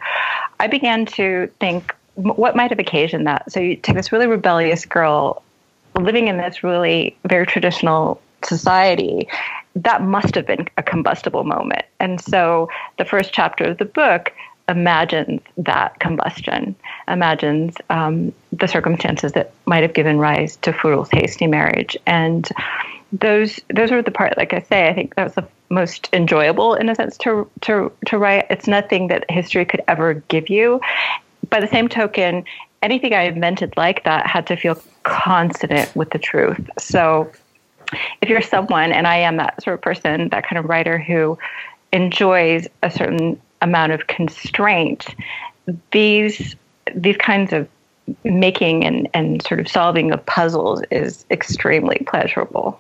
I 0.60 0.68
began 0.68 1.06
to 1.08 1.50
think, 1.60 1.96
what 2.16 2.56
might 2.56 2.70
have 2.70 2.80
occasioned 2.80 3.28
that? 3.28 3.52
So 3.52 3.60
you 3.60 3.76
take 3.76 3.96
this 3.96 4.12
really 4.12 4.28
rebellious 4.28 4.86
girl 4.86 5.44
living 6.00 6.28
in 6.28 6.38
this 6.38 6.64
really 6.64 7.18
very 7.26 7.46
traditional 7.46 8.22
society. 8.44 9.28
That 9.76 10.02
must 10.02 10.36
have 10.36 10.46
been 10.46 10.68
a 10.78 10.84
combustible 10.84 11.44
moment. 11.44 11.86
And 12.00 12.20
so 12.20 12.70
the 12.98 13.06
first 13.06 13.34
chapter 13.34 13.66
of 13.66 13.78
the 13.78 13.86
book 13.86 14.34
imagines 14.68 15.42
that 15.58 16.00
combustion, 16.00 16.76
imagines 17.08 17.76
um, 17.90 18.34
the 18.52 18.68
circumstances 18.68 19.34
that 19.34 19.54
might 19.66 19.84
have 19.84 19.94
given 19.94 20.18
rise 20.18 20.56
to 20.58 20.72
Forugh's 20.72 21.10
hasty 21.12 21.48
marriage. 21.48 21.98
And 22.06 22.48
those 23.12 23.60
those 23.74 23.92
are 23.92 24.02
the 24.02 24.12
part, 24.12 24.38
like 24.38 24.54
I 24.54 24.62
say, 24.62 24.88
I 24.88 24.94
think 24.94 25.16
that 25.16 25.24
was 25.26 25.36
the 25.36 25.48
most 25.70 26.10
enjoyable 26.14 26.76
in 26.76 26.90
a 26.90 26.96
sense 26.96 27.18
to 27.20 27.50
to 27.62 27.92
to 28.06 28.18
write. 28.18 28.48
It's 28.50 28.68
nothing 28.68 29.08
that 29.08 29.30
history 29.30 29.66
could 29.66 29.82
ever 29.88 30.16
give 30.30 30.50
you. 30.50 30.82
By 31.50 31.60
the 31.60 31.68
same 31.68 31.90
token, 31.90 32.46
anything 32.82 33.14
I 33.14 33.24
invented 33.24 33.76
like 33.78 34.04
that 34.04 34.28
had 34.28 34.48
to 34.48 34.56
feel 34.56 34.82
consonant 35.04 35.94
with 35.96 36.12
the 36.12 36.20
truth. 36.20 36.70
So 36.78 37.32
if 38.22 38.30
you're 38.30 38.42
someone, 38.42 38.92
and 38.92 39.08
I 39.08 39.18
am 39.18 39.38
that 39.38 39.62
sort 39.62 39.74
of 39.74 39.82
person, 39.82 40.30
that 40.30 40.46
kind 40.48 40.58
of 40.58 40.66
writer 40.66 40.98
who 40.98 41.38
enjoys 41.92 42.68
a 42.84 42.92
certain 42.92 43.42
amount 43.62 43.92
of 43.92 44.08
constraint, 44.08 45.08
these 45.92 46.56
these 46.96 47.18
kinds 47.18 47.54
of 47.54 47.68
making 48.24 48.84
and, 48.84 49.08
and 49.14 49.42
sort 49.44 49.60
of 49.60 49.68
solving 49.68 50.12
of 50.12 50.26
puzzles 50.26 50.82
is 50.92 51.26
extremely 51.30 52.04
pleasurable. 52.08 52.80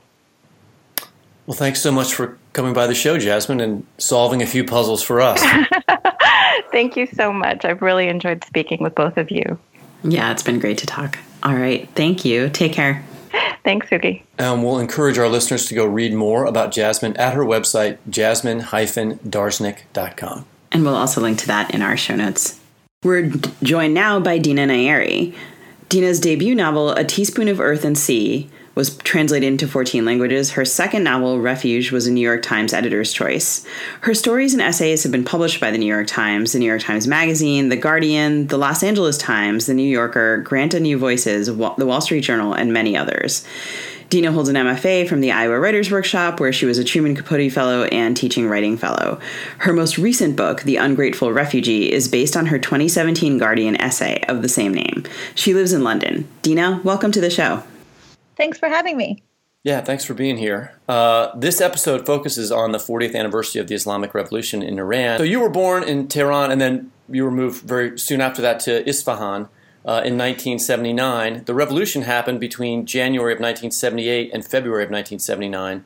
Well, 1.52 1.58
thanks 1.58 1.82
so 1.82 1.92
much 1.92 2.14
for 2.14 2.38
coming 2.54 2.72
by 2.72 2.88
the 2.88 2.96
show, 2.96 3.18
Jasmin, 3.18 3.60
and 3.60 3.86
solving 3.98 4.42
a 4.42 4.46
few 4.46 4.64
puzzles 4.64 5.04
for 5.04 5.20
us. 5.20 5.44
Thank 6.72 6.96
you 6.96 7.06
so 7.08 7.34
much. 7.34 7.66
I've 7.66 7.82
really 7.82 8.08
enjoyed 8.08 8.42
speaking 8.46 8.82
with 8.82 8.96
both 8.96 9.18
of 9.18 9.30
you. 9.30 9.60
Yeah, 10.02 10.32
it's 10.32 10.44
been 10.44 10.60
great 10.60 10.78
to 10.78 10.86
talk. 10.86 11.20
All 11.44 11.54
right. 11.54 11.90
Thank 11.94 12.24
you. 12.24 12.48
Take 12.48 12.72
care. 12.72 13.04
Thanks, 13.66 13.90
Sugi. 13.90 14.24
Um, 14.40 14.64
we'll 14.64 14.80
encourage 14.80 15.18
our 15.18 15.28
listeners 15.28 15.66
to 15.66 15.76
go 15.76 15.86
read 15.86 16.14
more 16.14 16.46
about 16.46 16.72
Jasmin 16.72 17.18
at 17.18 17.34
her 17.34 17.44
website, 17.44 17.98
jasmine-darznik.com. 18.10 20.46
And 20.72 20.86
we'll 20.86 20.96
also 20.96 21.20
link 21.20 21.38
to 21.40 21.48
that 21.48 21.76
in 21.76 21.82
our 21.82 21.98
show 21.98 22.16
notes. 22.16 22.62
We're 23.04 23.30
joined 23.62 23.94
now 23.94 24.22
by 24.22 24.38
Dina 24.38 24.68
Nayeri. 24.68 25.36
Dina's 25.90 26.22
debut 26.22 26.56
novel, 26.56 26.92
A 26.92 27.04
Teaspoon 27.04 27.50
of 27.50 27.60
Earth 27.60 27.84
and 27.84 27.98
Sea, 27.98 28.50
was 28.74 28.98
translated 28.98 29.48
into 29.48 29.68
14 29.68 30.06
languages. 30.06 30.52
Her 30.52 30.66
second 30.66 31.04
novel, 31.04 31.40
Refuge, 31.40 31.92
was 31.92 32.08
a 32.08 32.12
New 32.12 32.22
York 32.22 32.42
Times 32.42 32.74
editor's 32.74 33.12
choice. 33.12 33.66
Her 34.02 34.14
stories 34.14 34.54
and 34.54 34.62
essays 34.62 35.04
have 35.04 35.12
been 35.12 35.26
published 35.26 35.60
by 35.60 35.72
the 35.72 35.78
New 35.78 35.86
York 35.86 36.08
Times, 36.08 36.54
the 36.54 36.60
New 36.60 36.66
York 36.66 36.82
Times 36.82 37.08
Magazine, 37.08 37.70
The 37.70 37.76
Guardian, 37.76 38.48
the 38.48 38.58
Los 38.58 38.84
Angeles 38.84 39.18
Times, 39.18 39.66
The 39.66 39.74
New 39.74 39.90
Yorker, 39.90 40.38
Granta 40.38 40.80
New 40.80 40.98
Voices, 40.98 41.48
the 41.48 41.86
Wall 41.86 42.02
Street 42.02 42.22
Journal, 42.22 42.54
and 42.54 42.72
many 42.72 42.96
others. 42.96 43.46
Dina 44.10 44.34
holds 44.34 44.50
an 44.50 44.58
MFA 44.58 45.08
from 45.08 45.22
the 45.22 45.32
Iowa 45.32 45.58
Writers 45.58 45.90
Workshop, 45.90 46.42
where 46.42 46.52
she 46.52 46.66
was 46.66 46.78
a 46.78 46.84
Truman 46.84 47.16
Capote 47.16 47.50
Fellow 47.50 47.86
and 47.86 48.16
Teaching 48.16 48.50
Writing 48.50 48.76
Fellow. 48.76 49.22
Her 49.60 49.72
most 49.72 49.98
recent 49.98 50.36
book, 50.36 50.64
The 50.64 50.76
Ungrateful 50.76 51.32
Refugee, 51.32 51.90
is 51.90 52.10
based 52.10 52.36
on 52.36 52.48
her 52.48 52.60
2017 52.60 53.38
Guardian 53.38 53.80
essay 53.80 54.22
of 54.28 54.42
the 54.42 54.50
same 54.50 54.74
name. 54.74 55.06
She 55.34 55.54
lives 55.54 55.72
in 55.72 55.86
London. 55.86 56.28
Dina, 56.42 56.82
welcome 56.84 57.14
to 57.14 57.22
the 57.22 57.30
show. 57.30 57.64
Thanks 58.42 58.58
for 58.58 58.70
having 58.70 58.98
me. 58.98 59.22
Yeah, 59.62 59.82
thanks 59.82 60.04
for 60.04 60.16
being 60.16 60.36
here. 60.36 60.74
Uh, 60.90 61.30
this 61.38 61.62
episode 61.62 62.08
focuses 62.08 62.52
on 62.52 62.72
the 62.72 62.80
40th 62.80 63.14
anniversary 63.14 63.62
of 63.62 63.68
the 63.68 63.76
Islamic 63.76 64.16
Revolution 64.16 64.64
in 64.64 64.80
Iran. 64.80 65.20
So 65.20 65.24
you 65.24 65.40
were 65.40 65.52
born 65.52 65.84
in 65.84 66.08
Tehran 66.08 66.50
and 66.50 66.60
then 66.60 66.92
you 67.08 67.24
were 67.24 67.30
moved 67.30 67.64
very 67.64 68.00
soon 68.00 68.20
after 68.20 68.42
that 68.42 68.60
to 68.62 68.84
Isfahan 68.90 69.44
uh, 69.86 70.02
in 70.04 70.18
1979. 70.18 71.44
The 71.46 71.54
revolution 71.54 72.02
happened 72.02 72.40
between 72.40 72.88
January 72.88 73.32
of 73.34 73.40
1978 73.40 74.32
and 74.34 74.44
February 74.44 74.86
of 74.86 74.90
1979. 74.90 75.86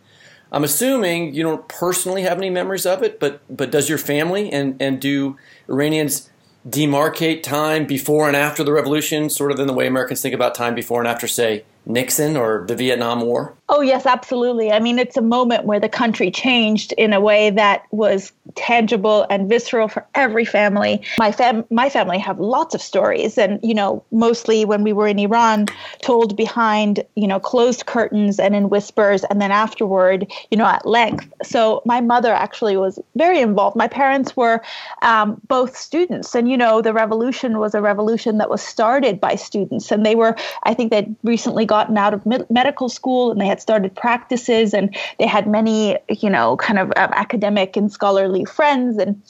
I'm 0.54 0.64
assuming 0.64 1.34
you 1.34 1.44
don't 1.44 1.68
personally 1.68 2.22
have 2.22 2.38
any 2.38 2.50
memories 2.50 2.86
of 2.86 3.04
it, 3.04 3.20
but 3.20 3.42
but 3.50 3.70
does 3.70 3.90
your 3.90 3.98
family 3.98 4.50
and 4.50 4.82
and 4.82 5.02
do 5.02 5.36
Iranians 5.68 6.30
demarcate 6.66 7.44
time 7.44 7.86
before 7.86 8.28
and 8.28 8.38
after 8.38 8.64
the 8.64 8.72
revolution, 8.72 9.30
sort 9.30 9.52
of 9.52 9.60
in 9.60 9.68
the 9.68 9.74
way 9.74 9.88
Americans 9.88 10.22
think 10.22 10.34
about 10.34 10.56
time 10.56 10.74
before 10.74 11.02
and 11.02 11.08
after, 11.08 11.28
say, 11.28 11.66
Nixon 11.86 12.36
or 12.36 12.66
the 12.68 12.76
Vietnam 12.76 13.22
War? 13.22 13.56
Oh, 13.68 13.82
yes, 13.82 14.06
absolutely. 14.06 14.72
I 14.72 14.80
mean, 14.80 15.00
it's 15.00 15.18
a 15.18 15.24
moment 15.24 15.66
where 15.66 15.80
the 15.80 15.90
country 15.90 16.30
changed 16.30 16.92
in 17.00 17.14
a 17.14 17.20
way 17.20 17.50
that 17.50 17.84
was 17.90 18.32
tangible 18.54 19.26
and 19.32 19.50
visceral 19.50 19.88
for 19.88 20.06
every 20.14 20.46
family. 20.46 21.02
My 21.18 21.32
fam- 21.32 21.66
my 21.72 21.90
family 21.90 22.20
have 22.20 22.40
lots 22.40 22.76
of 22.76 22.82
stories 22.82 23.40
and, 23.40 23.60
you 23.64 23.74
know, 23.74 24.04
mostly 24.12 24.66
when 24.66 24.84
we 24.84 24.94
were 24.94 25.08
in 25.08 25.18
Iran, 25.18 25.66
told 26.04 26.38
behind, 26.38 27.04
you 27.16 27.28
know, 27.28 27.40
closed 27.40 27.88
curtains 27.88 28.40
and 28.40 28.56
in 28.56 28.70
whispers 28.70 29.24
and 29.24 29.42
then 29.42 29.52
afterward, 29.52 30.32
you 30.52 30.58
know, 30.60 30.66
at 30.66 30.86
length. 30.86 31.28
So 31.42 31.82
my 31.86 32.02
mother 32.02 32.34
actually 32.34 32.78
was 32.78 33.00
very 33.16 33.40
involved. 33.40 33.76
My 33.76 33.88
parents 33.88 34.38
were 34.38 34.62
um, 35.02 35.42
both 35.48 35.76
students 35.76 36.36
and, 36.36 36.48
you 36.48 36.56
know, 36.56 36.84
the 36.84 36.94
revolution 36.94 37.58
was 37.58 37.74
a 37.74 37.82
revolution 37.82 38.38
that 38.38 38.50
was 38.52 38.62
started 38.62 39.20
by 39.20 39.34
students 39.34 39.92
and 39.92 40.06
they 40.06 40.14
were, 40.14 40.36
I 40.64 40.76
think 40.76 40.92
they'd 40.92 41.16
recently 41.24 41.66
gotten 41.66 41.98
out 41.98 42.14
of 42.14 42.24
med- 42.28 42.48
medical 42.52 42.90
school 42.90 43.32
and 43.32 43.42
they 43.42 43.55
had 43.56 43.62
started 43.62 43.96
practices 43.96 44.74
and 44.74 44.96
they 45.18 45.26
had 45.26 45.48
many, 45.48 45.98
you 46.10 46.30
know, 46.30 46.58
kind 46.58 46.78
of 46.78 46.90
um, 46.98 47.12
academic 47.14 47.78
and 47.78 47.92
scholarly 47.92 48.44
friends 48.44 48.98
and, 48.98 49.22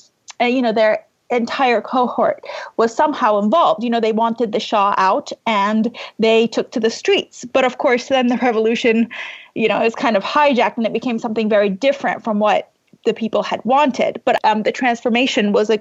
uh, 0.41 0.45
you 0.45 0.61
know, 0.61 0.73
their 0.73 1.05
entire 1.29 1.81
cohort 1.81 2.43
was 2.77 2.95
somehow 2.95 3.37
involved. 3.39 3.83
You 3.83 3.89
know, 3.89 3.99
they 3.99 4.11
wanted 4.11 4.51
the 4.51 4.59
Shah 4.59 4.95
out 4.97 5.31
and 5.45 5.95
they 6.17 6.47
took 6.47 6.71
to 6.71 6.79
the 6.79 6.89
streets. 6.89 7.45
But 7.45 7.65
of 7.65 7.77
course, 7.77 8.07
then 8.07 8.27
the 8.27 8.37
revolution, 8.37 9.09
you 9.53 9.67
know, 9.67 9.83
is 9.83 9.93
kind 9.93 10.17
of 10.17 10.23
hijacked 10.23 10.77
and 10.77 10.85
it 10.87 10.93
became 10.93 11.19
something 11.19 11.47
very 11.47 11.69
different 11.69 12.23
from 12.23 12.39
what 12.39 12.71
the 13.05 13.13
people 13.13 13.43
had 13.43 13.63
wanted. 13.63 14.21
But 14.25 14.43
um, 14.43 14.63
the 14.63 14.71
transformation 14.71 15.51
was 15.51 15.69
a 15.69 15.79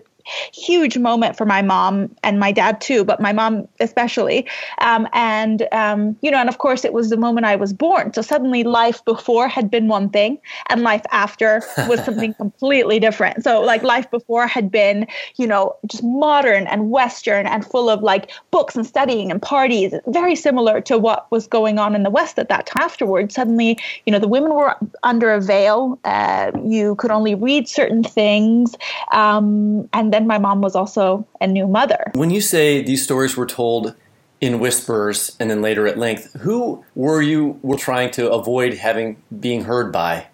huge 0.52 0.96
moment 0.96 1.36
for 1.36 1.44
my 1.44 1.62
mom 1.62 2.14
and 2.22 2.38
my 2.40 2.52
dad 2.52 2.80
too, 2.80 3.04
but 3.04 3.20
my 3.20 3.32
mom 3.32 3.68
especially. 3.80 4.46
Um, 4.80 5.08
and 5.12 5.68
um, 5.72 6.16
you 6.22 6.30
know, 6.30 6.38
and 6.38 6.48
of 6.48 6.58
course, 6.58 6.84
it 6.84 6.92
was 6.92 7.10
the 7.10 7.16
moment 7.16 7.46
I 7.46 7.56
was 7.56 7.72
born. 7.72 8.12
So 8.12 8.22
suddenly, 8.22 8.64
life 8.64 9.04
before 9.04 9.48
had 9.48 9.70
been 9.70 9.88
one 9.88 10.08
thing, 10.08 10.38
and 10.68 10.82
life 10.82 11.04
after 11.10 11.62
was 11.88 12.02
something 12.04 12.34
completely 12.34 12.98
different. 12.98 13.44
So 13.44 13.60
like 13.60 13.82
life 13.82 14.10
before 14.10 14.46
had 14.46 14.70
been, 14.70 15.06
you 15.36 15.46
know, 15.46 15.76
just 15.86 16.02
modern 16.02 16.66
and 16.66 16.90
Western 16.90 17.46
and 17.46 17.64
full 17.64 17.90
of 17.90 18.02
like 18.02 18.30
books 18.50 18.76
and 18.76 18.86
studying 18.86 19.30
and 19.30 19.40
parties, 19.42 19.94
very 20.06 20.36
similar 20.36 20.80
to 20.82 20.98
what 20.98 21.30
was 21.30 21.46
going 21.46 21.78
on 21.78 21.94
in 21.94 22.02
the 22.02 22.10
West 22.10 22.38
at 22.38 22.48
that 22.48 22.66
time. 22.66 22.84
Afterwards, 22.84 23.34
suddenly, 23.34 23.78
you 24.06 24.12
know, 24.12 24.18
the 24.18 24.28
women 24.28 24.54
were 24.54 24.76
under 25.02 25.32
a 25.32 25.40
veil. 25.40 25.98
Uh, 26.04 26.50
you 26.64 26.94
could 26.96 27.10
only 27.10 27.34
read 27.34 27.68
certain 27.68 28.02
things, 28.02 28.74
um, 29.12 29.88
and 29.92 30.13
then 30.14 30.26
my 30.26 30.38
mom 30.38 30.60
was 30.60 30.76
also 30.76 31.26
a 31.40 31.46
new 31.46 31.66
mother. 31.66 32.12
When 32.14 32.30
you 32.30 32.40
say 32.40 32.82
these 32.82 33.02
stories 33.02 33.36
were 33.36 33.46
told 33.46 33.94
in 34.40 34.60
whispers 34.60 35.36
and 35.40 35.50
then 35.50 35.60
later 35.60 35.86
at 35.88 35.98
length, 35.98 36.32
who 36.40 36.84
were 36.94 37.20
you 37.20 37.58
were 37.62 37.76
trying 37.76 38.12
to 38.12 38.30
avoid 38.30 38.74
having 38.74 39.16
being 39.40 39.64
heard 39.64 39.92
by? 39.92 40.26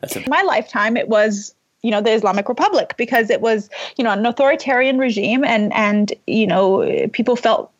That's 0.00 0.16
a- 0.16 0.28
my 0.28 0.42
lifetime. 0.42 0.96
It 0.96 1.08
was 1.08 1.54
you 1.82 1.90
know 1.90 2.00
the 2.00 2.12
Islamic 2.12 2.48
Republic 2.48 2.94
because 2.96 3.30
it 3.30 3.40
was 3.40 3.70
you 3.96 4.04
know 4.04 4.10
an 4.10 4.26
authoritarian 4.26 4.98
regime 4.98 5.44
and 5.44 5.72
and 5.72 6.12
you 6.26 6.46
know 6.46 7.08
people 7.12 7.36
felt 7.36 7.72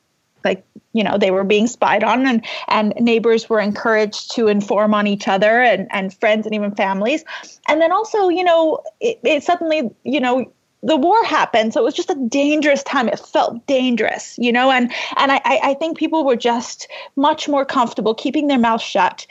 like 0.44 0.64
you 0.92 1.04
know 1.04 1.18
they 1.18 1.30
were 1.30 1.44
being 1.44 1.66
spied 1.66 2.04
on 2.04 2.26
and 2.26 2.44
and 2.68 2.94
neighbors 3.00 3.48
were 3.48 3.60
encouraged 3.60 4.34
to 4.34 4.48
inform 4.48 4.92
on 4.94 5.06
each 5.06 5.28
other 5.28 5.62
and 5.62 5.88
and 5.90 6.12
friends 6.14 6.46
and 6.46 6.54
even 6.54 6.74
families 6.74 7.24
and 7.68 7.80
then 7.80 7.92
also 7.92 8.28
you 8.28 8.42
know 8.42 8.82
it, 9.00 9.20
it 9.22 9.42
suddenly 9.42 9.90
you 10.04 10.20
know 10.20 10.52
the 10.82 10.96
war 10.96 11.22
happened 11.24 11.72
so 11.72 11.80
it 11.80 11.84
was 11.84 11.94
just 11.94 12.10
a 12.10 12.14
dangerous 12.28 12.82
time. 12.82 13.08
It 13.08 13.18
felt 13.18 13.64
dangerous 13.66 14.36
you 14.38 14.52
know 14.52 14.70
and 14.70 14.92
and 15.16 15.32
I, 15.32 15.40
I 15.44 15.74
think 15.74 15.96
people 15.96 16.24
were 16.24 16.36
just 16.36 16.88
much 17.16 17.48
more 17.48 17.64
comfortable 17.64 18.14
keeping 18.14 18.48
their 18.48 18.58
mouth 18.58 18.82
shut 18.82 19.26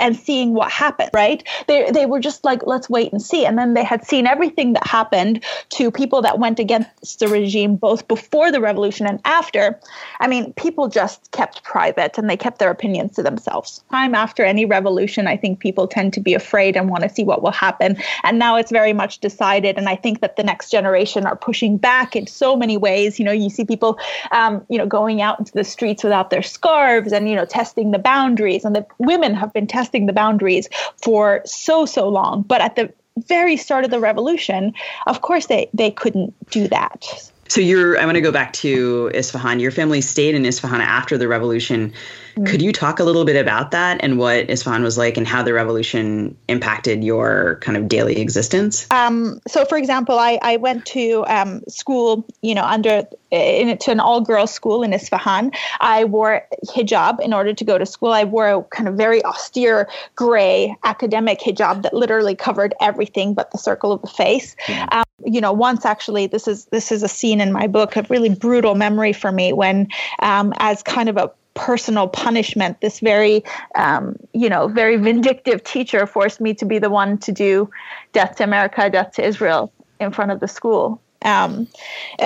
and 0.00 0.16
seeing 0.16 0.54
what 0.54 0.70
happened 0.70 1.10
right? 1.12 1.46
They, 1.68 1.90
they 1.90 2.06
were 2.06 2.20
just 2.20 2.44
like 2.44 2.66
let's 2.66 2.88
wait 2.88 3.12
and 3.12 3.20
see. 3.20 3.44
And 3.44 3.58
then 3.58 3.74
they 3.74 3.84
had 3.84 4.06
seen 4.06 4.26
everything 4.26 4.72
that 4.74 4.86
happened 4.86 5.44
to 5.70 5.90
people 5.90 6.22
that 6.22 6.38
went 6.38 6.58
against 6.58 7.20
the 7.20 7.28
regime 7.28 7.76
both 7.76 8.08
before 8.08 8.50
the 8.50 8.60
revolution 8.60 9.06
and 9.06 9.20
after. 9.24 9.78
I 10.20 10.26
mean 10.26 10.52
people 10.54 10.88
just 10.88 11.30
kept 11.32 11.64
private 11.64 12.16
and 12.16 12.30
they 12.30 12.36
kept 12.36 12.58
their 12.58 12.70
opinions 12.70 13.16
to 13.16 13.22
themselves. 13.22 13.84
Time 13.90 14.14
after 14.14 14.42
any 14.44 14.64
revolution 14.64 15.26
i 15.26 15.36
think 15.36 15.58
people 15.58 15.86
tend 15.86 16.14
to 16.14 16.20
be 16.20 16.32
afraid 16.34 16.76
and 16.76 16.88
want 16.88 17.02
to 17.02 17.10
see 17.10 17.24
what 17.24 17.42
will 17.42 17.52
happen. 17.52 17.96
And 18.22 18.38
now 18.38 18.56
it's 18.56 18.70
very 18.70 18.94
much 18.94 19.18
decided 19.18 19.76
and 19.76 19.88
i 19.88 19.96
think 19.96 20.20
that 20.20 20.36
the 20.36 20.42
next 20.42 20.70
generation 20.70 20.93
generation 20.94 21.26
are 21.26 21.36
pushing 21.36 21.76
back 21.76 22.14
in 22.14 22.26
so 22.26 22.56
many 22.56 22.76
ways. 22.76 23.18
You 23.18 23.24
know, 23.24 23.32
you 23.32 23.50
see 23.50 23.64
people, 23.64 23.98
um, 24.30 24.64
you 24.68 24.78
know, 24.78 24.86
going 24.86 25.20
out 25.20 25.38
into 25.38 25.52
the 25.52 25.64
streets 25.64 26.04
without 26.04 26.30
their 26.30 26.42
scarves 26.42 27.12
and, 27.12 27.28
you 27.28 27.34
know, 27.34 27.44
testing 27.44 27.90
the 27.90 27.98
boundaries. 27.98 28.64
And 28.64 28.76
the 28.76 28.86
women 28.98 29.34
have 29.34 29.52
been 29.52 29.66
testing 29.66 30.06
the 30.06 30.12
boundaries 30.12 30.68
for 31.02 31.42
so, 31.44 31.86
so 31.86 32.08
long. 32.08 32.42
But 32.42 32.60
at 32.60 32.76
the 32.76 32.92
very 33.26 33.56
start 33.56 33.84
of 33.84 33.90
the 33.90 34.00
revolution, 34.00 34.72
of 35.06 35.20
course, 35.20 35.46
they, 35.46 35.68
they 35.74 35.90
couldn't 35.90 36.32
do 36.50 36.68
that. 36.68 37.04
So 37.48 37.60
you're 37.60 37.98
I 38.00 38.04
want 38.04 38.16
to 38.16 38.22
go 38.22 38.32
back 38.32 38.52
to 38.54 39.10
Isfahan. 39.14 39.60
Your 39.60 39.70
family 39.70 40.00
stayed 40.00 40.34
in 40.34 40.46
Isfahan 40.46 40.80
after 40.80 41.18
the 41.18 41.28
revolution. 41.28 41.92
Mm-hmm. 42.34 42.46
Could 42.46 42.62
you 42.62 42.72
talk 42.72 42.98
a 42.98 43.04
little 43.04 43.24
bit 43.24 43.36
about 43.36 43.70
that 43.70 43.98
and 44.02 44.18
what 44.18 44.50
Isfahan 44.50 44.82
was 44.82 44.98
like 44.98 45.16
and 45.16 45.26
how 45.26 45.42
the 45.42 45.52
revolution 45.52 46.36
impacted 46.48 47.04
your 47.04 47.58
kind 47.60 47.76
of 47.76 47.88
daily 47.88 48.20
existence? 48.20 48.86
Um, 48.90 49.40
so, 49.46 49.64
for 49.64 49.78
example, 49.78 50.18
I, 50.18 50.40
I 50.42 50.56
went 50.56 50.84
to 50.86 51.24
um, 51.28 51.62
school, 51.68 52.26
you 52.42 52.54
know, 52.54 52.64
under 52.64 53.04
in, 53.30 53.76
to 53.78 53.90
an 53.90 54.00
all 54.00 54.20
girls 54.20 54.52
school 54.52 54.82
in 54.82 54.92
Isfahan. 54.92 55.52
I 55.80 56.04
wore 56.04 56.46
hijab 56.66 57.20
in 57.20 57.32
order 57.32 57.52
to 57.52 57.64
go 57.64 57.78
to 57.78 57.86
school. 57.86 58.12
I 58.12 58.24
wore 58.24 58.48
a 58.48 58.62
kind 58.64 58.88
of 58.88 58.96
very 58.96 59.24
austere 59.24 59.88
gray 60.16 60.76
academic 60.84 61.40
hijab 61.40 61.82
that 61.82 61.94
literally 61.94 62.34
covered 62.34 62.74
everything 62.80 63.34
but 63.34 63.50
the 63.52 63.58
circle 63.58 63.92
of 63.92 64.02
the 64.02 64.08
face. 64.08 64.56
Mm-hmm. 64.66 64.98
Um, 64.98 65.04
you 65.24 65.40
know, 65.40 65.52
once 65.52 65.84
actually, 65.84 66.26
this 66.26 66.48
is 66.48 66.66
this 66.66 66.90
is 66.90 67.02
a 67.02 67.08
scene 67.08 67.40
in 67.40 67.52
my 67.52 67.66
book, 67.66 67.96
a 67.96 68.04
really 68.10 68.34
brutal 68.34 68.74
memory 68.74 69.12
for 69.12 69.30
me 69.30 69.52
when, 69.52 69.88
um, 70.20 70.52
as 70.58 70.82
kind 70.82 71.08
of 71.08 71.16
a 71.16 71.30
personal 71.54 72.08
punishment. 72.08 72.80
This 72.80 73.00
very, 73.00 73.44
um, 73.76 74.16
you 74.32 74.48
know, 74.48 74.68
very 74.68 74.96
vindictive 74.96 75.64
teacher 75.64 76.06
forced 76.06 76.40
me 76.40 76.54
to 76.54 76.64
be 76.64 76.78
the 76.78 76.90
one 76.90 77.18
to 77.18 77.32
do 77.32 77.70
death 78.12 78.36
to 78.36 78.44
America, 78.44 78.90
death 78.90 79.12
to 79.12 79.24
Israel 79.24 79.72
in 80.00 80.10
front 80.10 80.30
of 80.30 80.40
the 80.40 80.48
school. 80.48 81.00
Um, 81.22 81.68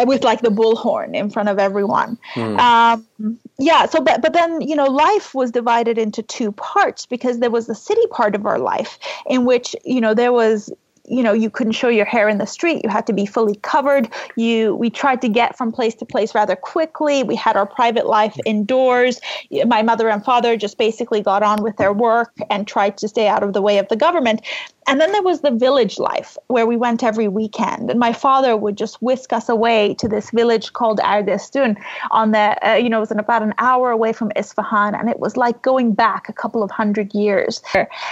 with 0.07 0.25
like 0.25 0.41
the 0.41 0.49
bullhorn 0.49 1.15
in 1.15 1.31
front 1.31 1.49
of 1.49 1.61
everyone. 1.61 2.19
Mm. 2.35 2.59
Um, 2.59 3.39
yeah. 3.57 3.87
So, 3.87 4.01
but 4.01 4.21
but 4.23 4.33
then 4.33 4.61
you 4.61 4.75
know, 4.75 4.87
life 4.87 5.37
was 5.37 5.53
divided 5.53 5.99
into 5.99 6.21
two 6.21 6.51
parts 6.51 7.07
because 7.07 7.39
there 7.39 7.51
was 7.51 7.69
the 7.69 7.77
city 7.77 8.05
part 8.11 8.35
of 8.35 8.45
our 8.45 8.59
life 8.59 8.99
in 9.27 9.45
which 9.45 9.77
you 9.85 10.01
know 10.01 10.15
there 10.15 10.33
was 10.33 10.73
you 11.11 11.23
know 11.23 11.33
you 11.33 11.51
couldn't 11.51 11.73
show 11.73 11.89
your 11.89 12.05
hair 12.05 12.29
in 12.29 12.39
the 12.39 12.47
street 12.47 12.81
you 12.85 12.91
had 12.91 13.07
to 13.07 13.13
be 13.13 13.27
fully 13.27 13.57
covered 13.57 14.09
you 14.37 14.75
we 14.77 14.91
tried 14.91 15.21
to 15.21 15.29
get 15.29 15.57
from 15.57 15.73
place 15.73 15.95
to 15.95 16.05
place 16.05 16.35
rather 16.35 16.57
quickly 16.57 17.23
we 17.23 17.35
had 17.35 17.57
our 17.57 17.67
private 17.67 18.07
life 18.07 18.37
indoors 18.45 19.21
my 19.67 19.83
mother 19.83 20.09
and 20.09 20.25
father 20.25 20.57
just 20.57 20.79
basically 20.79 21.21
got 21.21 21.43
on 21.43 21.63
with 21.63 21.77
their 21.77 21.93
work 21.93 22.33
and 22.51 22.67
tried 22.67 22.97
to 22.97 23.09
stay 23.09 23.29
out 23.29 23.43
of 23.43 23.53
the 23.53 23.63
way 23.63 23.79
of 23.79 23.89
the 23.89 23.97
government 23.97 24.41
and 24.89 24.99
then 24.99 25.13
there 25.13 25.23
was 25.23 25.43
the 25.43 25.51
village 25.51 25.99
life 25.99 26.39
where 26.47 26.67
we 26.67 26.75
went 26.79 27.05
every 27.05 27.29
weekend. 27.29 27.91
And 27.91 28.01
my 28.01 28.15
father 28.15 28.57
would 28.57 28.79
just 28.79 29.03
whisk 29.03 29.35
us 29.35 29.51
away 29.51 29.95
to 29.99 30.09
this 30.09 30.31
village 30.31 30.73
called 30.73 30.99
Ardestun 31.01 31.77
on 32.11 32.31
the, 32.31 32.57
uh, 32.67 32.75
you 32.77 32.89
know, 32.89 32.97
it 32.97 33.01
was 33.01 33.11
about 33.11 33.43
an 33.43 33.53
hour 33.59 33.91
away 33.91 34.15
from 34.15 34.33
Isfahan. 34.35 34.95
And 34.95 35.11
it 35.11 35.21
was 35.21 35.37
like 35.37 35.61
going 35.61 35.93
back 35.93 36.31
a 36.31 36.33
couple 36.33 36.63
of 36.63 36.71
hundred 36.71 37.13
years. 37.13 37.63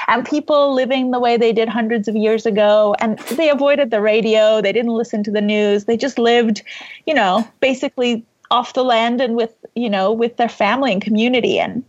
And 0.09 0.27
people 0.27 0.75
living 0.75 1.13
the 1.13 1.19
way 1.19 1.39
they 1.39 1.53
did 1.53 1.69
hundreds 1.71 2.09
of 2.09 2.15
years 2.15 2.45
ago. 2.45 2.86
And 2.95 3.19
they 3.37 3.51
avoided 3.51 3.91
the 3.91 4.01
radio. 4.01 4.61
They 4.61 4.73
didn't 4.73 4.93
listen 4.93 5.23
to 5.25 5.31
the 5.31 5.41
news. 5.41 5.85
They 5.85 5.97
just 5.97 6.19
lived, 6.19 6.63
you 7.07 7.15
know, 7.15 7.47
basically 7.61 8.25
off 8.51 8.75
the 8.75 8.85
land 8.85 9.21
and 9.21 9.37
with, 9.37 9.55
you 9.75 9.91
know, 9.91 10.13
with 10.13 10.37
their 10.37 10.49
family 10.49 10.93
and 10.93 11.03
community. 11.03 11.59
And 11.59 11.85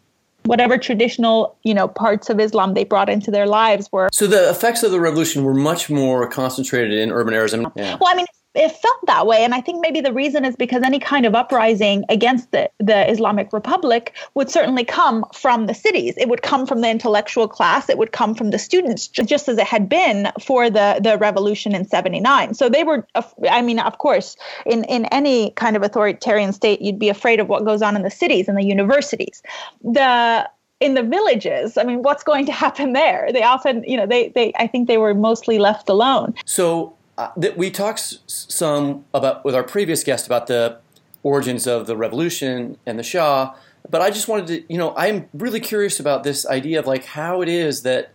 whatever 0.48 0.78
traditional 0.78 1.58
you 1.64 1.74
know 1.74 1.90
parts 1.90 2.30
of 2.30 2.40
Islam 2.40 2.74
they 2.74 2.86
brought 2.86 3.10
into 3.10 3.30
their 3.30 3.46
lives 3.46 3.92
were. 3.92 4.10
So 4.14 4.28
the 4.28 4.50
effects 4.50 4.82
of 4.82 4.92
the 4.92 5.00
revolution 5.00 5.44
were 5.44 5.54
much 5.54 5.90
more 5.90 6.28
concentrated 6.30 6.98
in 6.98 7.12
urban 7.12 7.34
areas. 7.34 7.54
Yeah. 7.54 7.98
Well, 8.00 8.10
I 8.10 8.16
mean, 8.16 8.26
it 8.58 8.72
felt 8.72 9.06
that 9.06 9.26
way. 9.28 9.44
And 9.44 9.54
i 9.54 9.62
think 9.62 9.82
maybe 9.82 10.02
the 10.02 10.14
reason 10.14 10.46
is 10.46 10.56
because 10.56 10.82
any 10.84 11.00
kind 11.00 11.26
of 11.26 11.36
uprising 11.36 12.04
against 12.10 12.52
the, 12.52 12.70
the 12.80 13.10
islamic 13.10 13.54
republic 13.54 14.14
would 14.34 14.50
certainly 14.50 14.84
come 14.84 15.26
from 15.34 15.68
the 15.68 15.74
cities. 15.74 16.16
It 16.18 16.30
would 16.30 16.42
come 16.42 16.66
from 16.66 16.82
the 16.82 16.90
intellectual 16.90 17.48
class. 17.48 17.90
It 17.90 17.98
would 17.98 18.12
come 18.12 18.34
from 18.36 18.52
the 18.52 18.60
students 18.60 19.08
just 19.08 19.48
as 19.48 19.58
it 19.58 19.68
had 19.68 19.88
been 19.88 20.32
for 20.42 20.70
the, 20.70 21.00
the 21.04 21.18
revolution 21.18 21.76
in 21.76 21.88
79 21.88 22.54
so 22.54 22.70
they 22.70 22.84
were 22.84 23.06
i 23.50 23.62
mean 23.62 23.80
of 23.80 23.98
course 24.00 24.36
in, 24.66 24.84
in 24.86 25.06
any 25.06 25.52
kind 25.52 25.76
of 25.76 25.84
authoritarian 25.84 26.52
state 26.54 26.82
you'd 26.82 27.00
be 27.00 27.10
afraid 27.10 27.40
of 27.40 27.48
what 27.48 27.66
goes 27.66 27.82
on 27.82 27.96
in 27.96 28.04
the 28.04 28.12
cities 28.12 28.48
and 28.48 28.58
the 28.58 28.66
universities. 28.66 29.42
The 29.84 30.50
in 30.80 30.94
the 30.94 31.04
villages 31.04 31.78
i 31.78 31.84
mean 31.84 32.02
what's 32.02 32.24
going 32.24 32.46
to 32.46 32.52
happen 32.66 32.94
there? 32.94 33.30
They 33.32 33.44
often 33.44 33.84
you 33.84 33.98
know 33.98 34.08
they 34.08 34.30
they 34.30 34.52
i 34.58 34.68
think 34.68 34.88
they 34.88 34.98
were 34.98 35.14
mostly 35.14 35.60
left 35.60 35.90
alone. 35.90 36.34
So 36.46 36.97
uh, 37.18 37.32
that 37.38 37.58
we 37.58 37.72
talked 37.72 38.20
some 38.28 39.06
about 39.14 39.44
with 39.44 39.56
our 39.56 39.64
previous 39.64 40.04
guest 40.04 40.26
about 40.26 40.48
the 40.48 40.78
origins 41.24 41.66
of 41.68 41.88
the 41.88 41.98
revolution 41.98 42.78
and 42.86 43.00
the 43.00 43.04
Shah, 43.04 43.56
but 43.90 44.02
I 44.02 44.12
just 44.12 44.28
wanted 44.28 44.48
to, 44.48 44.74
you 44.74 44.78
know, 44.78 44.94
I'm 44.96 45.30
really 45.34 45.60
curious 45.60 46.00
about 46.00 46.24
this 46.24 46.46
idea 46.46 46.80
of 46.80 46.88
like 46.88 47.06
how 47.06 47.42
it 47.42 47.50
is 47.50 47.84
that 47.84 48.12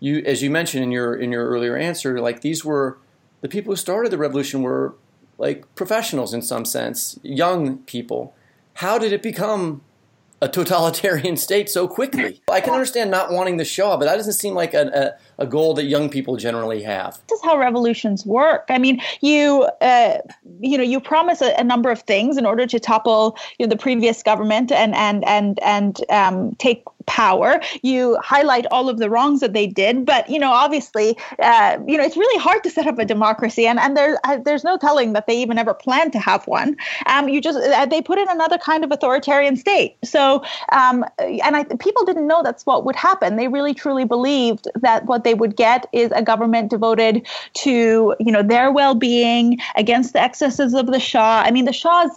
you, 0.00 0.18
as 0.26 0.42
you 0.42 0.50
mentioned 0.50 0.84
in 0.84 0.90
your 0.90 1.14
in 1.14 1.32
your 1.32 1.48
earlier 1.48 1.76
answer, 1.76 2.20
like 2.20 2.40
these 2.40 2.64
were 2.64 2.98
the 3.40 3.48
people 3.48 3.72
who 3.72 3.76
started 3.76 4.10
the 4.10 4.18
revolution 4.18 4.62
were 4.62 4.94
like 5.38 5.72
professionals 5.74 6.34
in 6.34 6.42
some 6.42 6.64
sense, 6.64 7.18
young 7.22 7.78
people. 7.78 8.34
How 8.74 8.98
did 8.98 9.12
it 9.12 9.22
become 9.22 9.82
a 10.42 10.48
totalitarian 10.48 11.36
state 11.36 11.70
so 11.70 11.88
quickly. 11.88 12.42
I 12.50 12.60
can 12.60 12.74
understand 12.74 13.10
not 13.10 13.32
wanting 13.32 13.56
the 13.56 13.64
Shah, 13.64 13.96
but 13.96 14.04
that 14.06 14.16
doesn't 14.16 14.34
seem 14.34 14.54
like 14.54 14.74
a, 14.74 15.16
a, 15.38 15.44
a, 15.44 15.46
goal 15.46 15.74
that 15.74 15.84
young 15.84 16.10
people 16.10 16.36
generally 16.36 16.82
have. 16.82 17.18
This 17.28 17.38
is 17.38 17.44
how 17.44 17.56
revolutions 17.56 18.26
work. 18.26 18.64
I 18.68 18.78
mean, 18.78 19.00
you 19.20 19.62
uh, 19.80 20.18
you 20.60 20.76
know 20.76 20.84
you 20.84 21.00
promise 21.00 21.40
a, 21.40 21.54
a, 21.58 21.64
number 21.64 21.90
of 21.90 22.02
things 22.02 22.36
in 22.36 22.44
order 22.44 22.66
to 22.66 22.78
topple 22.78 23.38
you 23.58 23.66
know, 23.66 23.70
the 23.70 23.76
previous 23.76 24.22
government 24.22 24.70
and 24.70 24.94
and 24.94 25.24
and 25.24 25.58
and 25.60 26.00
um, 26.10 26.54
take 26.56 26.84
power. 27.06 27.60
You 27.82 28.16
highlight 28.22 28.66
all 28.70 28.88
of 28.88 28.98
the 28.98 29.10
wrongs 29.10 29.40
that 29.40 29.52
they 29.52 29.66
did, 29.66 30.04
but 30.04 30.28
you 30.28 30.38
know, 30.38 30.50
obviously, 30.50 31.16
uh, 31.38 31.78
you 31.86 31.96
know, 31.96 32.04
it's 32.04 32.16
really 32.16 32.42
hard 32.42 32.62
to 32.64 32.70
set 32.70 32.86
up 32.86 32.98
a 32.98 33.04
democracy, 33.04 33.66
and 33.66 33.78
and 33.78 33.96
there's 33.96 34.18
uh, 34.24 34.38
there's 34.44 34.64
no 34.64 34.76
telling 34.76 35.12
that 35.12 35.26
they 35.26 35.36
even 35.40 35.58
ever 35.58 35.74
plan 35.74 36.10
to 36.12 36.18
have 36.18 36.46
one. 36.46 36.76
Um, 37.06 37.28
you 37.28 37.40
just 37.40 37.58
uh, 37.58 37.86
they 37.86 38.02
put 38.02 38.18
in 38.18 38.28
another 38.28 38.58
kind 38.58 38.84
of 38.84 38.90
authoritarian 38.92 39.56
state. 39.56 39.96
So, 40.04 40.42
um, 40.72 41.04
and 41.18 41.56
I, 41.56 41.64
people 41.64 42.04
didn't 42.04 42.26
know 42.26 42.42
that's 42.42 42.66
what 42.66 42.84
would 42.84 42.96
happen. 42.96 43.36
They 43.36 43.48
really 43.48 43.74
truly 43.74 44.04
believed 44.04 44.68
that 44.76 45.06
what 45.06 45.24
they 45.24 45.34
would 45.34 45.56
get 45.56 45.86
is 45.92 46.10
a 46.12 46.22
government 46.22 46.70
devoted 46.70 47.26
to 47.54 48.14
you 48.18 48.32
know 48.32 48.42
their 48.42 48.70
well-being 48.70 49.58
against 49.76 50.12
the 50.12 50.20
excesses 50.20 50.74
of 50.74 50.86
the 50.86 51.00
Shah. 51.00 51.42
I 51.44 51.50
mean, 51.50 51.64
the 51.64 51.72
Shah's 51.72 52.10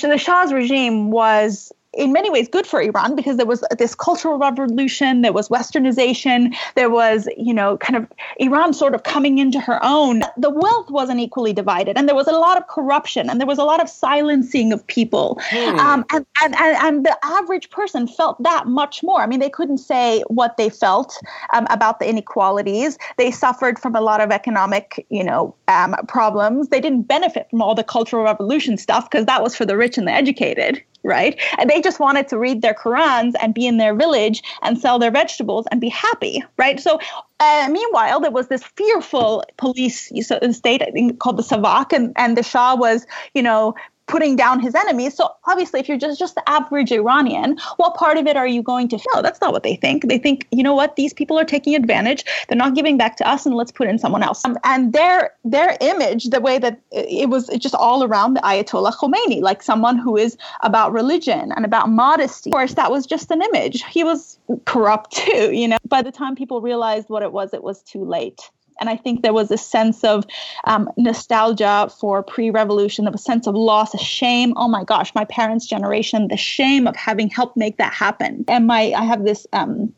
the 0.00 0.18
Shah's 0.18 0.52
regime 0.52 1.10
was 1.10 1.72
in 1.94 2.12
many 2.12 2.30
ways 2.30 2.48
good 2.48 2.66
for 2.66 2.80
Iran 2.80 3.14
because 3.14 3.36
there 3.36 3.46
was 3.46 3.62
this 3.78 3.94
cultural 3.94 4.38
revolution, 4.38 5.20
there 5.20 5.32
was 5.32 5.48
westernization, 5.48 6.54
there 6.74 6.88
was, 6.88 7.28
you 7.36 7.52
know, 7.52 7.76
kind 7.76 7.96
of 7.96 8.10
Iran 8.38 8.72
sort 8.72 8.94
of 8.94 9.02
coming 9.02 9.38
into 9.38 9.60
her 9.60 9.78
own. 9.82 10.22
The 10.36 10.50
wealth 10.50 10.90
wasn't 10.90 11.20
equally 11.20 11.52
divided, 11.52 11.98
and 11.98 12.08
there 12.08 12.14
was 12.14 12.26
a 12.26 12.32
lot 12.32 12.56
of 12.56 12.66
corruption, 12.68 13.28
and 13.28 13.40
there 13.40 13.46
was 13.46 13.58
a 13.58 13.64
lot 13.64 13.80
of 13.80 13.88
silencing 13.88 14.72
of 14.72 14.86
people. 14.86 15.38
Hmm. 15.42 15.78
Um, 15.78 16.04
and, 16.12 16.26
and, 16.42 16.54
and, 16.56 16.76
and, 16.76 17.06
the 17.06 17.16
average 17.24 17.68
person 17.70 18.06
felt 18.06 18.40
that 18.42 18.66
much 18.66 19.02
more. 19.02 19.20
I 19.20 19.26
mean, 19.26 19.40
they 19.40 19.50
couldn't 19.50 19.78
say 19.78 20.22
what 20.28 20.56
they 20.56 20.68
felt 20.68 21.18
um, 21.52 21.66
about 21.68 21.98
the 21.98 22.08
inequalities. 22.08 22.96
They 23.18 23.30
suffered 23.30 23.78
from 23.78 23.96
a 23.96 24.00
lot 24.00 24.20
of 24.20 24.30
economic, 24.30 25.04
you 25.10 25.24
know, 25.24 25.54
um, 25.68 25.94
problems. 26.06 26.68
They 26.68 26.80
didn't 26.80 27.02
benefit 27.02 27.50
from 27.50 27.60
all 27.60 27.74
the 27.74 27.84
cultural 27.84 28.24
revolution 28.24 28.78
stuff 28.78 29.10
because 29.10 29.26
that 29.26 29.42
was 29.42 29.56
for 29.56 29.64
the 29.64 29.76
rich 29.76 29.98
and 29.98 30.06
the 30.06 30.12
educated 30.12 30.82
right? 31.02 31.40
And 31.58 31.68
they 31.68 31.80
just 31.80 32.00
wanted 32.00 32.28
to 32.28 32.38
read 32.38 32.62
their 32.62 32.74
Qurans 32.74 33.32
and 33.40 33.54
be 33.54 33.66
in 33.66 33.76
their 33.76 33.94
village 33.94 34.42
and 34.62 34.78
sell 34.78 34.98
their 34.98 35.10
vegetables 35.10 35.66
and 35.70 35.80
be 35.80 35.88
happy, 35.88 36.42
right? 36.56 36.80
So 36.80 36.98
uh, 37.40 37.68
meanwhile, 37.70 38.20
there 38.20 38.30
was 38.30 38.46
this 38.48 38.62
fearful 38.62 39.44
police 39.56 40.12
state 40.52 40.82
called 41.18 41.36
the 41.36 41.42
Savak, 41.42 41.92
and, 41.92 42.12
and 42.14 42.38
the 42.38 42.42
Shah 42.42 42.76
was, 42.76 43.04
you 43.34 43.42
know, 43.42 43.74
putting 44.06 44.36
down 44.36 44.60
his 44.60 44.74
enemies. 44.74 45.14
So 45.14 45.30
obviously, 45.46 45.80
if 45.80 45.88
you're 45.88 45.98
just 45.98 46.18
just 46.18 46.34
the 46.34 46.48
average 46.48 46.92
Iranian, 46.92 47.58
what 47.76 47.94
part 47.94 48.18
of 48.18 48.26
it 48.26 48.36
are 48.36 48.46
you 48.46 48.62
going 48.62 48.88
to 48.88 48.98
feel? 48.98 49.22
That's 49.22 49.40
not 49.40 49.52
what 49.52 49.62
they 49.62 49.76
think. 49.76 50.08
They 50.08 50.18
think, 50.18 50.46
you 50.50 50.62
know 50.62 50.74
what, 50.74 50.96
these 50.96 51.12
people 51.12 51.38
are 51.38 51.44
taking 51.44 51.74
advantage. 51.74 52.24
They're 52.48 52.56
not 52.56 52.74
giving 52.74 52.96
back 52.96 53.16
to 53.16 53.28
us, 53.28 53.46
and 53.46 53.54
let's 53.54 53.72
put 53.72 53.88
in 53.88 53.98
someone 53.98 54.22
else. 54.22 54.44
Um, 54.44 54.58
and 54.64 54.92
their 54.92 55.32
their 55.44 55.76
image, 55.80 56.24
the 56.24 56.40
way 56.40 56.58
that 56.58 56.80
it 56.90 57.28
was 57.28 57.48
just 57.58 57.74
all 57.74 58.04
around 58.04 58.34
the 58.34 58.40
Ayatollah 58.40 58.94
Khomeini, 58.94 59.40
like 59.40 59.62
someone 59.62 59.98
who 59.98 60.16
is 60.16 60.36
about 60.60 60.92
religion 60.92 61.52
and 61.56 61.64
about 61.64 61.88
modesty. 61.88 62.50
Of 62.50 62.52
course, 62.52 62.74
that 62.74 62.90
was 62.90 63.06
just 63.06 63.30
an 63.30 63.42
image. 63.42 63.84
He 63.84 64.04
was 64.04 64.38
corrupt 64.64 65.12
too. 65.12 65.52
You 65.52 65.68
know, 65.68 65.78
by 65.88 66.02
the 66.02 66.12
time 66.12 66.34
people 66.34 66.60
realized 66.60 67.08
what 67.08 67.22
it 67.22 67.32
was, 67.32 67.54
it 67.54 67.62
was 67.62 67.82
too 67.82 68.04
late. 68.04 68.50
And 68.82 68.90
I 68.90 68.96
think 68.96 69.22
there 69.22 69.32
was 69.32 69.48
a 69.52 69.56
sense 69.56 70.02
of 70.02 70.26
um, 70.64 70.90
nostalgia 70.96 71.88
for 72.00 72.24
pre 72.24 72.50
revolution, 72.50 73.06
of 73.06 73.14
a 73.14 73.18
sense 73.18 73.46
of 73.46 73.54
loss, 73.54 73.94
a 73.94 73.98
shame. 73.98 74.54
Oh 74.56 74.66
my 74.66 74.82
gosh, 74.82 75.14
my 75.14 75.24
parents' 75.24 75.68
generation, 75.68 76.26
the 76.26 76.36
shame 76.36 76.88
of 76.88 76.96
having 76.96 77.30
helped 77.30 77.56
make 77.56 77.76
that 77.76 77.92
happen. 77.92 78.44
And 78.48 78.66
my, 78.66 78.92
I 78.96 79.04
have 79.04 79.24
this. 79.24 79.46
Um, 79.52 79.94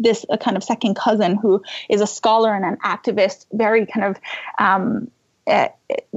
this 0.00 0.24
a 0.28 0.36
kind 0.36 0.56
of 0.56 0.64
second 0.64 0.96
cousin 0.96 1.36
who 1.36 1.62
is 1.88 2.00
a 2.00 2.06
scholar 2.06 2.52
and 2.52 2.64
an 2.64 2.78
activist, 2.78 3.46
very 3.52 3.86
kind 3.86 4.06
of 4.06 4.16
um, 4.58 5.08
uh, 5.48 5.68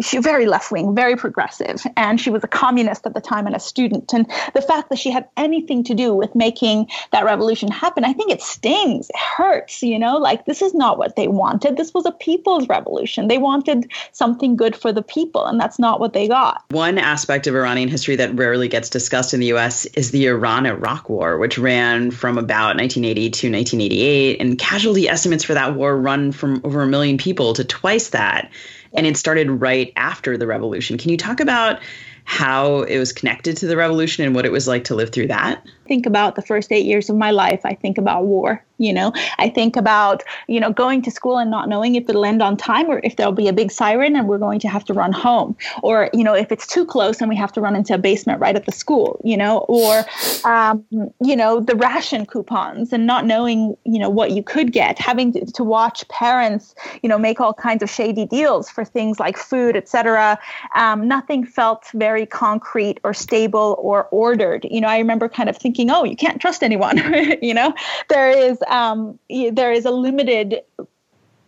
she 0.01 0.17
very 0.17 0.45
left 0.45 0.71
wing, 0.71 0.93
very 0.93 1.15
progressive, 1.15 1.82
and 1.95 2.19
she 2.19 2.29
was 2.29 2.43
a 2.43 2.47
communist 2.47 3.05
at 3.05 3.13
the 3.13 3.21
time 3.21 3.47
and 3.47 3.55
a 3.55 3.59
student. 3.59 4.11
And 4.13 4.29
the 4.53 4.61
fact 4.61 4.89
that 4.89 4.99
she 4.99 5.09
had 5.09 5.27
anything 5.38 5.84
to 5.86 5.93
do 5.93 6.13
with 6.13 6.36
making 6.36 6.88
that 7.11 7.23
revolution 7.23 7.71
happen, 7.71 8.03
I 8.03 8.11
think 8.11 8.32
it 8.32 8.41
stings, 8.41 9.09
it 9.09 9.17
hurts. 9.17 9.82
You 9.82 9.97
know, 9.97 10.17
like 10.17 10.45
this 10.45 10.61
is 10.61 10.73
not 10.73 10.97
what 10.97 11.15
they 11.15 11.29
wanted. 11.29 11.77
This 11.77 11.93
was 11.93 12.05
a 12.05 12.11
people's 12.11 12.67
revolution. 12.67 13.29
They 13.29 13.38
wanted 13.38 13.89
something 14.11 14.57
good 14.57 14.75
for 14.75 14.91
the 14.91 15.01
people, 15.01 15.45
and 15.45 15.59
that's 15.59 15.79
not 15.79 16.01
what 16.01 16.11
they 16.11 16.27
got. 16.27 16.63
One 16.71 16.97
aspect 16.97 17.47
of 17.47 17.55
Iranian 17.55 17.88
history 17.88 18.17
that 18.17 18.36
rarely 18.36 18.67
gets 18.67 18.89
discussed 18.89 19.34
in 19.34 19.39
the 19.39 19.47
U.S. 19.47 19.86
is 19.86 20.11
the 20.11 20.27
Iran-Iraq 20.27 21.07
War, 21.07 21.38
which 21.38 21.57
ran 21.57 22.11
from 22.11 22.38
about 22.38 22.75
1980 22.75 23.21
to 23.29 23.51
1988, 23.51 24.41
and 24.41 24.57
casualty 24.57 25.07
estimates 25.07 25.45
for 25.45 25.53
that 25.53 25.75
war 25.75 25.95
run 25.95 26.34
from 26.34 26.59
over 26.65 26.82
a 26.82 26.88
million 26.88 27.17
people 27.17 27.53
to 27.53 27.63
twice 27.63 28.09
that 28.09 28.51
and 28.93 29.07
it 29.07 29.17
started 29.17 29.49
right 29.49 29.93
after 29.95 30.37
the 30.37 30.47
revolution. 30.47 30.97
Can 30.97 31.09
you 31.09 31.17
talk 31.17 31.39
about 31.39 31.81
how 32.23 32.81
it 32.83 32.97
was 32.97 33.11
connected 33.11 33.57
to 33.57 33.67
the 33.67 33.77
revolution 33.77 34.25
and 34.25 34.35
what 34.35 34.45
it 34.45 34.51
was 34.51 34.67
like 34.67 34.85
to 34.85 34.95
live 34.95 35.11
through 35.11 35.27
that? 35.27 35.65
Think 35.91 36.05
about 36.05 36.37
the 36.37 36.41
first 36.41 36.71
eight 36.71 36.85
years 36.85 37.09
of 37.09 37.17
my 37.17 37.31
life. 37.31 37.65
I 37.65 37.73
think 37.73 37.97
about 37.97 38.23
war 38.23 38.63
you 38.81 38.91
know? 38.91 39.13
I 39.37 39.49
think 39.49 39.75
about 39.75 40.23
you 40.47 40.59
know 40.59 40.71
going 40.71 41.01
to 41.03 41.11
school 41.11 41.37
and 41.37 41.51
not 41.51 41.69
knowing 41.69 41.95
if 41.95 42.09
it'll 42.09 42.25
end 42.25 42.41
on 42.41 42.57
time 42.57 42.87
or 42.89 42.99
if 43.03 43.15
there'll 43.15 43.31
be 43.31 43.47
a 43.47 43.53
big 43.53 43.71
siren 43.71 44.15
and 44.15 44.27
we're 44.27 44.39
going 44.39 44.59
to 44.61 44.67
have 44.67 44.83
to 44.85 44.93
run 44.93 45.13
home. 45.13 45.55
Or 45.83 46.09
you 46.13 46.23
know 46.23 46.33
if 46.33 46.51
it's 46.51 46.67
too 46.67 46.85
close 46.85 47.21
and 47.21 47.29
we 47.29 47.35
have 47.35 47.53
to 47.53 47.61
run 47.61 47.75
into 47.75 47.93
a 47.93 47.97
basement 47.97 48.41
right 48.41 48.55
at 48.55 48.65
the 48.65 48.71
school 48.71 49.21
you 49.23 49.37
know? 49.37 49.59
Or 49.69 50.03
um, 50.43 50.83
you 51.23 51.35
know 51.35 51.59
the 51.59 51.75
ration 51.75 52.25
coupons 52.25 52.91
and 52.91 53.05
not 53.05 53.25
knowing 53.25 53.77
you 53.85 53.99
know 53.99 54.09
what 54.09 54.31
you 54.31 54.43
could 54.43 54.73
get. 54.73 54.97
Having 54.99 55.33
to, 55.33 55.45
to 55.45 55.63
watch 55.63 56.07
parents 56.09 56.73
you 57.03 57.09
know 57.09 57.19
make 57.19 57.39
all 57.39 57.53
kinds 57.53 57.83
of 57.83 57.89
shady 57.89 58.25
deals 58.25 58.69
for 58.69 58.83
things 58.83 59.19
like 59.19 59.37
food 59.37 59.75
etc 59.75 60.39
um, 60.75 61.07
nothing 61.07 61.45
felt 61.45 61.85
very 61.93 62.25
concrete 62.25 62.99
or 63.03 63.13
stable 63.13 63.75
or 63.79 64.05
ordered. 64.11 64.65
You 64.69 64.81
know 64.81 64.87
i 64.87 64.97
remember 64.97 65.29
kind 65.29 65.49
of 65.49 65.57
thinking 65.57 65.80
oh 65.89 66.03
you 66.03 66.15
can't 66.15 66.41
trust 66.41 66.61
anyone 66.63 66.97
you 67.41 67.53
know 67.53 67.73
there 68.09 68.29
is 68.29 68.59
um, 68.67 69.17
there 69.51 69.71
is 69.71 69.86
a 69.86 69.91
limited 69.91 70.61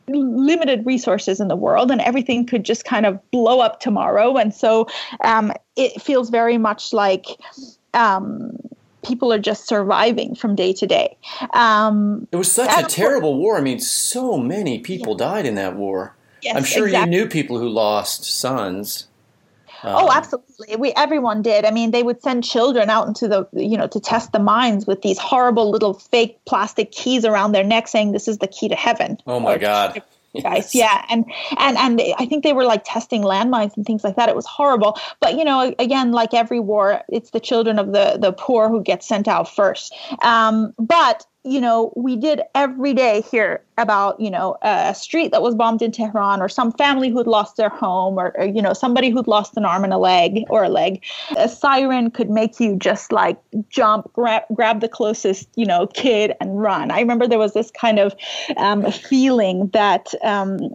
limited 0.08 0.86
resources 0.86 1.40
in 1.40 1.48
the 1.48 1.56
world 1.56 1.90
and 1.90 2.02
everything 2.02 2.46
could 2.46 2.64
just 2.64 2.86
kind 2.86 3.06
of 3.06 3.20
blow 3.32 3.60
up 3.60 3.80
tomorrow 3.80 4.36
and 4.36 4.54
so 4.54 4.88
um, 5.24 5.52
it 5.76 6.02
feels 6.02 6.30
very 6.30 6.58
much 6.58 6.94
like 6.94 7.28
um, 7.94 8.58
people 9.04 9.32
are 9.32 9.40
just 9.40 9.68
surviving 9.68 10.36
from 10.36 10.56
day 10.56 10.74
to 10.74 10.86
day 10.86 11.16
um, 11.54 12.28
it 12.32 12.36
was 12.36 12.52
such 12.52 12.72
a 12.78 12.88
terrible 12.88 13.38
war 13.38 13.58
i 13.58 13.62
mean 13.62 13.80
so 13.80 14.38
many 14.38 14.80
people 14.80 15.14
yeah. 15.14 15.26
died 15.26 15.46
in 15.46 15.56
that 15.56 15.76
war 15.76 16.16
yes, 16.42 16.56
i'm 16.56 16.64
sure 16.64 16.88
exactly. 16.88 17.16
you 17.16 17.24
knew 17.24 17.30
people 17.30 17.58
who 17.58 17.70
lost 17.70 18.26
sons 18.26 19.08
um, 19.84 19.96
oh, 19.96 20.12
absolutely. 20.12 20.76
We 20.78 20.94
everyone 20.94 21.42
did. 21.42 21.66
I 21.66 21.72
mean, 21.72 21.92
they 21.92 22.04
would 22.04 22.22
send 22.22 22.44
children 22.44 22.90
out 22.90 23.08
into 23.08 23.28
the 23.28 23.48
you 23.54 23.78
know 23.78 23.88
to 23.88 24.00
test 24.00 24.32
the 24.32 24.40
mines 24.40 24.88
with 24.88 25.02
these 25.02 25.20
horrible 25.20 25.70
little 25.70 25.94
fake 25.94 26.40
plastic 26.46 26.92
keys 26.92 27.26
around 27.26 27.52
their 27.52 27.64
neck, 27.64 27.88
saying 27.88 28.14
this 28.14 28.28
is 28.28 28.38
the 28.38 28.48
key 28.48 28.70
to 28.70 28.76
heaven. 28.76 29.18
Oh 29.28 29.40
my 29.40 29.58
God. 29.58 30.02
Yes. 30.34 30.74
yeah 30.76 31.06
and 31.10 31.26
and 31.60 31.78
and 31.78 32.02
i 32.18 32.26
think 32.26 32.44
they 32.44 32.54
were 32.54 32.64
like 32.64 32.82
testing 32.84 33.22
landmines 33.22 33.78
and 33.78 33.86
things 33.86 34.04
like 34.04 34.16
that 34.16 34.30
it 34.30 34.36
was 34.36 34.48
horrible 34.48 34.98
but 35.20 35.38
you 35.38 35.44
know 35.44 35.76
again 35.78 36.12
like 36.12 36.34
every 36.34 36.60
war 36.60 37.04
it's 37.08 37.30
the 37.30 37.40
children 37.40 37.78
of 37.78 37.92
the 37.92 38.18
the 38.20 38.34
poor 38.34 38.68
who 38.68 38.82
get 38.82 39.04
sent 39.04 39.28
out 39.28 39.48
first 39.48 39.94
um, 40.24 40.74
but 40.80 41.28
you 41.44 41.60
know, 41.60 41.92
we 41.96 42.16
did 42.16 42.42
every 42.56 42.94
day 42.94 43.22
hear 43.22 43.62
about, 43.78 44.20
you 44.20 44.32
know, 44.32 44.56
a 44.62 44.96
street 44.96 45.32
that 45.32 45.42
was 45.42 45.56
bombed 45.56 45.82
in 45.82 45.92
Tehran 45.92 46.42
or 46.42 46.48
some 46.48 46.72
family 46.72 47.10
who'd 47.10 47.28
lost 47.28 47.58
their 47.58 47.70
home 47.70 48.18
or, 48.18 48.34
or, 48.38 48.46
you 48.46 48.62
know, 48.62 48.72
somebody 48.72 49.10
who'd 49.10 49.28
lost 49.28 49.58
an 49.58 49.66
arm 49.66 49.84
and 49.84 49.92
a 49.92 49.98
leg 49.98 50.46
or 50.50 50.64
a 50.64 50.70
leg. 50.70 51.04
A 51.36 51.50
siren 51.50 52.12
could 52.12 52.30
make 52.30 52.60
you 52.60 52.78
just 52.78 53.12
like 53.12 53.38
jump, 53.70 54.12
grab, 54.14 54.44
grab 54.54 54.80
the 54.80 54.88
closest, 54.88 55.50
you 55.56 55.66
know, 55.66 55.88
kid 55.88 56.34
and 56.40 56.62
run. 56.62 56.92
I 56.92 57.00
remember 57.00 57.28
there 57.28 57.40
was 57.40 57.54
this 57.54 57.72
kind 57.72 58.00
of 58.00 58.16
um, 58.56 58.90
feeling 58.92 59.68
that, 59.74 60.14
um, 60.24 60.74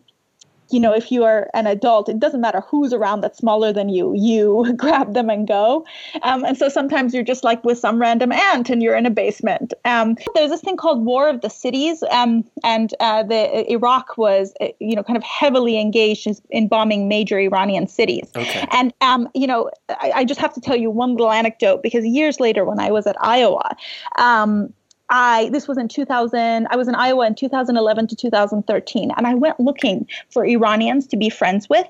you 0.70 0.80
know, 0.80 0.92
if 0.94 1.10
you 1.10 1.24
are 1.24 1.48
an 1.54 1.66
adult, 1.66 2.08
it 2.08 2.18
doesn't 2.18 2.40
matter 2.40 2.60
who's 2.60 2.92
around 2.92 3.20
that's 3.20 3.38
smaller 3.38 3.72
than 3.72 3.88
you, 3.88 4.14
you 4.14 4.72
grab 4.76 5.14
them 5.14 5.30
and 5.30 5.46
go. 5.46 5.84
Um, 6.22 6.44
and 6.44 6.56
so 6.56 6.68
sometimes 6.68 7.14
you're 7.14 7.22
just 7.22 7.44
like 7.44 7.62
with 7.64 7.78
some 7.78 8.00
random 8.00 8.32
ant 8.32 8.70
and 8.70 8.82
you're 8.82 8.96
in 8.96 9.06
a 9.06 9.10
basement. 9.10 9.72
Um, 9.84 10.16
there's 10.34 10.50
this 10.50 10.60
thing 10.60 10.76
called 10.76 11.04
War 11.04 11.28
of 11.28 11.40
the 11.40 11.50
Cities, 11.50 12.02
um, 12.10 12.44
and 12.64 12.94
uh, 13.00 13.22
the 13.22 13.70
Iraq 13.70 14.18
was, 14.18 14.52
uh, 14.60 14.68
you 14.78 14.94
know, 14.94 15.02
kind 15.02 15.16
of 15.16 15.22
heavily 15.22 15.80
engaged 15.80 16.26
in, 16.26 16.36
in 16.50 16.68
bombing 16.68 17.08
major 17.08 17.38
Iranian 17.38 17.86
cities. 17.86 18.30
Okay. 18.36 18.66
And, 18.70 18.92
um, 19.00 19.28
you 19.34 19.46
know, 19.46 19.70
I, 19.88 20.12
I, 20.16 20.24
just 20.24 20.40
have 20.40 20.52
to 20.54 20.60
tell 20.60 20.76
you 20.76 20.90
one 20.90 21.12
little 21.12 21.30
anecdote 21.30 21.82
because 21.82 22.04
years 22.04 22.40
later 22.40 22.64
when 22.64 22.78
I 22.78 22.90
was 22.90 23.06
at 23.06 23.16
Iowa, 23.20 23.76
um, 24.18 24.72
I 25.10 25.48
this 25.52 25.66
was 25.66 25.78
in 25.78 25.88
2000. 25.88 26.66
I 26.70 26.76
was 26.76 26.88
in 26.88 26.94
Iowa 26.94 27.26
in 27.26 27.34
2011 27.34 28.08
to 28.08 28.16
2013, 28.16 29.10
and 29.16 29.26
I 29.26 29.34
went 29.34 29.58
looking 29.58 30.06
for 30.30 30.44
Iranians 30.44 31.06
to 31.08 31.16
be 31.16 31.30
friends 31.30 31.68
with 31.68 31.86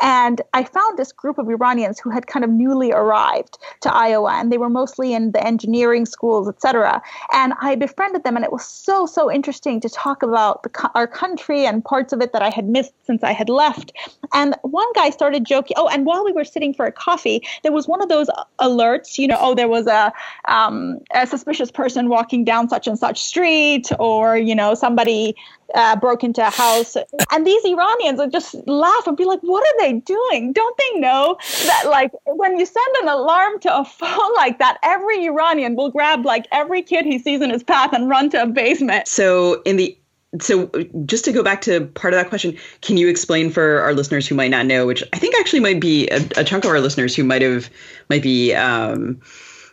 and 0.00 0.40
I 0.52 0.64
found 0.64 0.98
this 0.98 1.12
group 1.12 1.38
of 1.38 1.48
Iranians 1.48 1.98
who 1.98 2.10
had 2.10 2.26
kind 2.26 2.44
of 2.44 2.50
newly 2.50 2.92
arrived 2.92 3.58
to 3.82 3.94
Iowa, 3.94 4.32
and 4.34 4.52
they 4.52 4.58
were 4.58 4.68
mostly 4.68 5.14
in 5.14 5.32
the 5.32 5.44
engineering 5.44 6.06
schools, 6.06 6.48
etc. 6.48 7.02
And 7.32 7.54
I 7.60 7.74
befriended 7.74 8.24
them, 8.24 8.36
and 8.36 8.44
it 8.44 8.52
was 8.52 8.64
so 8.64 9.06
so 9.06 9.30
interesting 9.30 9.80
to 9.80 9.88
talk 9.88 10.22
about 10.22 10.62
the, 10.62 10.90
our 10.94 11.06
country 11.06 11.66
and 11.66 11.84
parts 11.84 12.12
of 12.12 12.20
it 12.20 12.32
that 12.32 12.42
I 12.42 12.50
had 12.50 12.68
missed 12.68 12.92
since 13.06 13.22
I 13.22 13.32
had 13.32 13.48
left. 13.48 13.92
And 14.34 14.54
one 14.62 14.90
guy 14.94 15.10
started 15.10 15.44
joking. 15.44 15.76
Oh, 15.78 15.88
and 15.88 16.04
while 16.04 16.24
we 16.24 16.32
were 16.32 16.44
sitting 16.44 16.74
for 16.74 16.86
a 16.86 16.92
coffee, 16.92 17.42
there 17.62 17.72
was 17.72 17.88
one 17.88 18.02
of 18.02 18.08
those 18.08 18.28
alerts. 18.60 19.18
You 19.18 19.28
know, 19.28 19.38
oh, 19.40 19.54
there 19.54 19.68
was 19.68 19.86
a 19.86 20.12
um, 20.46 20.98
a 21.12 21.26
suspicious 21.26 21.70
person 21.70 22.08
walking 22.08 22.44
down 22.44 22.68
such 22.68 22.86
and 22.86 22.98
such 22.98 23.22
street, 23.22 23.88
or 23.98 24.36
you 24.36 24.54
know, 24.54 24.74
somebody 24.74 25.34
uh, 25.74 25.96
broke 25.96 26.24
into 26.24 26.46
a 26.46 26.50
house. 26.50 26.96
And 27.30 27.46
these 27.46 27.64
Iranians 27.64 28.18
would 28.18 28.32
just 28.32 28.54
laugh 28.66 29.06
and 29.06 29.16
be 29.16 29.24
like, 29.24 29.40
what 29.40 29.62
are 29.62 29.78
they 29.80 29.94
doing? 30.00 30.52
Don't 30.52 30.76
they 30.76 31.00
know 31.00 31.36
that, 31.66 31.84
like, 31.88 32.10
when 32.26 32.58
you 32.58 32.66
send 32.66 32.96
an 33.02 33.08
alarm 33.08 33.60
to 33.60 33.78
a 33.78 33.84
phone 33.98 34.34
like 34.36 34.58
that, 34.58 34.78
every 34.82 35.26
Iranian 35.26 35.76
will 35.76 35.90
grab, 35.90 36.24
like, 36.24 36.46
every 36.52 36.82
kid 36.82 37.04
he 37.04 37.18
sees 37.18 37.40
in 37.40 37.50
his 37.50 37.62
path 37.62 37.92
and 37.92 38.08
run 38.08 38.30
to 38.30 38.42
a 38.42 38.46
basement? 38.46 39.08
So, 39.08 39.62
in 39.62 39.76
the 39.76 39.96
so 40.40 40.66
just 41.06 41.24
to 41.24 41.32
go 41.32 41.42
back 41.42 41.62
to 41.62 41.86
part 41.86 42.12
of 42.12 42.20
that 42.20 42.28
question 42.28 42.54
can 42.82 42.98
you 42.98 43.08
explain 43.08 43.48
for 43.48 43.80
our 43.80 43.94
listeners 43.94 44.26
who 44.26 44.34
might 44.34 44.50
not 44.50 44.66
know 44.66 44.86
which 44.86 45.02
i 45.14 45.18
think 45.18 45.34
actually 45.36 45.58
might 45.58 45.80
be 45.80 46.06
a, 46.08 46.16
a 46.36 46.44
chunk 46.44 46.64
of 46.64 46.70
our 46.70 46.80
listeners 46.80 47.16
who 47.16 47.24
might 47.24 47.40
have 47.40 47.70
might 48.10 48.22
be 48.22 48.52
um, 48.54 49.18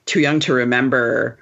too 0.05 0.21
young 0.21 0.39
to 0.39 0.53
remember 0.53 1.37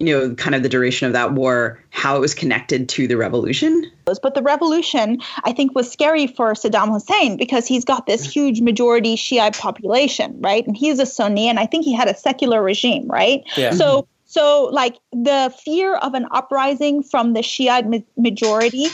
you 0.00 0.06
know, 0.06 0.34
kind 0.34 0.54
of 0.54 0.62
the 0.62 0.68
duration 0.68 1.06
of 1.06 1.12
that 1.12 1.34
war, 1.34 1.78
how 1.90 2.16
it 2.16 2.20
was 2.20 2.34
connected 2.34 2.88
to 2.88 3.06
the 3.06 3.16
revolution. 3.16 3.84
But 4.06 4.34
the 4.34 4.42
revolution, 4.42 5.20
I 5.44 5.52
think, 5.52 5.74
was 5.74 5.92
scary 5.92 6.26
for 6.26 6.54
Saddam 6.54 6.90
Hussein 6.90 7.36
because 7.36 7.66
he's 7.66 7.84
got 7.84 8.06
this 8.06 8.24
huge 8.24 8.62
majority 8.62 9.14
Shiite 9.14 9.58
population, 9.58 10.40
right? 10.40 10.66
And 10.66 10.74
he's 10.74 10.98
a 10.98 11.06
Sunni, 11.06 11.48
and 11.48 11.60
I 11.60 11.66
think 11.66 11.84
he 11.84 11.92
had 11.92 12.08
a 12.08 12.16
secular 12.16 12.62
regime, 12.62 13.06
right? 13.08 13.44
Yeah. 13.56 13.72
So, 13.72 14.02
mm-hmm. 14.02 14.10
so 14.24 14.70
like 14.72 14.96
the 15.12 15.54
fear 15.62 15.96
of 15.96 16.14
an 16.14 16.26
uprising 16.30 17.02
from 17.02 17.34
the 17.34 17.42
Shiite 17.42 17.86
ma- 17.86 17.98
majority 18.16 18.86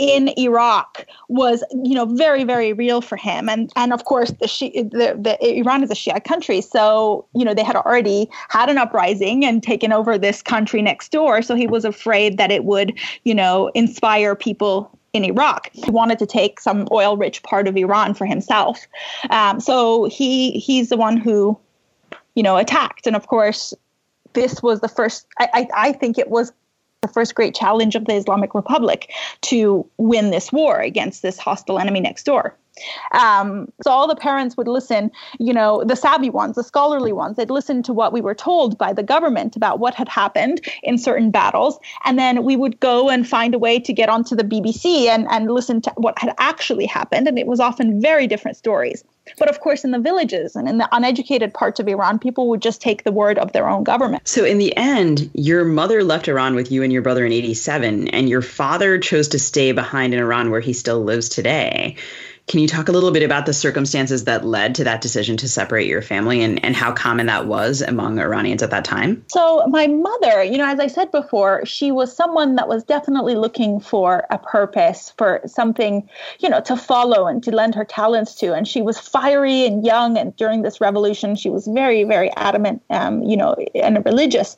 in 0.00 0.32
Iraq 0.38 1.06
was, 1.28 1.62
you 1.84 1.94
know, 1.94 2.06
very, 2.06 2.42
very 2.42 2.72
real 2.72 3.02
for 3.02 3.16
him. 3.16 3.50
And 3.50 3.70
and 3.76 3.92
of 3.92 4.06
course, 4.06 4.32
the, 4.40 4.48
Shi- 4.48 4.82
the, 4.82 5.14
the 5.20 5.36
Iran 5.58 5.82
is 5.82 5.90
a 5.90 5.94
Shia 5.94 6.24
country, 6.24 6.62
so 6.62 7.26
you 7.34 7.44
know 7.44 7.52
they 7.52 7.62
had 7.62 7.76
already 7.76 8.30
had 8.48 8.70
an 8.70 8.78
uprising 8.78 9.44
and 9.44 9.62
taken 9.62 9.92
over 9.92 10.16
this 10.16 10.40
country 10.40 10.80
next 10.80 11.12
door. 11.12 11.42
So 11.42 11.54
he 11.54 11.66
was 11.66 11.84
afraid 11.84 12.38
that 12.38 12.50
it 12.50 12.64
would, 12.64 12.98
you 13.24 13.34
know, 13.34 13.70
inspire 13.74 14.34
people 14.34 14.90
in 15.12 15.22
Iraq. 15.22 15.68
He 15.74 15.90
wanted 15.90 16.18
to 16.20 16.26
take 16.26 16.60
some 16.60 16.88
oil-rich 16.90 17.42
part 17.42 17.68
of 17.68 17.76
Iran 17.76 18.14
for 18.14 18.24
himself. 18.24 18.86
Um, 19.28 19.60
so 19.60 20.06
he 20.06 20.52
he's 20.52 20.88
the 20.88 20.96
one 20.96 21.18
who, 21.18 21.58
you 22.34 22.42
know, 22.42 22.56
attacked. 22.56 23.06
And 23.06 23.16
of 23.16 23.26
course, 23.26 23.74
this 24.32 24.62
was 24.62 24.80
the 24.80 24.88
first. 24.88 25.26
I, 25.38 25.48
I, 25.52 25.88
I 25.88 25.92
think 25.92 26.16
it 26.16 26.30
was 26.30 26.52
the 27.02 27.08
first 27.08 27.34
great 27.34 27.54
challenge 27.54 27.94
of 27.94 28.04
the 28.04 28.14
Islamic 28.14 28.54
Republic 28.54 29.10
to 29.40 29.88
win 29.96 30.30
this 30.30 30.52
war 30.52 30.80
against 30.80 31.22
this 31.22 31.38
hostile 31.38 31.78
enemy 31.78 31.98
next 32.00 32.24
door. 32.24 32.54
Um, 33.12 33.72
so 33.82 33.90
all 33.90 34.06
the 34.06 34.16
parents 34.16 34.56
would 34.56 34.68
listen, 34.68 35.10
you 35.38 35.52
know, 35.52 35.82
the 35.84 35.96
savvy 35.96 36.28
ones, 36.28 36.56
the 36.56 36.62
scholarly 36.62 37.12
ones, 37.12 37.36
they'd 37.36 37.50
listen 37.50 37.82
to 37.84 37.94
what 37.94 38.12
we 38.12 38.20
were 38.20 38.34
told 38.34 38.76
by 38.76 38.92
the 38.92 39.02
government 39.02 39.56
about 39.56 39.80
what 39.80 39.94
had 39.94 40.08
happened 40.08 40.60
in 40.82 40.98
certain 40.98 41.30
battles. 41.30 41.78
And 42.04 42.18
then 42.18 42.44
we 42.44 42.56
would 42.56 42.78
go 42.80 43.08
and 43.08 43.26
find 43.26 43.54
a 43.54 43.58
way 43.58 43.80
to 43.80 43.92
get 43.92 44.10
onto 44.10 44.36
the 44.36 44.44
BBC 44.44 45.06
and, 45.06 45.26
and 45.30 45.50
listen 45.50 45.80
to 45.82 45.92
what 45.96 46.18
had 46.18 46.34
actually 46.38 46.86
happened. 46.86 47.28
And 47.28 47.38
it 47.38 47.46
was 47.46 47.60
often 47.60 48.00
very 48.00 48.26
different 48.26 48.58
stories. 48.58 49.04
But 49.38 49.48
of 49.48 49.60
course, 49.60 49.84
in 49.84 49.90
the 49.90 49.98
villages 49.98 50.56
and 50.56 50.68
in 50.68 50.78
the 50.78 50.88
uneducated 50.92 51.54
parts 51.54 51.78
of 51.80 51.88
Iran, 51.88 52.18
people 52.18 52.48
would 52.48 52.62
just 52.62 52.80
take 52.80 53.04
the 53.04 53.12
word 53.12 53.38
of 53.38 53.52
their 53.52 53.68
own 53.68 53.84
government. 53.84 54.26
So, 54.26 54.44
in 54.44 54.58
the 54.58 54.76
end, 54.76 55.30
your 55.34 55.64
mother 55.64 56.02
left 56.02 56.28
Iran 56.28 56.54
with 56.54 56.72
you 56.72 56.82
and 56.82 56.92
your 56.92 57.02
brother 57.02 57.24
in 57.24 57.32
87, 57.32 58.08
and 58.08 58.28
your 58.28 58.42
father 58.42 58.98
chose 58.98 59.28
to 59.28 59.38
stay 59.38 59.72
behind 59.72 60.14
in 60.14 60.20
Iran 60.20 60.50
where 60.50 60.60
he 60.60 60.72
still 60.72 61.02
lives 61.02 61.28
today. 61.28 61.96
Can 62.50 62.58
you 62.58 62.66
talk 62.66 62.88
a 62.88 62.92
little 62.92 63.12
bit 63.12 63.22
about 63.22 63.46
the 63.46 63.52
circumstances 63.52 64.24
that 64.24 64.44
led 64.44 64.74
to 64.74 64.82
that 64.82 65.02
decision 65.02 65.36
to 65.36 65.48
separate 65.48 65.86
your 65.86 66.02
family 66.02 66.42
and, 66.42 66.64
and 66.64 66.74
how 66.74 66.90
common 66.90 67.26
that 67.26 67.46
was 67.46 67.80
among 67.80 68.18
Iranians 68.18 68.60
at 68.60 68.70
that 68.70 68.84
time? 68.84 69.24
So, 69.28 69.64
my 69.68 69.86
mother, 69.86 70.42
you 70.42 70.58
know, 70.58 70.66
as 70.66 70.80
I 70.80 70.88
said 70.88 71.12
before, 71.12 71.64
she 71.64 71.92
was 71.92 72.12
someone 72.12 72.56
that 72.56 72.66
was 72.66 72.82
definitely 72.82 73.36
looking 73.36 73.78
for 73.78 74.26
a 74.30 74.38
purpose, 74.38 75.14
for 75.16 75.40
something, 75.46 76.08
you 76.40 76.48
know, 76.48 76.60
to 76.62 76.76
follow 76.76 77.28
and 77.28 77.40
to 77.44 77.52
lend 77.52 77.76
her 77.76 77.84
talents 77.84 78.34
to. 78.40 78.52
And 78.52 78.66
she 78.66 78.82
was 78.82 78.98
fiery 78.98 79.64
and 79.64 79.86
young. 79.86 80.18
And 80.18 80.34
during 80.34 80.62
this 80.62 80.80
revolution, 80.80 81.36
she 81.36 81.50
was 81.50 81.68
very, 81.68 82.02
very 82.02 82.32
adamant, 82.36 82.82
um, 82.90 83.22
you 83.22 83.36
know, 83.36 83.54
and 83.76 84.04
religious. 84.04 84.56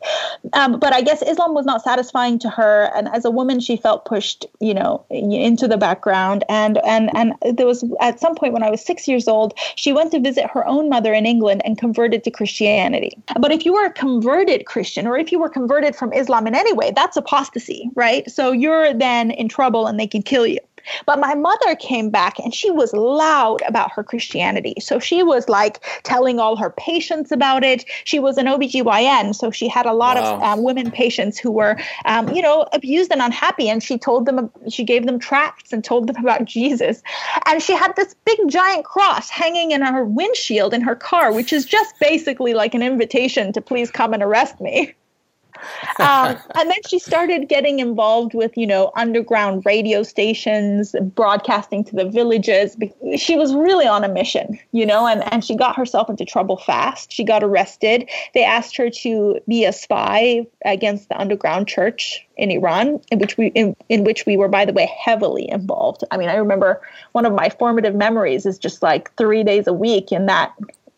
Um, 0.55 0.81
but 0.81 0.95
I 0.95 1.03
guess 1.03 1.21
Islam 1.21 1.53
was 1.53 1.67
not 1.67 1.83
satisfying 1.83 2.39
to 2.39 2.49
her. 2.49 2.91
And 2.97 3.09
as 3.09 3.27
a 3.27 3.31
woman, 3.31 3.61
she 3.61 3.77
felt 3.77 4.07
pushed, 4.07 4.47
you 4.61 4.73
know, 4.73 5.05
into 5.11 5.69
the 5.69 5.77
background. 5.77 6.43
And, 6.49 6.79
and, 6.87 7.11
and 7.15 7.35
there 7.55 7.67
was 7.67 7.82
at 8.01 8.21
some 8.21 8.35
point 8.35 8.53
when 8.53 8.63
I 8.63 8.71
was 8.71 8.85
six 8.85 9.07
years 9.09 9.29
old, 9.29 9.55
she 9.77 9.93
went 9.93 10.11
to 10.13 10.21
visit 10.21 10.51
her 10.51 10.67
own 10.67 10.89
mother 10.89 11.13
in 11.13 11.27
England 11.27 11.63
and 11.65 11.79
converted 11.79 12.25
to 12.25 12.31
Christianity. 12.31 13.13
But 13.39 13.53
if 13.53 13.65
you 13.65 13.73
were 13.73 13.87
a 13.87 13.93
converted 13.93 14.67
Christian 14.67 15.07
or 15.07 15.17
if 15.17 15.33
you 15.33 15.39
were 15.39 15.49
converted 15.49 15.97
from 15.97 16.13
Islam 16.13 16.47
in 16.47 16.55
any 16.55 16.73
way, 16.73 16.93
that's 16.95 17.17
apostasy, 17.17 17.91
right? 17.95 18.31
So 18.31 18.53
you're 18.53 18.95
then 18.95 19.31
in 19.31 19.49
trouble 19.49 19.87
and 19.87 19.99
they 19.99 20.07
can 20.07 20.23
kill 20.23 20.47
you. 20.47 20.59
But 21.07 21.19
my 21.19 21.35
mother 21.35 21.77
came 21.77 22.11
back 22.11 22.39
and 22.39 22.55
she 22.55 22.71
was 22.71 22.93
loud 22.93 23.63
about 23.67 23.93
her 23.93 24.03
Christianity. 24.03 24.75
So 24.81 24.99
she 24.99 25.23
was 25.23 25.49
like 25.49 25.85
telling 26.03 26.39
all 26.39 26.57
her 26.57 26.71
patients 26.71 27.33
about 27.33 27.65
it. 27.65 27.85
She 28.05 28.19
was 28.19 28.39
an 28.39 28.47
OBGYN. 28.47 29.35
So 29.35 29.51
she 29.51 29.69
had 29.69 29.87
a 29.87 29.93
lot 29.93 30.17
wow. 30.17 30.37
of 30.37 30.43
um, 30.43 30.63
women 30.63 30.91
patients 30.91 31.39
who 31.39 31.51
were, 31.51 31.77
um, 32.05 32.29
you 32.31 32.43
know, 32.43 32.67
abused 32.73 33.13
and 33.13 33.23
unhappy. 33.23 33.69
And 33.69 33.83
she 33.83 33.99
told 33.99 34.27
them, 34.27 34.51
she 34.69 34.85
gave 34.85 35.07
them 35.07 35.19
tracts 35.19 35.73
and 35.73 35.85
told 35.85 36.07
them 36.07 36.17
about 36.17 36.45
Jesus. 36.45 37.03
And 37.47 37.63
she 37.63 37.75
had 37.75 37.95
this 37.97 38.15
big 38.25 38.39
giant 38.49 38.85
cross 38.85 39.31
hanging 39.31 39.73
in 39.73 39.83
her 39.83 40.05
windshield 40.05 40.75
in 40.75 40.81
her 40.81 40.97
car, 40.97 41.33
which 41.33 41.53
is 41.53 41.65
just 41.65 41.99
basically 42.01 42.55
like 42.55 42.75
an 42.75 42.83
invitation 42.83 43.53
to 43.53 43.61
please 43.61 43.91
come 43.91 44.13
and 44.13 44.23
arrest 44.23 44.61
me. 44.61 44.95
um, 45.99 46.37
and 46.55 46.71
then 46.71 46.79
she 46.87 46.99
started 46.99 47.49
getting 47.49 47.79
involved 47.79 48.35
with, 48.35 48.57
you 48.57 48.67
know, 48.67 48.93
underground 48.97 49.65
radio 49.65 50.03
stations, 50.03 50.95
broadcasting 51.15 51.85
to 51.85 51.97
the 51.97 52.09
villages. 52.09 52.77
She 53.17 53.37
was 53.37 53.55
really 53.55 53.87
on 53.87 54.05
a 54.05 54.09
mission, 54.09 54.59
you 54.73 54.87
know, 54.87 55.07
and, 55.07 55.23
and 55.33 55.45
she 55.45 55.57
got 55.57 55.77
herself 55.77 56.09
into 56.09 56.25
trouble 56.25 56.57
fast. 56.57 57.13
She 57.13 57.25
got 57.25 57.43
arrested. 57.43 58.09
They 58.35 58.45
asked 58.45 58.77
her 58.77 58.91
to 58.91 59.41
be 59.49 59.65
a 59.65 59.73
spy 59.73 60.47
against 60.65 61.09
the 61.09 61.21
underground 61.21 61.69
church 61.69 62.27
in 62.37 62.51
Iran, 62.51 63.01
in 63.11 63.19
which 63.19 63.37
we 63.37 63.49
in, 63.49 63.77
in 63.89 64.05
which 64.05 64.27
we 64.27 64.37
were, 64.37 64.49
by 64.49 64.65
the 64.65 64.73
way, 64.73 64.91
heavily 65.05 65.49
involved. 65.51 66.05
I 66.11 66.17
mean, 66.17 66.29
I 66.29 66.35
remember 66.37 66.81
one 67.13 67.27
of 67.27 67.33
my 67.35 67.51
formative 67.51 67.95
memories 67.95 68.47
is 68.47 68.59
just 68.59 68.83
like 68.83 69.15
three 69.17 69.45
days 69.45 69.67
a 69.67 69.73
week 69.73 70.13
in 70.13 70.27
that, 70.27 70.53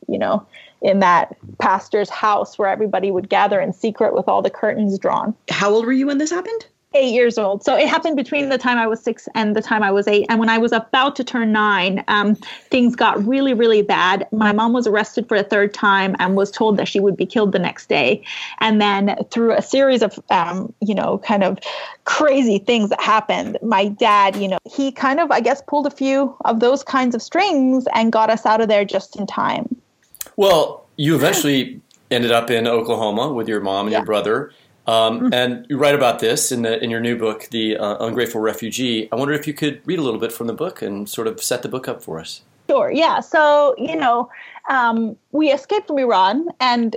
you 0.09 0.19
know, 0.19 0.47
in 0.85 1.01
that 1.01 1.37
pastor's 1.59 2.11
house 2.11 2.59
where 2.59 2.69
everybody 2.69 3.11
would 3.11 3.29
gather 3.29 3.61
in 3.61 3.73
secret 3.73 4.15
with 4.15 4.29
all 4.29 4.43
the 4.43 4.51
curtains 4.51 4.99
drawn. 4.99 5.35
How 5.49 5.71
old 5.71 5.87
were 5.87 5.93
you 5.93 6.07
when 6.07 6.19
this 6.19 6.31
happened? 6.31 6.67
eight 6.95 7.13
years 7.13 7.39
old. 7.39 7.65
So 7.65 7.77
it 7.77 7.89
happened 7.89 8.17
between 8.17 8.49
the 8.49 8.59
time 8.59 8.79
I 8.79 8.87
was 8.87 9.03
six 9.03 9.29
and 9.35 9.55
the 9.55 9.63
time 9.63 9.83
I 9.83 9.91
was 9.91 10.07
eight. 10.07 10.27
And 10.29 10.39
when 10.39 10.49
I 10.49 10.59
was 10.59 10.73
about 10.73 11.17
to 11.17 11.25
turn 11.25 11.53
nine, 11.53 12.05
um, 12.09 12.37
things 12.71 12.95
got 12.97 13.25
really, 13.27 13.53
really 13.53 13.83
bad. 13.83 14.27
My 14.33 14.53
mom 14.53 14.73
was 14.73 14.87
arrested 14.87 15.29
for 15.29 15.37
a 15.37 15.43
third 15.43 15.75
time 15.75 16.15
and 16.19 16.37
was 16.37 16.51
told 16.51 16.77
that 16.77 16.89
she 16.89 17.01
would 17.01 17.17
be 17.17 17.27
killed 17.27 17.53
the 17.53 17.59
next 17.59 17.89
day. 17.89 18.23
And 18.61 18.81
then 18.81 19.17
through 19.31 19.53
a 19.53 19.63
series 19.63 20.03
of, 20.03 20.19
um, 20.31 20.73
you 20.81 20.95
know, 20.95 21.19
kind 21.19 21.43
of 21.43 21.59
crazy 22.05 22.59
things 22.59 22.91
that 22.91 23.01
happened, 23.01 23.59
my 23.63 23.89
dad, 23.89 24.37
you 24.37 24.49
know, 24.49 24.59
he 24.65 24.93
kind 24.93 25.21
of, 25.21 25.31
I 25.31 25.41
guess, 25.41 25.63
pulled 25.67 25.87
a 25.87 25.91
few 25.91 26.37
of 26.45 26.61
those 26.61 26.83
kinds 26.83 27.15
of 27.15 27.23
strings 27.23 27.87
and 27.93 28.13
got 28.13 28.31
us 28.31 28.47
out 28.47 28.61
of 28.61 28.69
there 28.69 28.85
just 28.85 29.17
in 29.17 29.27
time. 29.27 29.75
Well, 30.37 30.87
you 30.97 31.15
eventually 31.15 31.81
ended 32.11 32.33
up 32.33 32.51
in 32.51 32.67
Oklahoma 32.67 33.33
with 33.33 33.49
your 33.49 33.61
mom 33.61 33.87
and 33.87 33.93
yeah. 33.93 33.99
your 33.99 34.07
brother. 34.07 34.53
Um, 34.87 35.21
mm-hmm. 35.21 35.35
And 35.35 35.67
you 35.69 35.79
write 35.79 35.95
about 35.95 36.19
this 36.19 36.53
in 36.53 36.63
the 36.63 36.83
in 36.83 36.91
your 36.91 37.01
new 37.01 37.17
book, 37.17 37.49
The 37.51 37.77
uh, 37.79 38.07
Ungrateful 38.07 38.41
Refugee. 38.41 39.09
I 39.11 39.17
wonder 39.17 39.33
if 39.33 39.47
you 39.47 39.55
could 39.55 39.81
read 39.87 39.99
a 39.99 40.03
little 40.03 40.21
bit 40.21 40.33
from 40.33 40.47
the 40.47 40.53
book 40.53 40.83
and 40.83 41.09
sort 41.09 41.27
of 41.27 41.43
set 41.43 41.63
the 41.63 41.69
book 41.69 41.89
up 41.89 42.03
for 42.03 42.21
us. 42.21 42.43
Sure. 42.69 42.91
Yeah. 42.91 43.21
So 43.21 43.75
you 43.79 43.97
know, 43.97 44.31
um, 44.69 45.17
we 45.33 45.53
escaped 45.53 45.87
from 45.87 45.99
Iran 45.99 46.49
and 46.61 46.97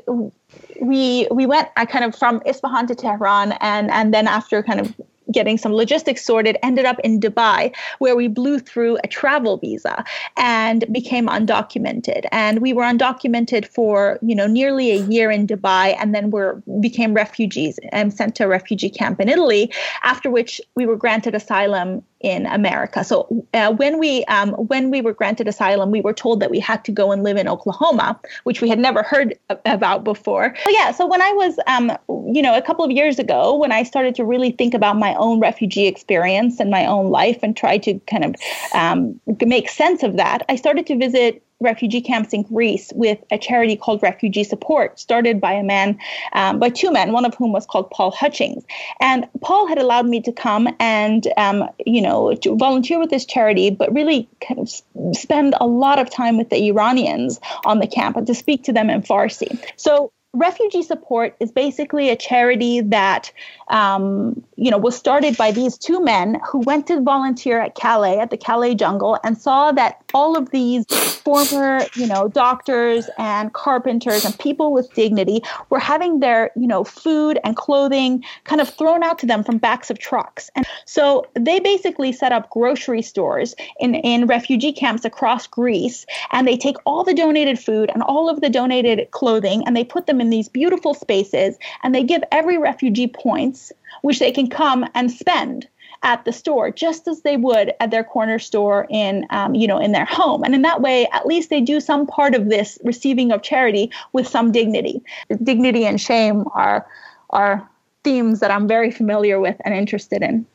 we 0.82 1.28
we 1.32 1.46
went 1.46 1.70
I 1.78 1.86
kind 1.86 2.04
of 2.04 2.16
from 2.16 2.42
Isfahan 2.46 2.88
to 2.88 2.96
Tehran 2.96 3.54
and 3.62 3.90
and 3.90 4.14
then 4.14 4.28
after 4.28 4.62
kind 4.62 4.82
of 4.82 4.94
getting 5.32 5.58
some 5.58 5.74
logistics 5.74 6.24
sorted, 6.24 6.58
ended 6.64 6.86
up 6.86 7.00
in 7.00 7.20
Dubai, 7.20 7.74
where 8.00 8.16
we 8.16 8.28
blew 8.28 8.60
through 8.60 8.98
a 9.04 9.08
travel 9.08 9.58
visa 9.58 10.04
and 10.38 10.86
became 10.92 11.28
undocumented. 11.28 12.26
And 12.32 12.60
we 12.62 12.74
were 12.74 12.84
undocumented 12.84 13.68
for, 13.68 14.20
you 14.22 14.36
know, 14.36 14.48
nearly 14.48 14.92
a 14.92 15.02
year 15.06 15.32
in 15.32 15.48
Dubai, 15.48 15.96
and 16.00 16.14
then 16.14 16.32
were 16.32 16.62
became 16.80 17.14
refugees 17.14 17.80
and 17.92 18.14
sent 18.14 18.36
to 18.36 18.46
a 18.46 18.48
refugee 18.48 18.90
camp 18.90 19.20
in 19.20 19.30
Italy, 19.30 19.72
after 20.04 20.30
which 20.30 20.62
we 20.76 20.86
were 20.86 20.96
granted 20.96 21.36
asylum 21.36 22.04
in 22.22 22.46
America. 22.48 23.04
So 23.04 23.46
uh, 23.54 23.72
when 23.74 24.00
we 24.00 24.24
um, 24.26 24.52
when 24.54 24.90
we 24.90 25.02
were 25.02 25.14
granted 25.14 25.48
asylum, 25.48 25.92
we 25.92 26.02
were 26.02 26.14
told 26.14 26.40
that 26.40 26.50
we 26.50 26.60
had 26.60 26.84
to 26.86 26.92
go 26.92 27.12
and 27.12 27.24
live 27.24 27.38
in 27.38 27.48
Oklahoma, 27.48 28.20
which 28.44 28.62
we 28.62 28.70
had 28.70 28.80
never 28.80 29.04
heard 29.04 29.38
about 29.66 30.04
before. 30.04 30.56
So 30.64 30.70
yeah, 30.72 30.92
so 30.92 31.06
when 31.06 31.22
I 31.22 31.32
was 31.34 31.60
um, 31.68 31.92
you 32.34 32.42
know 32.42 32.58
a 32.58 32.62
couple 32.62 32.84
of 32.84 32.92
years 32.92 33.20
ago, 33.20 33.56
when 33.56 33.72
I 33.72 33.84
started 33.84 34.16
to 34.16 34.26
really 34.26 34.52
think 34.52 34.74
about 34.74 34.98
my 34.98 35.14
own 35.16 35.40
refugee 35.40 35.86
experience 35.86 36.60
and 36.60 36.72
my 36.72 36.86
own 36.86 37.10
life 37.10 37.40
and 37.44 37.56
try 37.56 37.78
to 37.80 38.00
kind 38.08 38.26
of 38.26 38.36
um, 38.74 39.20
make 39.46 39.70
sense 39.70 40.04
of 40.04 40.18
that, 40.18 40.44
I 40.50 40.56
started 40.56 40.88
to 40.88 40.98
visit 40.98 41.44
refugee 41.60 42.02
camps 42.02 42.34
in 42.34 42.44
Greece 42.44 42.92
with 42.96 43.18
a 43.32 43.38
charity 43.38 43.76
called 43.76 44.02
Refugee 44.04 44.44
Support, 44.44 45.00
started 45.00 45.42
by 45.42 45.54
a 45.54 45.64
man, 45.64 45.98
um, 46.34 46.60
by 46.60 46.70
two 46.70 46.92
men, 46.92 47.12
one 47.12 47.26
of 47.26 47.34
whom 47.36 47.52
was 47.52 47.66
called 47.66 47.90
Paul 47.90 48.12
Hutchings. 48.12 48.64
And 49.00 49.28
Paul 49.42 49.68
had 49.68 49.78
allowed 49.78 50.06
me 50.06 50.22
to 50.22 50.32
come 50.32 50.70
and, 50.80 51.28
um, 51.38 51.68
you 51.86 52.02
know, 52.02 52.36
to 52.36 52.56
volunteer 52.56 53.00
with 53.00 53.10
this 53.10 53.26
charity, 53.26 53.70
but 53.72 53.94
really 53.94 54.30
kind 54.48 54.60
of 54.60 54.70
spend 55.16 55.56
a 55.60 55.68
lot 55.68 56.00
of 56.00 56.10
time 56.10 56.38
with 56.38 56.50
the 56.50 56.68
Iranians 56.68 57.40
on 57.66 57.80
the 57.80 57.88
camp 57.88 58.18
and 58.18 58.28
to 58.28 58.36
speak 58.36 58.64
to 58.66 58.74
them 58.74 58.90
in 58.90 59.02
Farsi. 59.02 59.60
So 59.78 60.12
refugee 60.34 60.84
support 60.84 61.36
is 61.40 61.52
basically 61.52 62.10
a 62.10 62.16
charity 62.16 62.82
that 62.82 63.32
um, 63.70 64.44
you 64.56 64.70
know 64.70 64.78
was 64.78 64.96
started 64.96 65.36
by 65.36 65.52
these 65.52 65.78
two 65.78 66.04
men 66.04 66.40
who 66.48 66.60
went 66.60 66.88
to 66.88 67.02
volunteer 67.02 67.60
at 67.60 67.76
calais 67.76 68.20
at 68.20 68.30
the 68.30 68.38
calais 68.38 68.76
jungle 68.76 69.18
and 69.24 69.38
saw 69.38 69.72
that 69.72 70.02
all 70.14 70.38
of 70.38 70.52
these 70.52 70.86
former 70.86 71.82
you 71.96 72.08
know 72.08 72.28
doctors 72.28 73.10
and 73.18 73.54
carpenters 73.54 74.24
and 74.24 74.38
people 74.40 74.72
with 74.72 74.94
dignity 74.94 75.42
were 75.70 75.80
having 75.80 76.20
their 76.20 76.52
you 76.56 76.68
know 76.68 76.84
food 76.84 77.40
and 77.44 77.58
clothing 77.58 78.24
kind 78.44 78.62
of 78.62 78.70
thrown 78.70 79.04
out 79.04 79.18
to 79.18 79.26
them 79.26 79.44
from 79.44 79.58
backs 79.58 79.90
of 79.90 79.98
trucks. 79.98 80.50
And 80.56 80.66
so 80.86 81.26
they 81.34 81.60
basically 81.60 82.12
set 82.12 82.32
up 82.32 82.50
grocery 82.52 83.02
stores 83.02 83.56
in 83.80 83.96
in 83.96 84.28
refugee 84.28 84.72
camps 84.72 85.04
across 85.04 85.48
greece 85.48 86.06
and 86.32 86.48
they 86.48 86.58
take 86.58 86.76
all 86.86 87.04
the 87.04 87.14
donated 87.14 87.58
food 87.58 87.90
and 87.94 88.04
all 88.04 88.30
of 88.30 88.42
the 88.42 88.50
donated 88.50 89.10
clothing 89.12 89.64
and 89.66 89.76
they 89.76 89.84
put 89.84 90.06
them 90.06 90.22
in 90.22 90.28
in 90.28 90.32
these 90.32 90.50
beautiful 90.50 90.94
spaces 90.94 91.58
and 91.84 91.96
they 91.96 92.04
give 92.04 92.22
every 92.34 92.58
refugee 92.58 93.08
points 93.08 93.57
which 94.02 94.20
they 94.20 94.32
can 94.32 94.50
come 94.50 94.86
and 94.94 95.12
spend 95.12 95.68
at 96.04 96.24
the 96.26 96.32
store 96.32 96.70
just 96.70 97.08
as 97.08 97.22
they 97.22 97.38
would 97.38 97.74
at 97.80 97.90
their 97.90 98.04
corner 98.04 98.38
store 98.38 98.86
in 98.90 99.26
um, 99.32 99.56
you 99.56 99.68
know 99.68 99.80
in 99.80 99.92
their 99.92 100.06
home 100.06 100.44
and 100.44 100.54
in 100.54 100.62
that 100.62 100.82
way 100.82 101.08
at 101.12 101.26
least 101.26 101.50
they 101.50 101.62
do 101.62 101.80
some 101.80 102.06
part 102.06 102.36
of 102.36 102.50
this 102.50 102.78
receiving 102.84 103.32
of 103.32 103.42
charity 103.42 103.92
with 104.14 104.28
some 104.28 104.52
dignity 104.52 105.02
dignity 105.44 105.86
and 105.86 106.00
shame 106.00 106.46
are 106.54 106.88
are 107.32 107.68
themes 108.04 108.40
that 108.40 108.52
i'm 108.52 108.68
very 108.68 108.92
familiar 108.92 109.40
with 109.40 109.56
and 109.66 109.74
interested 109.74 110.22
in 110.22 110.46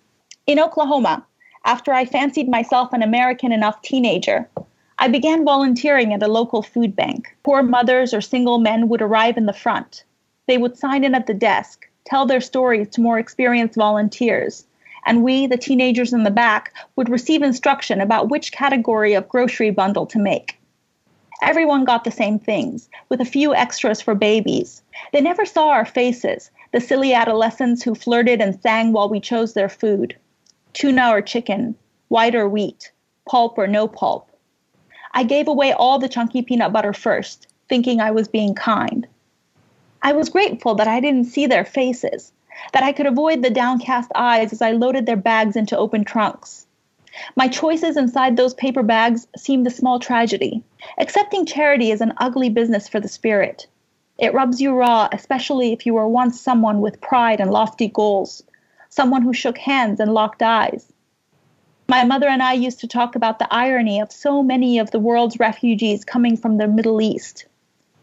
in 0.46 0.60
oklahoma 0.60 1.24
after 1.64 1.92
i 1.92 2.04
fancied 2.04 2.48
myself 2.48 2.92
an 2.92 3.02
american 3.02 3.50
enough 3.50 3.80
teenager 3.82 4.48
I 4.98 5.08
began 5.08 5.44
volunteering 5.44 6.12
at 6.12 6.22
a 6.22 6.28
local 6.28 6.62
food 6.62 6.94
bank. 6.94 7.34
Poor 7.42 7.60
mothers 7.60 8.14
or 8.14 8.20
single 8.20 8.60
men 8.60 8.88
would 8.88 9.02
arrive 9.02 9.36
in 9.36 9.46
the 9.46 9.52
front. 9.52 10.04
They 10.46 10.58
would 10.58 10.78
sign 10.78 11.02
in 11.02 11.12
at 11.12 11.26
the 11.26 11.34
desk, 11.34 11.88
tell 12.04 12.26
their 12.26 12.40
stories 12.40 12.88
to 12.90 13.00
more 13.00 13.18
experienced 13.18 13.76
volunteers, 13.76 14.64
and 15.04 15.22
we, 15.22 15.46
the 15.46 15.56
teenagers 15.56 16.12
in 16.12 16.22
the 16.22 16.30
back, 16.30 16.72
would 16.96 17.08
receive 17.08 17.42
instruction 17.42 18.00
about 18.00 18.28
which 18.28 18.52
category 18.52 19.14
of 19.14 19.28
grocery 19.28 19.70
bundle 19.70 20.06
to 20.06 20.18
make. 20.18 20.58
Everyone 21.42 21.84
got 21.84 22.04
the 22.04 22.10
same 22.10 22.38
things, 22.38 22.88
with 23.08 23.20
a 23.20 23.24
few 23.24 23.54
extras 23.54 24.00
for 24.00 24.14
babies. 24.14 24.82
They 25.12 25.20
never 25.20 25.44
saw 25.44 25.70
our 25.70 25.84
faces, 25.84 26.50
the 26.72 26.80
silly 26.80 27.12
adolescents 27.12 27.82
who 27.82 27.94
flirted 27.94 28.40
and 28.40 28.60
sang 28.60 28.92
while 28.92 29.08
we 29.08 29.20
chose 29.20 29.54
their 29.54 29.68
food 29.68 30.16
tuna 30.72 31.10
or 31.10 31.20
chicken, 31.20 31.74
white 32.08 32.34
or 32.34 32.48
wheat, 32.48 32.92
pulp 33.28 33.58
or 33.58 33.66
no 33.66 33.86
pulp. 33.86 34.30
I 35.12 35.24
gave 35.24 35.48
away 35.48 35.72
all 35.72 35.98
the 35.98 36.08
chunky 36.08 36.42
peanut 36.42 36.72
butter 36.72 36.92
first, 36.92 37.46
thinking 37.68 38.00
I 38.00 38.10
was 38.10 38.28
being 38.28 38.54
kind. 38.54 39.06
I 40.02 40.12
was 40.12 40.28
grateful 40.28 40.74
that 40.74 40.88
I 40.88 41.00
didn't 41.00 41.26
see 41.26 41.46
their 41.46 41.64
faces, 41.64 42.32
that 42.72 42.82
I 42.82 42.92
could 42.92 43.06
avoid 43.06 43.42
the 43.42 43.50
downcast 43.50 44.10
eyes 44.14 44.52
as 44.52 44.60
I 44.60 44.72
loaded 44.72 45.06
their 45.06 45.16
bags 45.16 45.56
into 45.56 45.78
open 45.78 46.04
trunks. 46.04 46.66
My 47.36 47.48
choices 47.48 47.96
inside 47.96 48.36
those 48.36 48.54
paper 48.54 48.82
bags 48.82 49.26
seemed 49.36 49.66
a 49.66 49.70
small 49.70 49.98
tragedy. 49.98 50.62
Accepting 50.98 51.46
charity 51.46 51.90
is 51.90 52.00
an 52.00 52.14
ugly 52.16 52.48
business 52.48 52.88
for 52.88 53.00
the 53.00 53.08
spirit. 53.08 53.66
It 54.18 54.34
rubs 54.34 54.60
you 54.60 54.74
raw, 54.74 55.08
especially 55.12 55.72
if 55.72 55.86
you 55.86 55.94
were 55.94 56.08
once 56.08 56.40
someone 56.40 56.80
with 56.80 57.00
pride 57.00 57.40
and 57.40 57.50
lofty 57.50 57.88
goals, 57.88 58.42
someone 58.88 59.22
who 59.22 59.32
shook 59.32 59.58
hands 59.58 60.00
and 60.00 60.12
locked 60.12 60.42
eyes, 60.42 60.92
my 61.92 62.04
mother 62.04 62.26
and 62.26 62.42
I 62.42 62.54
used 62.54 62.80
to 62.80 62.86
talk 62.86 63.16
about 63.16 63.38
the 63.38 63.52
irony 63.52 64.00
of 64.00 64.10
so 64.10 64.42
many 64.42 64.78
of 64.78 64.92
the 64.92 64.98
world's 64.98 65.38
refugees 65.38 66.06
coming 66.06 66.38
from 66.38 66.56
the 66.56 66.66
Middle 66.66 67.02
East. 67.02 67.44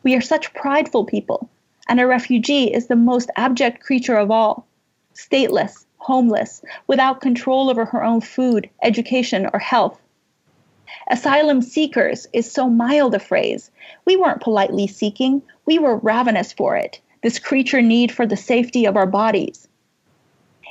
We 0.03 0.13
are 0.13 0.21
such 0.21 0.53
prideful 0.53 1.05
people, 1.05 1.49
and 1.89 1.99
a 1.99 2.05
refugee 2.05 2.71
is 2.71 2.85
the 2.85 2.95
most 2.95 3.31
abject 3.35 3.81
creature 3.81 4.15
of 4.15 4.29
all 4.29 4.67
stateless, 5.15 5.85
homeless, 5.97 6.61
without 6.87 7.19
control 7.19 7.69
over 7.69 7.83
her 7.83 8.03
own 8.03 8.21
food, 8.21 8.69
education, 8.83 9.49
or 9.51 9.59
health. 9.59 9.99
Asylum 11.09 11.61
seekers 11.61 12.27
is 12.31 12.49
so 12.49 12.69
mild 12.69 13.15
a 13.15 13.19
phrase. 13.19 13.71
We 14.05 14.15
weren't 14.15 14.41
politely 14.41 14.85
seeking, 14.87 15.41
we 15.65 15.79
were 15.79 15.97
ravenous 15.97 16.53
for 16.53 16.77
it, 16.77 17.01
this 17.23 17.39
creature 17.39 17.81
need 17.81 18.11
for 18.11 18.25
the 18.25 18.37
safety 18.37 18.85
of 18.85 18.95
our 18.95 19.07
bodies. 19.07 19.67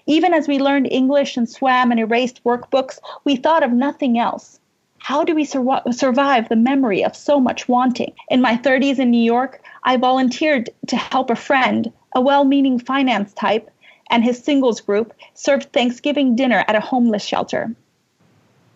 Even 0.07 0.33
as 0.33 0.49
we 0.49 0.59
learned 0.59 0.89
English 0.91 1.37
and 1.37 1.49
swam 1.49 1.91
and 1.91 2.01
erased 2.01 2.43
workbooks, 2.45 3.01
we 3.25 3.37
thought 3.37 3.65
of 3.65 3.73
nothing 3.73 4.19
else. 4.19 4.61
How 4.99 5.25
do 5.25 5.35
we 5.35 5.45
sur- 5.45 5.83
survive 5.91 6.49
the 6.49 6.57
memory 6.57 7.05
of 7.05 7.15
so 7.15 7.41
much 7.41 7.69
wanting? 7.69 8.13
In 8.31 8.41
my 8.41 8.57
30s 8.57 8.99
in 8.99 9.11
New 9.11 9.23
York, 9.23 9.61
I 9.85 9.97
volunteered 9.97 10.71
to 10.89 10.97
help 10.97 11.31
a 11.31 11.37
friend, 11.37 11.93
a 12.15 12.21
well 12.21 12.45
meaning 12.45 12.79
finance 12.79 13.33
type, 13.33 13.71
and 14.11 14.25
his 14.25 14.43
singles 14.43 14.81
group 14.81 15.13
served 15.35 15.73
Thanksgiving 15.73 16.35
dinner 16.35 16.65
at 16.67 16.77
a 16.77 16.81
homeless 16.81 17.25
shelter. 17.25 17.75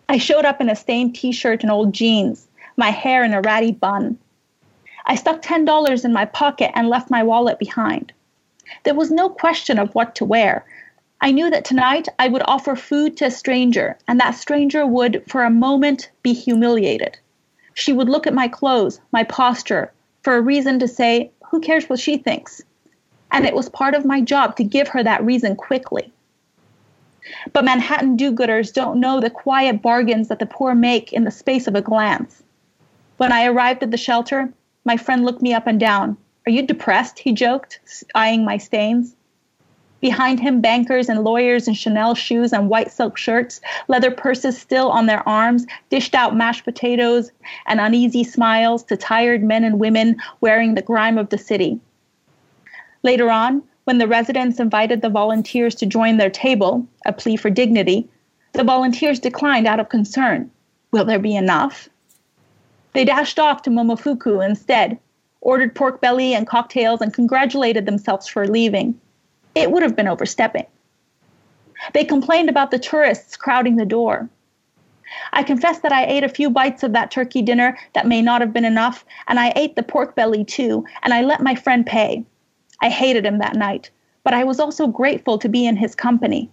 I 0.09 0.17
showed 0.17 0.45
up 0.45 0.61
in 0.61 0.69
a 0.69 0.75
stained 0.75 1.15
t 1.15 1.31
shirt 1.31 1.63
and 1.63 1.71
old 1.71 1.93
jeans, 1.93 2.47
my 2.77 2.91
hair 2.91 3.23
in 3.23 3.33
a 3.33 3.41
ratty 3.41 3.71
bun. 3.71 4.17
I 5.05 5.15
stuck 5.15 5.41
$10 5.41 6.05
in 6.05 6.13
my 6.13 6.25
pocket 6.25 6.71
and 6.75 6.87
left 6.87 7.09
my 7.09 7.23
wallet 7.23 7.59
behind. 7.59 8.13
There 8.83 8.93
was 8.93 9.11
no 9.11 9.29
question 9.29 9.79
of 9.79 9.93
what 9.93 10.15
to 10.15 10.25
wear. 10.25 10.65
I 11.19 11.31
knew 11.31 11.49
that 11.49 11.65
tonight 11.65 12.07
I 12.19 12.27
would 12.27 12.43
offer 12.45 12.75
food 12.75 13.17
to 13.17 13.25
a 13.25 13.31
stranger, 13.31 13.97
and 14.07 14.19
that 14.19 14.35
stranger 14.35 14.85
would, 14.85 15.23
for 15.27 15.43
a 15.43 15.49
moment, 15.49 16.09
be 16.21 16.33
humiliated. 16.33 17.17
She 17.73 17.93
would 17.93 18.09
look 18.09 18.27
at 18.27 18.33
my 18.33 18.47
clothes, 18.47 18.99
my 19.11 19.23
posture, 19.23 19.91
for 20.23 20.35
a 20.35 20.41
reason 20.41 20.79
to 20.79 20.87
say, 20.87 21.31
Who 21.49 21.59
cares 21.59 21.87
what 21.87 21.99
she 21.99 22.17
thinks? 22.17 22.61
And 23.31 23.45
it 23.45 23.55
was 23.55 23.69
part 23.69 23.93
of 23.93 24.05
my 24.05 24.21
job 24.21 24.55
to 24.57 24.63
give 24.63 24.87
her 24.89 25.03
that 25.03 25.23
reason 25.23 25.55
quickly. 25.55 26.11
But 27.51 27.65
Manhattan 27.65 28.15
do 28.15 28.31
gooders 28.31 28.73
don't 28.73 28.99
know 28.99 29.19
the 29.19 29.29
quiet 29.29 29.81
bargains 29.81 30.27
that 30.27 30.39
the 30.39 30.45
poor 30.45 30.75
make 30.75 31.13
in 31.13 31.23
the 31.23 31.31
space 31.31 31.67
of 31.67 31.75
a 31.75 31.81
glance. 31.81 32.43
When 33.17 33.31
I 33.31 33.45
arrived 33.45 33.83
at 33.83 33.91
the 33.91 33.97
shelter, 33.97 34.51
my 34.85 34.97
friend 34.97 35.23
looked 35.23 35.41
me 35.41 35.53
up 35.53 35.67
and 35.67 35.79
down. 35.79 36.17
Are 36.45 36.51
you 36.51 36.65
depressed? 36.65 37.19
he 37.19 37.31
joked, 37.31 37.79
eyeing 38.13 38.43
my 38.43 38.57
stains. 38.57 39.15
Behind 40.03 40.37
him, 40.37 40.59
bankers 40.59 41.07
and 41.07 41.23
lawyers 41.23 41.65
in 41.65 41.75
Chanel 41.75 42.13
shoes 42.13 42.51
and 42.51 42.69
white 42.69 42.91
silk 42.91 43.17
shirts, 43.17 43.61
leather 43.87 44.11
purses 44.11 44.57
still 44.59 44.89
on 44.89 45.05
their 45.05 45.25
arms, 45.25 45.65
dished 45.89 46.13
out 46.13 46.35
mashed 46.35 46.65
potatoes 46.65 47.31
and 47.67 47.79
uneasy 47.79 48.25
smiles 48.25 48.83
to 48.83 48.97
tired 48.97 49.45
men 49.45 49.63
and 49.63 49.79
women 49.79 50.17
wearing 50.41 50.75
the 50.75 50.81
grime 50.81 51.17
of 51.17 51.29
the 51.29 51.37
city. 51.37 51.79
Later 53.03 53.31
on, 53.31 53.63
when 53.85 53.97
the 53.97 54.07
residents 54.09 54.59
invited 54.59 55.01
the 55.01 55.07
volunteers 55.07 55.73
to 55.75 55.85
join 55.85 56.17
their 56.17 56.29
table, 56.29 56.85
a 57.05 57.13
plea 57.13 57.37
for 57.37 57.49
dignity, 57.49 58.05
the 58.51 58.65
volunteers 58.65 59.21
declined 59.21 59.67
out 59.67 59.79
of 59.79 59.87
concern. 59.87 60.51
Will 60.91 61.05
there 61.05 61.17
be 61.17 61.33
enough? 61.33 61.87
They 62.91 63.05
dashed 63.05 63.39
off 63.39 63.61
to 63.61 63.69
Momofuku 63.69 64.45
instead, 64.45 64.99
ordered 65.39 65.73
pork 65.73 66.01
belly 66.01 66.33
and 66.33 66.45
cocktails, 66.45 66.99
and 66.99 67.13
congratulated 67.13 67.85
themselves 67.85 68.27
for 68.27 68.45
leaving 68.49 68.99
it 69.55 69.71
would 69.71 69.83
have 69.83 69.95
been 69.95 70.07
overstepping. 70.07 70.65
They 71.93 72.05
complained 72.05 72.49
about 72.49 72.71
the 72.71 72.79
tourists 72.79 73.35
crowding 73.35 73.75
the 73.75 73.85
door. 73.85 74.29
I 75.31 75.43
confess 75.43 75.79
that 75.79 75.91
I 75.91 76.05
ate 76.05 76.23
a 76.23 76.29
few 76.29 76.49
bites 76.49 76.81
of 76.81 76.93
that 76.93 77.11
turkey 77.11 77.41
dinner 77.41 77.77
that 77.93 78.07
may 78.07 78.21
not 78.21 78.41
have 78.41 78.53
been 78.53 78.65
enough, 78.65 79.05
and 79.27 79.39
I 79.39 79.53
ate 79.55 79.75
the 79.75 79.83
pork 79.83 80.15
belly 80.15 80.43
too, 80.43 80.85
and 81.03 81.13
I 81.13 81.21
let 81.21 81.41
my 81.41 81.55
friend 81.55 81.85
pay. 81.85 82.23
I 82.81 82.89
hated 82.89 83.25
him 83.25 83.37
that 83.39 83.55
night, 83.55 83.91
but 84.23 84.33
I 84.33 84.43
was 84.43 84.59
also 84.59 84.87
grateful 84.87 85.37
to 85.37 85.49
be 85.49 85.65
in 85.65 85.75
his 85.75 85.93
company. 85.93 86.49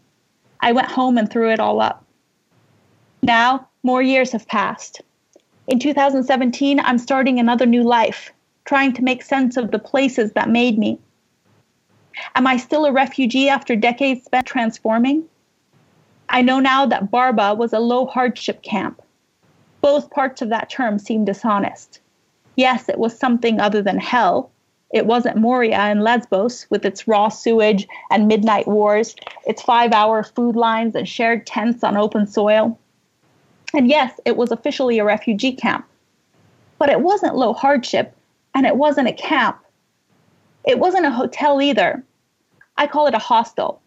I 0.61 0.72
went 0.72 0.90
home 0.90 1.16
and 1.16 1.30
threw 1.30 1.51
it 1.51 1.61
all 1.61 1.80
up. 1.80 2.05
Now, 3.22 3.68
more 3.82 4.03
years 4.03 4.32
have 4.32 4.46
passed. 4.46 5.01
In 5.66 5.78
2017, 5.78 6.80
I'm 6.80 6.98
starting 6.98 7.38
another 7.38 7.66
new 7.66 7.82
life, 7.82 8.32
trying 8.64 8.92
to 8.94 9.05
make 9.05 9.22
sense 9.22 9.57
of 9.57 9.70
the 9.70 9.78
places 9.78 10.32
that 10.32 10.51
made 10.51 10.78
me 10.78 10.98
Am 12.35 12.47
I 12.47 12.57
still 12.57 12.85
a 12.85 12.93
refugee 12.93 13.49
after 13.49 13.77
decades 13.77 14.25
spent 14.25 14.47
transforming? 14.47 15.25
I 16.29 16.43
know 16.43 16.61
now 16.61 16.87
that 16.87 17.11
Barba 17.11 17.55
was 17.55 17.73
a 17.73 17.81
low 17.81 18.07
hardship 18.07 18.62
camp. 18.62 19.03
Both 19.81 20.11
parts 20.11 20.43
of 20.43 20.49
that 20.51 20.71
term 20.71 20.99
seem 20.99 21.25
dishonest. 21.25 22.01
Yes, 22.57 22.89
it 22.89 22.99
was 22.99 23.18
something 23.18 23.61
other 23.61 23.83
than 23.83 23.99
hell. 23.99 24.51
It 24.93 25.07
wasn't 25.07 25.37
Moria 25.37 25.77
and 25.77 26.03
Lesbos 26.03 26.66
with 26.68 26.85
its 26.85 27.07
raw 27.07 27.29
sewage 27.29 27.87
and 28.11 28.29
midnight 28.29 28.66
wars, 28.66 29.14
its 29.47 29.62
five 29.62 29.93
hour 29.93 30.23
food 30.23 30.57
lines 30.57 30.95
and 30.95 31.09
shared 31.09 31.47
tents 31.47 31.85
on 31.85 31.97
open 31.97 32.27
soil. 32.27 32.79
And 33.73 33.89
yes, 33.89 34.18
it 34.25 34.37
was 34.37 34.51
officially 34.51 34.99
a 34.99 35.05
refugee 35.05 35.53
camp. 35.53 35.87
But 36.79 36.91
it 36.91 37.01
wasn't 37.01 37.37
low 37.37 37.53
hardship, 37.53 38.16
and 38.55 38.66
it 38.66 38.77
wasn't 38.77 39.09
a 39.09 39.12
camp. 39.12 39.59
It 40.66 40.79
wasn't 40.79 41.07
a 41.07 41.11
hotel 41.11 41.62
either. 41.62 42.03
I 42.81 42.87
call 42.87 43.07
it 43.07 43.14
a 43.14 43.18
hostel. 43.18 43.83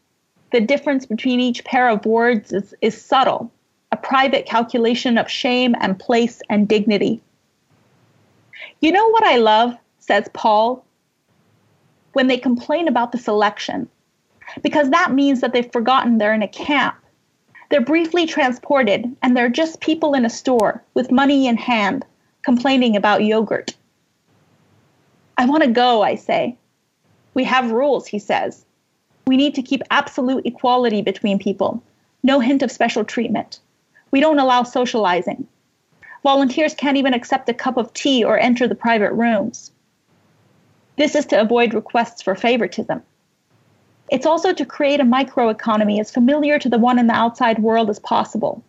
The 0.51 0.61
difference 0.61 1.07
between 1.07 1.39
each 1.39 1.65
pair 1.65 1.89
of 1.89 2.05
words 2.05 2.53
is, 2.53 2.75
is 2.79 3.01
subtle, 3.01 3.51
a 3.91 3.97
private 3.97 4.45
calculation 4.45 5.17
of 5.17 5.27
shame 5.27 5.75
and 5.81 5.97
place 5.97 6.43
and 6.47 6.67
dignity. 6.67 7.19
You 8.81 8.91
know 8.91 9.09
what 9.09 9.23
I 9.23 9.37
love, 9.37 9.75
says 9.97 10.29
Paul, 10.33 10.85
when 12.11 12.27
they 12.27 12.37
complain 12.37 12.87
about 12.87 13.11
the 13.11 13.17
selection, 13.17 13.89
because 14.61 14.91
that 14.91 15.11
means 15.11 15.41
that 15.41 15.53
they've 15.53 15.73
forgotten 15.73 16.19
they're 16.19 16.35
in 16.35 16.43
a 16.43 16.47
camp. 16.47 16.95
They're 17.71 17.81
briefly 17.81 18.27
transported, 18.27 19.11
and 19.23 19.35
they're 19.35 19.49
just 19.49 19.81
people 19.81 20.13
in 20.13 20.23
a 20.23 20.29
store 20.29 20.83
with 20.93 21.11
money 21.11 21.47
in 21.47 21.57
hand 21.57 22.05
complaining 22.43 22.95
about 22.95 23.23
yogurt. 23.23 23.75
I 25.35 25.47
want 25.47 25.63
to 25.63 25.71
go, 25.71 26.03
I 26.03 26.13
say. 26.13 26.57
We 27.33 27.43
have 27.45 27.71
rules, 27.71 28.05
he 28.05 28.19
says. 28.19 28.62
We 29.25 29.37
need 29.37 29.55
to 29.55 29.61
keep 29.61 29.81
absolute 29.89 30.45
equality 30.45 31.01
between 31.01 31.39
people, 31.39 31.81
no 32.23 32.39
hint 32.39 32.61
of 32.61 32.71
special 32.71 33.03
treatment. 33.03 33.59
We 34.11 34.19
don't 34.19 34.39
allow 34.39 34.63
socializing. 34.63 35.47
Volunteers 36.23 36.73
can't 36.73 36.97
even 36.97 37.13
accept 37.13 37.49
a 37.49 37.53
cup 37.53 37.77
of 37.77 37.93
tea 37.93 38.23
or 38.23 38.37
enter 38.37 38.67
the 38.67 38.75
private 38.75 39.11
rooms. 39.13 39.71
This 40.97 41.15
is 41.15 41.25
to 41.27 41.41
avoid 41.41 41.73
requests 41.73 42.21
for 42.21 42.35
favoritism. 42.35 43.01
It's 44.09 44.25
also 44.25 44.53
to 44.53 44.65
create 44.65 44.99
a 44.99 45.05
microeconomy 45.05 45.99
as 45.99 46.11
familiar 46.11 46.59
to 46.59 46.69
the 46.69 46.77
one 46.77 46.99
in 46.99 47.07
the 47.07 47.15
outside 47.15 47.59
world 47.59 47.89
as 47.89 47.99
possible. 47.99 48.63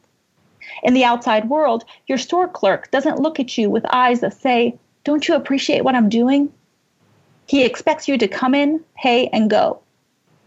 In 0.82 0.94
the 0.94 1.04
outside 1.04 1.50
world, 1.50 1.84
your 2.06 2.18
store 2.18 2.48
clerk 2.48 2.90
doesn't 2.90 3.20
look 3.20 3.38
at 3.38 3.58
you 3.58 3.68
with 3.68 3.84
eyes 3.92 4.20
that 4.20 4.34
say, 4.34 4.78
Don't 5.04 5.28
you 5.28 5.34
appreciate 5.34 5.84
what 5.84 5.94
I'm 5.94 6.08
doing? 6.08 6.52
He 7.46 7.64
expects 7.64 8.08
you 8.08 8.16
to 8.16 8.28
come 8.28 8.54
in, 8.54 8.82
pay, 8.96 9.28
and 9.28 9.50
go. 9.50 9.80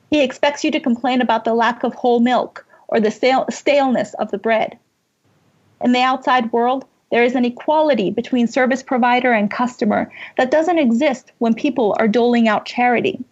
He 0.09 0.21
expects 0.21 0.63
you 0.63 0.71
to 0.71 0.79
complain 0.79 1.21
about 1.21 1.43
the 1.43 1.53
lack 1.53 1.83
of 1.83 1.93
whole 1.93 2.19
milk 2.19 2.65
or 2.87 2.99
the 2.99 3.11
staleness 3.49 4.13
of 4.15 4.31
the 4.31 4.37
bread. 4.37 4.77
In 5.81 5.91
the 5.91 6.01
outside 6.01 6.51
world, 6.51 6.85
there 7.11 7.23
is 7.23 7.35
an 7.35 7.45
equality 7.45 8.09
between 8.11 8.47
service 8.47 8.83
provider 8.83 9.31
and 9.31 9.51
customer 9.51 10.11
that 10.37 10.51
doesn't 10.51 10.79
exist 10.79 11.31
when 11.37 11.53
people 11.53 11.95
are 11.99 12.07
doling 12.07 12.47
out 12.47 12.65
charity. 12.65 13.23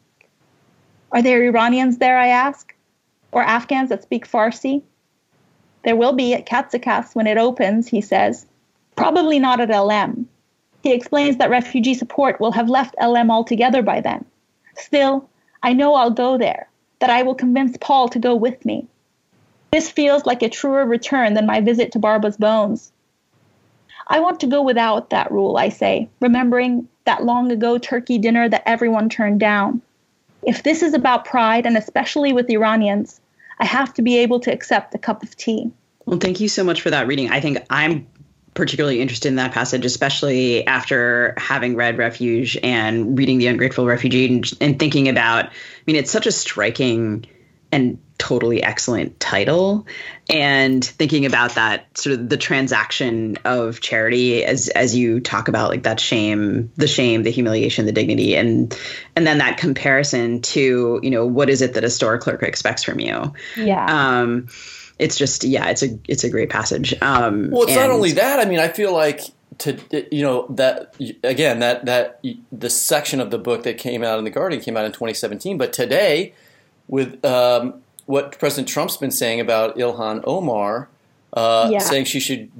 Are 1.11 1.21
there 1.21 1.43
Iranians 1.43 1.97
there, 1.97 2.17
I 2.17 2.27
ask? 2.27 2.73
Or 3.31 3.41
Afghans 3.41 3.89
that 3.89 4.03
speak 4.03 4.27
Farsi? 4.27 4.81
There 5.83 5.95
will 5.95 6.13
be 6.13 6.33
at 6.33 6.45
Katsikas 6.45 7.15
when 7.15 7.27
it 7.27 7.37
opens, 7.37 7.87
he 7.87 8.01
says. 8.01 8.45
Probably 8.95 9.39
not 9.39 9.59
at 9.59 9.69
LM. 9.69 10.27
He 10.83 10.93
explains 10.93 11.37
that 11.37 11.49
refugee 11.49 11.93
support 11.93 12.39
will 12.39 12.51
have 12.51 12.69
left 12.69 12.95
LM 13.01 13.31
altogether 13.31 13.81
by 13.81 14.01
then. 14.01 14.25
Still, 14.75 15.29
I 15.65 15.73
know 15.73 15.95
I'll 15.95 16.11
go 16.11 16.37
there, 16.37 16.69
that 16.99 17.09
I 17.09 17.23
will 17.23 17.33
convince 17.33 17.75
Paul 17.81 18.07
to 18.09 18.19
go 18.19 18.35
with 18.35 18.63
me. 18.65 18.87
This 19.71 19.89
feels 19.89 20.23
like 20.23 20.43
a 20.43 20.49
truer 20.49 20.85
return 20.85 21.33
than 21.33 21.47
my 21.47 21.59
visit 21.59 21.91
to 21.93 21.99
Barba's 21.99 22.37
Bones. 22.37 22.91
I 24.07 24.19
want 24.19 24.39
to 24.41 24.47
go 24.47 24.61
without 24.61 25.09
that 25.09 25.31
rule, 25.31 25.57
I 25.57 25.69
say, 25.69 26.07
remembering 26.21 26.87
that 27.05 27.23
long 27.23 27.51
ago 27.51 27.79
turkey 27.79 28.19
dinner 28.19 28.47
that 28.47 28.61
everyone 28.67 29.09
turned 29.09 29.39
down. 29.39 29.81
If 30.43 30.61
this 30.61 30.83
is 30.83 30.93
about 30.93 31.25
pride, 31.25 31.65
and 31.65 31.77
especially 31.77 32.31
with 32.31 32.47
Iranians, 32.47 33.19
I 33.57 33.65
have 33.65 33.91
to 33.95 34.03
be 34.03 34.19
able 34.19 34.39
to 34.41 34.53
accept 34.53 34.93
a 34.93 34.99
cup 34.99 35.23
of 35.23 35.35
tea. 35.35 35.71
Well, 36.05 36.19
thank 36.19 36.39
you 36.39 36.47
so 36.47 36.63
much 36.63 36.81
for 36.83 36.91
that 36.91 37.07
reading. 37.07 37.31
I 37.31 37.39
think 37.41 37.65
I'm 37.71 38.05
particularly 38.55 39.01
interested 39.01 39.27
in 39.27 39.35
that 39.35 39.51
passage, 39.51 39.85
especially 39.85 40.65
after 40.65 41.35
having 41.37 41.75
read 41.75 41.97
Refuge 41.97 42.57
and 42.63 43.17
reading 43.17 43.37
The 43.37 43.47
Ungrateful 43.47 43.85
Refugee 43.85 44.33
and, 44.33 44.51
and 44.59 44.79
thinking 44.79 45.09
about, 45.09 45.45
I 45.45 45.51
mean, 45.85 45.97
it's 45.97 46.09
such 46.09 46.25
a 46.25 46.31
striking 46.31 47.25
and 47.71 47.99
totally 48.17 48.63
excellent 48.63 49.19
title. 49.19 49.85
And 50.29 50.83
thinking 50.83 51.25
about 51.25 51.55
that 51.55 51.97
sort 51.97 52.17
of 52.17 52.29
the 52.29 52.37
transaction 52.37 53.37
of 53.43 53.81
charity 53.81 54.45
as 54.45 54.69
as 54.69 54.95
you 54.95 55.19
talk 55.19 55.49
about 55.49 55.69
like 55.69 55.83
that 55.83 55.99
shame 55.99 56.71
the 56.77 56.87
shame 56.87 57.23
the 57.23 57.31
humiliation 57.31 57.85
the 57.85 57.91
dignity 57.91 58.35
and 58.35 58.75
and 59.15 59.27
then 59.27 59.39
that 59.39 59.57
comparison 59.57 60.41
to 60.41 60.99
you 61.03 61.11
know 61.11 61.25
what 61.25 61.49
is 61.49 61.61
it 61.61 61.73
that 61.73 61.83
a 61.83 61.89
store 61.89 62.17
clerk 62.17 62.41
expects 62.41 62.83
from 62.83 62.99
you? 62.99 63.33
Yeah. 63.57 63.85
Um 63.85 64.47
it's 64.99 65.17
just 65.17 65.43
yeah, 65.43 65.69
it's 65.69 65.83
a 65.83 65.99
it's 66.07 66.23
a 66.23 66.29
great 66.29 66.49
passage. 66.49 66.93
Um, 67.01 67.51
well, 67.51 67.63
it's 67.63 67.71
and, 67.71 67.81
not 67.81 67.89
only 67.89 68.13
that. 68.13 68.39
I 68.39 68.45
mean, 68.45 68.59
I 68.59 68.69
feel 68.69 68.93
like 68.93 69.21
to 69.59 69.77
you 70.11 70.23
know 70.23 70.47
that 70.49 70.95
again 71.23 71.59
that 71.59 71.85
that 71.85 72.23
the 72.51 72.69
section 72.69 73.19
of 73.19 73.31
the 73.31 73.37
book 73.37 73.63
that 73.63 73.77
came 73.77 74.03
out 74.03 74.17
in 74.19 74.25
the 74.25 74.29
Guardian 74.29 74.61
came 74.61 74.77
out 74.77 74.85
in 74.85 74.91
2017, 74.91 75.57
but 75.57 75.73
today 75.73 76.33
with 76.87 77.23
um, 77.25 77.81
what 78.05 78.37
President 78.37 78.67
Trump's 78.67 78.97
been 78.97 79.11
saying 79.11 79.39
about 79.39 79.77
Ilhan 79.77 80.23
Omar, 80.25 80.87
uh, 81.33 81.69
yeah. 81.71 81.79
saying 81.79 82.05
she 82.05 82.19
should 82.19 82.51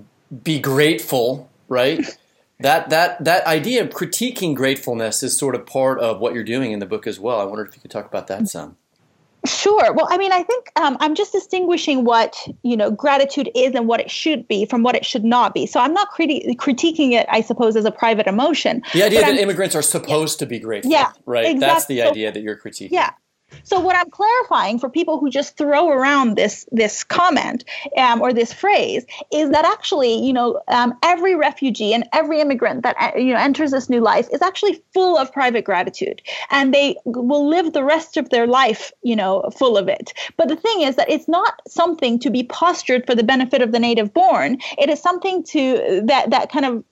be 0.44 0.60
grateful, 0.60 1.50
right? 1.68 2.04
that 2.60 2.90
that 2.90 3.24
that 3.24 3.46
idea 3.46 3.84
of 3.84 3.90
critiquing 3.90 4.56
gratefulness 4.56 5.24
is 5.24 5.38
sort 5.38 5.56
of 5.56 5.66
part 5.66 6.00
of 6.00 6.20
what 6.20 6.34
you're 6.34 6.44
doing 6.44 6.72
in 6.72 6.80
the 6.80 6.86
book 6.86 7.08
as 7.08 7.20
well. 7.20 7.40
I 7.40 7.44
wondered 7.44 7.70
if 7.70 7.76
you 7.76 7.82
could 7.82 7.92
talk 7.92 8.06
about 8.06 8.28
that 8.28 8.48
some. 8.48 8.78
Sure. 9.46 9.94
Well, 9.94 10.08
I 10.10 10.18
mean, 10.18 10.32
I 10.32 10.44
think 10.44 10.72
um, 10.76 10.98
I'm 11.00 11.16
just 11.16 11.32
distinguishing 11.32 12.04
what 12.04 12.36
you 12.64 12.76
know 12.76 12.92
gratitude 12.92 13.50
is 13.56 13.74
and 13.76 13.88
what 13.88 14.00
it 14.00 14.10
should 14.10 14.48
be 14.48 14.66
from 14.66 14.84
what 14.84 14.96
it 14.96 15.06
should 15.06 15.24
not 15.24 15.54
be. 15.54 15.66
So 15.66 15.80
I'm 15.80 15.94
not 15.94 16.10
criti- 16.12 16.56
critiquing 16.56 17.12
it, 17.14 17.26
I 17.30 17.42
suppose, 17.42 17.76
as 17.76 17.86
a 17.86 17.92
private 17.92 18.28
emotion. 18.28 18.82
The 18.94 19.04
idea 19.04 19.22
that 19.22 19.30
I'm, 19.30 19.38
immigrants 19.38 19.76
are 19.76 19.82
supposed 19.82 20.40
yeah. 20.40 20.46
to 20.46 20.50
be 20.50 20.60
grateful. 20.60 20.92
Yeah, 20.92 21.12
right. 21.26 21.46
Exactly. 21.46 21.60
That's 21.60 21.86
the 21.86 22.02
idea 22.02 22.32
that 22.32 22.42
you're 22.42 22.58
critiquing. 22.58 22.90
Yeah, 22.92 23.12
so 23.64 23.80
what 23.80 23.96
I'm 23.96 24.10
clarifying 24.10 24.80
for 24.80 24.90
people 24.90 25.20
who 25.20 25.30
just 25.30 25.58
throw 25.58 25.90
around 25.90 26.36
this 26.36 26.68
this 26.72 27.04
comment 27.04 27.64
um, 27.98 28.22
or 28.22 28.34
this 28.34 28.54
phrase 28.54 29.06
is 29.32 29.50
that 29.52 29.66
actually, 29.66 30.26
you 30.26 30.34
know, 30.34 30.62
um, 30.68 30.94
every 31.04 31.36
refugee 31.36 31.94
and 31.94 32.08
every 32.14 32.42
immigrant 32.42 32.84
that 32.84 32.96
uh, 33.00 33.18
you 33.18 33.34
know 33.34 33.40
enters 33.40 33.72
this 33.72 33.90
new 33.90 34.02
life 34.02 34.28
is 34.32 34.42
actually 34.42 34.82
full 34.94 35.18
of 35.18 35.32
private 35.32 35.64
gratitude, 35.64 36.22
and 36.52 36.74
they 36.74 36.96
will 37.06 37.48
live 37.48 37.74
the 37.74 37.84
rest 37.84 38.18
of 38.18 38.30
their 38.30 38.48
life, 38.48 38.92
you 39.04 39.16
know, 39.16 39.50
full 39.58 39.78
of 39.78 39.88
it. 39.88 40.14
But 40.38 40.48
the 40.48 40.56
thing 40.56 40.82
is 40.82 40.96
that 40.96 41.10
it's 41.10 41.28
not 41.28 41.62
something 41.68 42.20
to 42.20 42.30
be 42.30 42.44
postured 42.44 43.06
for 43.06 43.16
the 43.16 43.24
benefit 43.24 43.62
of 43.62 43.72
the 43.72 43.80
native 43.80 44.14
born. 44.14 44.60
It 44.78 44.90
is 44.90 45.02
something 45.02 45.44
to 45.46 46.02
that 46.06 46.30
that 46.32 46.52
kind 46.52 46.66
of 46.66 46.84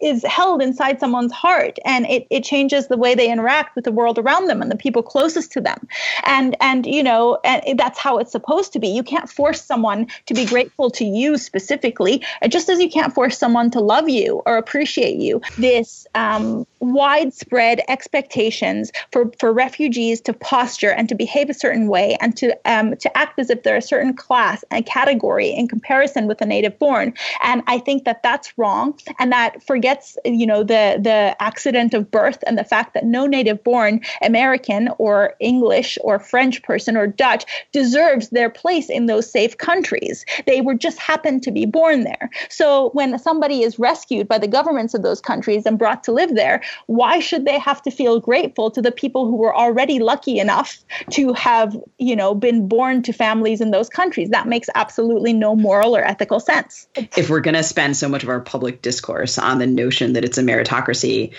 is 0.00 0.24
held 0.24 0.62
inside 0.62 1.00
someone's 1.00 1.32
heart 1.32 1.78
and 1.84 2.06
it, 2.06 2.26
it 2.30 2.44
changes 2.44 2.88
the 2.88 2.96
way 2.96 3.14
they 3.14 3.30
interact 3.30 3.74
with 3.74 3.84
the 3.84 3.92
world 3.92 4.18
around 4.18 4.46
them 4.46 4.62
and 4.62 4.70
the 4.70 4.76
people 4.76 5.02
closest 5.02 5.52
to 5.52 5.60
them. 5.60 5.86
And 6.24 6.56
and 6.60 6.86
you 6.86 7.02
know 7.02 7.38
and 7.44 7.78
that's 7.78 7.98
how 7.98 8.18
it's 8.18 8.32
supposed 8.32 8.72
to 8.72 8.78
be. 8.78 8.88
You 8.88 9.02
can't 9.02 9.28
force 9.28 9.62
someone 9.64 10.06
to 10.26 10.34
be 10.34 10.44
grateful 10.44 10.90
to 10.90 11.04
you 11.04 11.36
specifically 11.36 12.22
just 12.48 12.68
as 12.68 12.80
you 12.80 12.88
can't 12.88 13.14
force 13.14 13.38
someone 13.38 13.70
to 13.72 13.80
love 13.80 14.08
you 14.08 14.42
or 14.46 14.56
appreciate 14.56 15.16
you. 15.16 15.40
This 15.58 16.06
um, 16.14 16.66
widespread 16.80 17.80
expectations 17.88 18.92
for 19.12 19.30
for 19.38 19.52
refugees 19.52 20.20
to 20.22 20.32
posture 20.32 20.90
and 20.90 21.08
to 21.08 21.14
behave 21.14 21.50
a 21.50 21.54
certain 21.54 21.88
way 21.88 22.16
and 22.20 22.36
to 22.36 22.56
um, 22.64 22.96
to 22.96 23.18
act 23.18 23.38
as 23.38 23.50
if 23.50 23.62
they're 23.62 23.76
a 23.76 23.82
certain 23.82 24.14
class 24.14 24.64
and 24.70 24.86
category 24.86 25.50
in 25.50 25.66
comparison 25.66 26.26
with 26.26 26.40
a 26.40 26.46
native 26.46 26.78
born. 26.78 27.14
And 27.42 27.62
i 27.66 27.78
think 27.78 28.04
that 28.04 28.22
that's 28.22 28.56
wrong 28.56 28.98
and 29.18 29.32
that 29.32 29.62
forgets 29.62 29.87
forgets, 29.88 30.18
you 30.24 30.46
know, 30.46 30.62
the 30.62 30.98
the 31.00 31.36
accident 31.40 31.94
of 31.94 32.10
birth 32.10 32.38
and 32.46 32.58
the 32.58 32.64
fact 32.64 32.94
that 32.94 33.04
no 33.04 33.26
native-born 33.26 34.00
American 34.22 34.88
or 34.98 35.34
English 35.40 35.98
or 36.02 36.18
French 36.18 36.62
person 36.62 36.96
or 36.96 37.06
Dutch 37.06 37.44
deserves 37.72 38.30
their 38.30 38.50
place 38.50 38.90
in 38.90 39.06
those 39.06 39.30
safe 39.30 39.56
countries. 39.56 40.24
They 40.46 40.60
were 40.60 40.74
just 40.74 40.98
happened 40.98 41.42
to 41.44 41.50
be 41.50 41.66
born 41.66 42.04
there. 42.04 42.30
So 42.50 42.90
when 42.92 43.18
somebody 43.18 43.62
is 43.62 43.78
rescued 43.78 44.28
by 44.28 44.38
the 44.38 44.48
governments 44.48 44.94
of 44.94 45.02
those 45.02 45.20
countries 45.20 45.66
and 45.66 45.78
brought 45.78 46.04
to 46.04 46.12
live 46.12 46.34
there, 46.34 46.62
why 46.86 47.20
should 47.20 47.44
they 47.44 47.58
have 47.58 47.82
to 47.82 47.90
feel 47.90 48.20
grateful 48.20 48.70
to 48.70 48.82
the 48.82 48.92
people 48.92 49.26
who 49.26 49.36
were 49.36 49.54
already 49.54 49.98
lucky 49.98 50.38
enough 50.38 50.78
to 51.10 51.32
have, 51.32 51.76
you 51.98 52.16
know, 52.16 52.34
been 52.34 52.68
born 52.68 53.02
to 53.02 53.12
families 53.12 53.60
in 53.60 53.70
those 53.70 53.88
countries? 53.88 54.30
That 54.30 54.46
makes 54.46 54.68
absolutely 54.74 55.32
no 55.32 55.56
moral 55.56 55.96
or 55.96 56.04
ethical 56.04 56.40
sense. 56.40 56.88
If 56.94 57.30
we're 57.30 57.40
going 57.40 57.54
to 57.54 57.62
spend 57.62 57.96
so 57.96 58.08
much 58.08 58.22
of 58.22 58.28
our 58.28 58.40
public 58.40 58.82
discourse 58.82 59.38
on 59.38 59.58
the 59.58 59.66
notion 59.78 60.12
that 60.14 60.24
it's 60.24 60.38
a 60.38 60.42
meritocracy. 60.42 61.32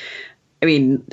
I 0.62 0.66
mean, 0.66 1.06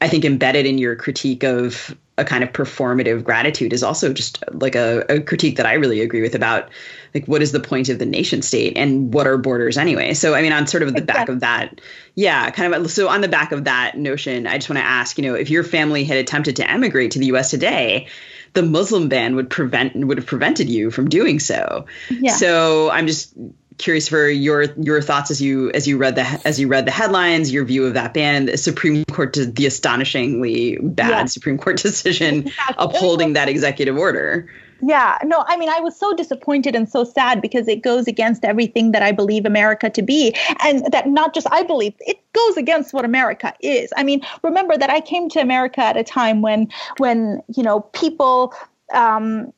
I 0.00 0.08
think 0.08 0.24
embedded 0.24 0.66
in 0.66 0.78
your 0.78 0.96
critique 0.96 1.44
of 1.44 1.96
a 2.16 2.24
kind 2.24 2.44
of 2.44 2.52
performative 2.52 3.24
gratitude 3.24 3.72
is 3.72 3.82
also 3.82 4.12
just 4.12 4.44
like 4.52 4.74
a, 4.76 5.04
a, 5.08 5.20
critique 5.20 5.56
that 5.56 5.66
I 5.66 5.72
really 5.74 6.00
agree 6.00 6.22
with 6.22 6.34
about 6.34 6.68
like 7.12 7.26
what 7.26 7.42
is 7.42 7.50
the 7.50 7.60
point 7.60 7.88
of 7.88 7.98
the 7.98 8.06
nation 8.06 8.40
state 8.40 8.76
and 8.76 9.12
what 9.12 9.26
are 9.26 9.36
borders 9.36 9.76
anyway. 9.76 10.14
So 10.14 10.34
I 10.34 10.42
mean 10.42 10.52
on 10.52 10.66
sort 10.66 10.84
of 10.84 10.94
the 10.94 11.02
back 11.02 11.28
of 11.28 11.40
that, 11.40 11.80
yeah, 12.14 12.50
kind 12.50 12.72
of 12.72 12.90
so 12.90 13.08
on 13.08 13.20
the 13.20 13.28
back 13.28 13.50
of 13.50 13.64
that 13.64 13.96
notion, 13.96 14.46
I 14.46 14.58
just 14.58 14.68
want 14.68 14.78
to 14.78 14.84
ask, 14.84 15.18
you 15.18 15.24
know, 15.24 15.34
if 15.34 15.50
your 15.50 15.64
family 15.64 16.04
had 16.04 16.18
attempted 16.18 16.56
to 16.56 16.70
emigrate 16.70 17.12
to 17.12 17.18
the 17.18 17.26
US 17.26 17.50
today, 17.50 18.06
the 18.52 18.62
Muslim 18.62 19.08
ban 19.08 19.34
would 19.34 19.50
prevent 19.50 19.96
would 19.96 20.18
have 20.18 20.26
prevented 20.26 20.68
you 20.68 20.90
from 20.90 21.08
doing 21.08 21.40
so. 21.40 21.86
Yeah. 22.10 22.32
So 22.32 22.90
I'm 22.90 23.08
just 23.08 23.34
curious 23.78 24.08
for 24.08 24.28
your 24.28 24.62
your 24.76 25.02
thoughts 25.02 25.30
as 25.30 25.40
you 25.40 25.70
as 25.72 25.86
you 25.86 25.96
read 25.96 26.14
the 26.14 26.22
as 26.44 26.60
you 26.60 26.68
read 26.68 26.86
the 26.86 26.90
headlines, 26.90 27.52
your 27.52 27.64
view 27.64 27.86
of 27.86 27.94
that 27.94 28.14
ban, 28.14 28.46
the 28.46 28.56
Supreme 28.56 29.04
Court 29.06 29.32
to 29.34 29.46
the 29.46 29.66
astonishingly 29.66 30.78
bad 30.78 31.10
yeah. 31.10 31.24
Supreme 31.26 31.58
Court 31.58 31.76
decision 31.82 32.46
exactly. 32.46 32.76
upholding 32.78 33.32
that 33.34 33.48
executive 33.48 33.96
order. 33.96 34.48
Yeah, 34.86 35.18
no, 35.24 35.44
I 35.46 35.56
mean, 35.56 35.70
I 35.70 35.80
was 35.80 35.98
so 35.98 36.14
disappointed 36.14 36.74
and 36.74 36.88
so 36.88 37.04
sad 37.04 37.40
because 37.40 37.68
it 37.68 37.82
goes 37.82 38.06
against 38.06 38.44
everything 38.44 38.92
that 38.92 39.02
I 39.02 39.12
believe 39.12 39.46
America 39.46 39.88
to 39.88 40.02
be. 40.02 40.34
And 40.62 40.84
that 40.92 41.08
not 41.08 41.32
just 41.32 41.46
I 41.50 41.62
believe, 41.62 41.94
it 42.00 42.20
goes 42.34 42.56
against 42.58 42.92
what 42.92 43.04
America 43.04 43.54
is. 43.60 43.92
I 43.96 44.02
mean, 44.02 44.20
remember 44.42 44.76
that 44.76 44.90
I 44.90 45.00
came 45.00 45.30
to 45.30 45.40
America 45.40 45.80
at 45.80 45.96
a 45.96 46.04
time 46.04 46.42
when, 46.42 46.68
when, 46.98 47.42
you 47.54 47.62
know, 47.62 47.80
people, 47.80 48.52
um, 48.92 49.52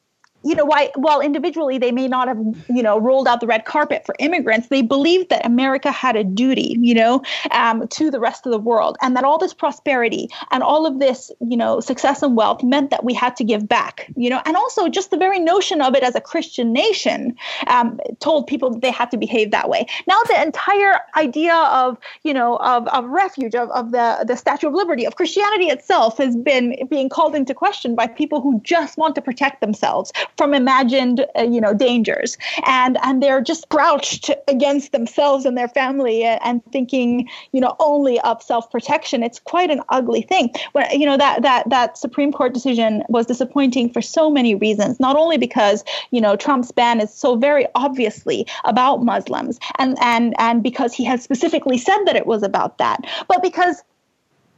you 0.46 0.54
know, 0.54 0.64
why, 0.64 0.90
while 0.94 1.20
individually 1.20 1.76
they 1.76 1.90
may 1.90 2.06
not 2.06 2.28
have, 2.28 2.38
you 2.68 2.82
know, 2.82 2.98
rolled 2.98 3.26
out 3.26 3.40
the 3.40 3.46
red 3.46 3.64
carpet 3.64 4.06
for 4.06 4.14
immigrants, 4.20 4.68
they 4.68 4.80
believed 4.80 5.28
that 5.30 5.44
America 5.44 5.90
had 5.90 6.14
a 6.14 6.22
duty, 6.22 6.76
you 6.80 6.94
know, 6.94 7.22
um, 7.50 7.88
to 7.88 8.10
the 8.10 8.20
rest 8.20 8.46
of 8.46 8.52
the 8.52 8.58
world, 8.58 8.96
and 9.02 9.16
that 9.16 9.24
all 9.24 9.38
this 9.38 9.52
prosperity 9.52 10.28
and 10.52 10.62
all 10.62 10.86
of 10.86 11.00
this, 11.00 11.32
you 11.40 11.56
know, 11.56 11.80
success 11.80 12.22
and 12.22 12.36
wealth 12.36 12.62
meant 12.62 12.90
that 12.90 13.02
we 13.02 13.12
had 13.12 13.34
to 13.34 13.44
give 13.44 13.68
back, 13.68 14.08
you 14.16 14.30
know, 14.30 14.40
and 14.46 14.56
also 14.56 14.88
just 14.88 15.10
the 15.10 15.16
very 15.16 15.40
notion 15.40 15.80
of 15.80 15.96
it 15.96 16.04
as 16.04 16.14
a 16.14 16.20
Christian 16.20 16.72
nation 16.72 17.34
um, 17.66 17.98
told 18.20 18.46
people 18.46 18.78
they 18.78 18.92
had 18.92 19.10
to 19.10 19.16
behave 19.16 19.50
that 19.50 19.68
way. 19.68 19.84
Now 20.06 20.20
the 20.28 20.40
entire 20.40 21.00
idea 21.16 21.54
of, 21.54 21.98
you 22.22 22.32
know, 22.32 22.56
of, 22.58 22.86
of 22.88 23.04
refuge, 23.06 23.54
of, 23.56 23.68
of 23.70 23.90
the 23.90 24.24
the 24.26 24.36
Statue 24.36 24.68
of 24.68 24.74
Liberty, 24.74 25.04
of 25.04 25.16
Christianity 25.16 25.66
itself, 25.66 26.18
has 26.18 26.36
been 26.36 26.76
being 26.88 27.08
called 27.08 27.34
into 27.34 27.52
question 27.54 27.94
by 27.96 28.06
people 28.06 28.40
who 28.40 28.60
just 28.62 28.96
want 28.96 29.14
to 29.16 29.22
protect 29.22 29.60
themselves 29.60 30.12
from 30.36 30.54
imagined, 30.54 31.24
uh, 31.38 31.42
you 31.42 31.60
know, 31.60 31.74
dangers, 31.74 32.36
and 32.66 32.98
and 33.02 33.22
they're 33.22 33.40
just 33.40 33.68
crouched 33.68 34.30
against 34.48 34.92
themselves 34.92 35.44
and 35.44 35.56
their 35.56 35.68
family 35.68 36.26
uh, 36.26 36.38
and 36.44 36.62
thinking, 36.72 37.28
you 37.52 37.60
know, 37.60 37.74
only 37.80 38.20
of 38.20 38.42
self-protection. 38.42 39.22
It's 39.22 39.38
quite 39.38 39.70
an 39.70 39.80
ugly 39.88 40.22
thing. 40.22 40.50
When 40.72 40.86
you 40.98 41.06
know 41.06 41.16
that 41.16 41.42
that 41.42 41.68
that 41.70 41.98
Supreme 41.98 42.32
Court 42.32 42.54
decision 42.54 43.02
was 43.08 43.26
disappointing 43.26 43.92
for 43.92 44.02
so 44.02 44.30
many 44.30 44.54
reasons. 44.54 45.00
Not 45.00 45.16
only 45.16 45.38
because 45.38 45.84
you 46.10 46.20
know 46.20 46.36
Trump's 46.36 46.72
ban 46.72 47.00
is 47.00 47.12
so 47.12 47.36
very 47.36 47.66
obviously 47.74 48.46
about 48.64 49.02
Muslims, 49.02 49.58
and 49.78 49.96
and 50.00 50.34
and 50.38 50.62
because 50.62 50.92
he 50.94 51.04
has 51.04 51.22
specifically 51.22 51.78
said 51.78 52.04
that 52.04 52.16
it 52.16 52.26
was 52.26 52.42
about 52.42 52.78
that, 52.78 53.04
but 53.28 53.42
because 53.42 53.82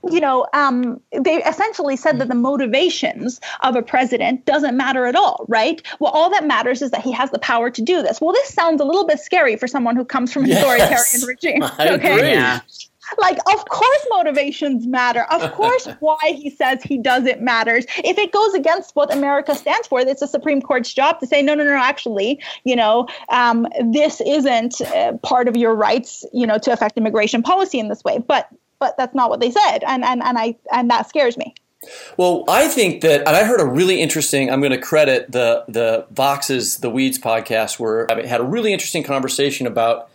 you 0.05 0.21
know, 0.21 0.47
um, 0.53 1.01
they 1.13 1.43
essentially 1.43 1.97
said 1.97 2.19
that 2.21 2.29
the 2.29 2.35
motivations 2.35 3.41
of 3.63 3.77
a 3.77 3.83
president 3.83 4.45
doesn't 4.45 4.77
matter 4.77 5.07
at 5.07 5.17
all, 5.17 5.45
right? 5.49 5.83
Well, 5.99 6.13
all 6.13 6.31
that 6.31 6.47
matters 6.47 6.83
is 6.83 6.91
that 6.93 7.03
he 7.03 7.13
has 7.13 7.31
the 7.31 7.39
power 7.39 7.71
to 7.71 7.83
do 7.83 8.03
this. 8.03 8.21
Well, 8.21 8.33
this 8.33 8.53
sounds 8.53 8.81
a 8.81 8.85
little 8.85 9.07
bit 9.07 9.19
scary 9.21 9.57
for 9.57 9.67
someone 9.67 9.97
who 9.97 10.05
comes 10.05 10.33
from 10.33 10.45
an 10.45 10.51
yes, 10.51 10.63
authoritarian 10.63 11.27
regime. 11.27 11.63
I 11.63 11.95
okay? 11.95 12.15
agree. 12.15 12.31
Yeah. 12.31 12.61
Like, 13.17 13.39
of 13.51 13.65
course, 13.69 14.07
motivations 14.11 14.87
matter. 14.87 15.23
Of 15.31 15.53
course, 15.55 15.89
why 16.01 16.19
he 16.37 16.51
says 16.51 16.83
he 16.83 16.99
does 16.99 17.25
it 17.25 17.41
matters. 17.41 17.87
If 18.05 18.19
it 18.19 18.33
goes 18.33 18.55
against 18.55 18.95
what 18.95 19.13
America 19.13 19.55
stands 19.55 19.89
for, 19.89 20.01
it's 20.01 20.21
the 20.21 20.27
Supreme 20.27 20.61
Court's 20.61 20.93
job 20.93 21.21
to 21.21 21.27
say, 21.27 21.41
no, 21.41 21.55
no, 21.55 21.65
no, 21.65 21.75
actually, 21.75 22.41
you 22.65 22.77
know, 22.77 23.09
um, 23.31 23.67
this 23.83 24.21
isn't 24.21 24.81
uh, 24.83 25.15
part 25.23 25.49
of 25.49 25.57
your 25.57 25.75
rights, 25.75 26.25
you 26.33 26.47
know, 26.47 26.59
to 26.59 26.73
affect 26.73 26.99
immigration 26.99 27.43
policy 27.43 27.79
in 27.79 27.89
this 27.89 28.05
way. 28.05 28.19
But 28.19 28.49
but 28.79 28.97
that's 28.97 29.15
not 29.15 29.31
what 29.31 29.41
they 29.41 29.51
said, 29.51 29.79
and 29.87 30.05
and 30.05 30.23
and 30.23 30.39
I 30.39 30.57
and 30.73 30.91
that 30.91 31.09
scares 31.09 31.37
me. 31.37 31.55
Well, 32.17 32.45
I 32.49 32.67
think 32.67 33.03
that, 33.03 33.21
and 33.21 33.37
I 33.37 33.45
heard 33.45 33.61
a 33.61 33.65
really 33.65 34.01
interesting. 34.01 34.51
I'm 34.51 34.61
going 34.61 34.73
to 34.73 34.81
credit 34.81 35.31
the 35.31 35.65
the 35.69 36.07
Vox's 36.11 36.79
The 36.79 36.91
Weeds 36.91 37.19
podcast, 37.19 37.79
where 37.79 38.11
I 38.11 38.27
had 38.27 38.41
a 38.41 38.45
really 38.45 38.73
interesting 38.73 39.05
conversation 39.05 39.67
about 39.67 40.11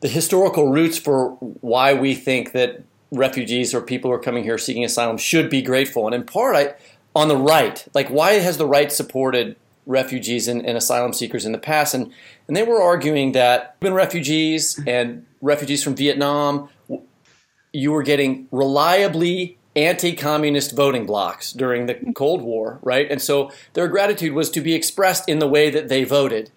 the 0.00 0.08
historical 0.08 0.68
roots 0.68 0.98
for 0.98 1.30
why 1.60 1.94
we 1.94 2.14
think 2.14 2.52
that 2.52 2.82
refugees 3.10 3.74
or 3.74 3.80
people 3.80 4.10
who 4.10 4.14
are 4.14 4.20
coming 4.20 4.42
here 4.42 4.58
seeking 4.58 4.84
asylum 4.84 5.16
should 5.16 5.48
be 5.48 5.62
grateful. 5.62 6.06
And 6.06 6.14
in 6.14 6.24
part, 6.24 6.56
I 6.56 6.74
on 7.14 7.28
the 7.28 7.36
right, 7.36 7.86
like 7.94 8.08
why 8.08 8.34
has 8.34 8.58
the 8.58 8.66
right 8.66 8.90
supported 8.90 9.56
refugees 9.86 10.48
and, 10.48 10.64
and 10.64 10.76
asylum 10.76 11.12
seekers 11.12 11.46
in 11.46 11.52
the 11.52 11.58
past? 11.58 11.94
And 11.94 12.12
and 12.48 12.56
they 12.56 12.64
were 12.64 12.82
arguing 12.82 13.32
that 13.32 13.76
when 13.80 13.94
refugees 13.94 14.78
and 14.86 15.24
refugees 15.40 15.82
from 15.82 15.94
Vietnam 15.94 16.68
you 17.72 17.92
were 17.92 18.02
getting 18.02 18.48
reliably 18.50 19.58
anti-communist 19.74 20.76
voting 20.76 21.06
blocks 21.06 21.52
during 21.52 21.86
the 21.86 21.94
Cold 22.14 22.42
War, 22.42 22.78
right? 22.82 23.10
And 23.10 23.22
so 23.22 23.50
their 23.72 23.88
gratitude 23.88 24.34
was 24.34 24.50
to 24.50 24.60
be 24.60 24.74
expressed 24.74 25.28
in 25.28 25.38
the 25.38 25.48
way 25.48 25.70
that 25.70 25.88
they 25.88 26.04
voted. 26.04 26.50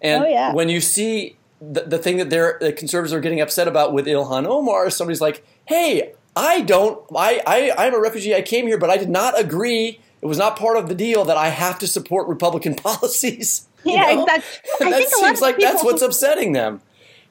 And 0.00 0.24
oh, 0.24 0.28
yeah. 0.28 0.54
when 0.54 0.68
you 0.68 0.80
see 0.80 1.36
the, 1.60 1.82
the 1.82 1.98
thing 1.98 2.16
that 2.16 2.30
they're, 2.30 2.58
the 2.60 2.72
conservatives 2.72 3.12
are 3.12 3.20
getting 3.20 3.40
upset 3.40 3.68
about 3.68 3.92
with 3.92 4.06
Ilhan 4.06 4.46
Omar, 4.46 4.90
somebody's 4.90 5.20
like, 5.20 5.46
"Hey, 5.66 6.12
I 6.34 6.62
don't. 6.62 7.00
I, 7.14 7.40
I 7.46 7.86
I'm 7.86 7.94
a 7.94 8.00
refugee. 8.00 8.34
I 8.34 8.42
came 8.42 8.66
here, 8.66 8.78
but 8.78 8.90
I 8.90 8.96
did 8.96 9.10
not 9.10 9.38
agree. 9.38 10.00
It 10.20 10.26
was 10.26 10.38
not 10.38 10.56
part 10.56 10.76
of 10.76 10.88
the 10.88 10.94
deal 10.94 11.24
that 11.24 11.36
I 11.36 11.48
have 11.48 11.78
to 11.80 11.86
support 11.86 12.26
Republican 12.28 12.74
policies." 12.76 13.68
Yeah, 13.84 14.14
know? 14.14 14.22
exactly. 14.22 14.70
And 14.80 14.92
that 14.92 15.08
seems 15.08 15.40
like 15.40 15.58
that's 15.58 15.82
what's 15.82 16.02
upsetting 16.02 16.52
them. 16.52 16.82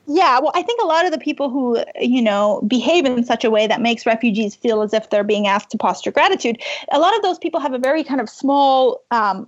Yeah, 0.07 0.39
well, 0.39 0.51
I 0.55 0.63
think 0.63 0.81
a 0.81 0.85
lot 0.85 1.05
of 1.05 1.11
the 1.11 1.19
people 1.19 1.49
who, 1.49 1.77
you 1.99 2.21
know, 2.21 2.61
behave 2.67 3.05
in 3.05 3.23
such 3.23 3.43
a 3.43 3.51
way 3.51 3.67
that 3.67 3.81
makes 3.81 4.05
refugees 4.05 4.55
feel 4.55 4.81
as 4.81 4.93
if 4.93 5.09
they're 5.09 5.23
being 5.23 5.47
asked 5.47 5.69
to 5.71 5.77
posture 5.77 6.11
gratitude, 6.11 6.61
a 6.91 6.99
lot 6.99 7.15
of 7.15 7.21
those 7.21 7.37
people 7.37 7.59
have 7.59 7.73
a 7.73 7.79
very 7.79 8.03
kind 8.03 8.19
of 8.19 8.29
small 8.29 9.01
um, 9.11 9.47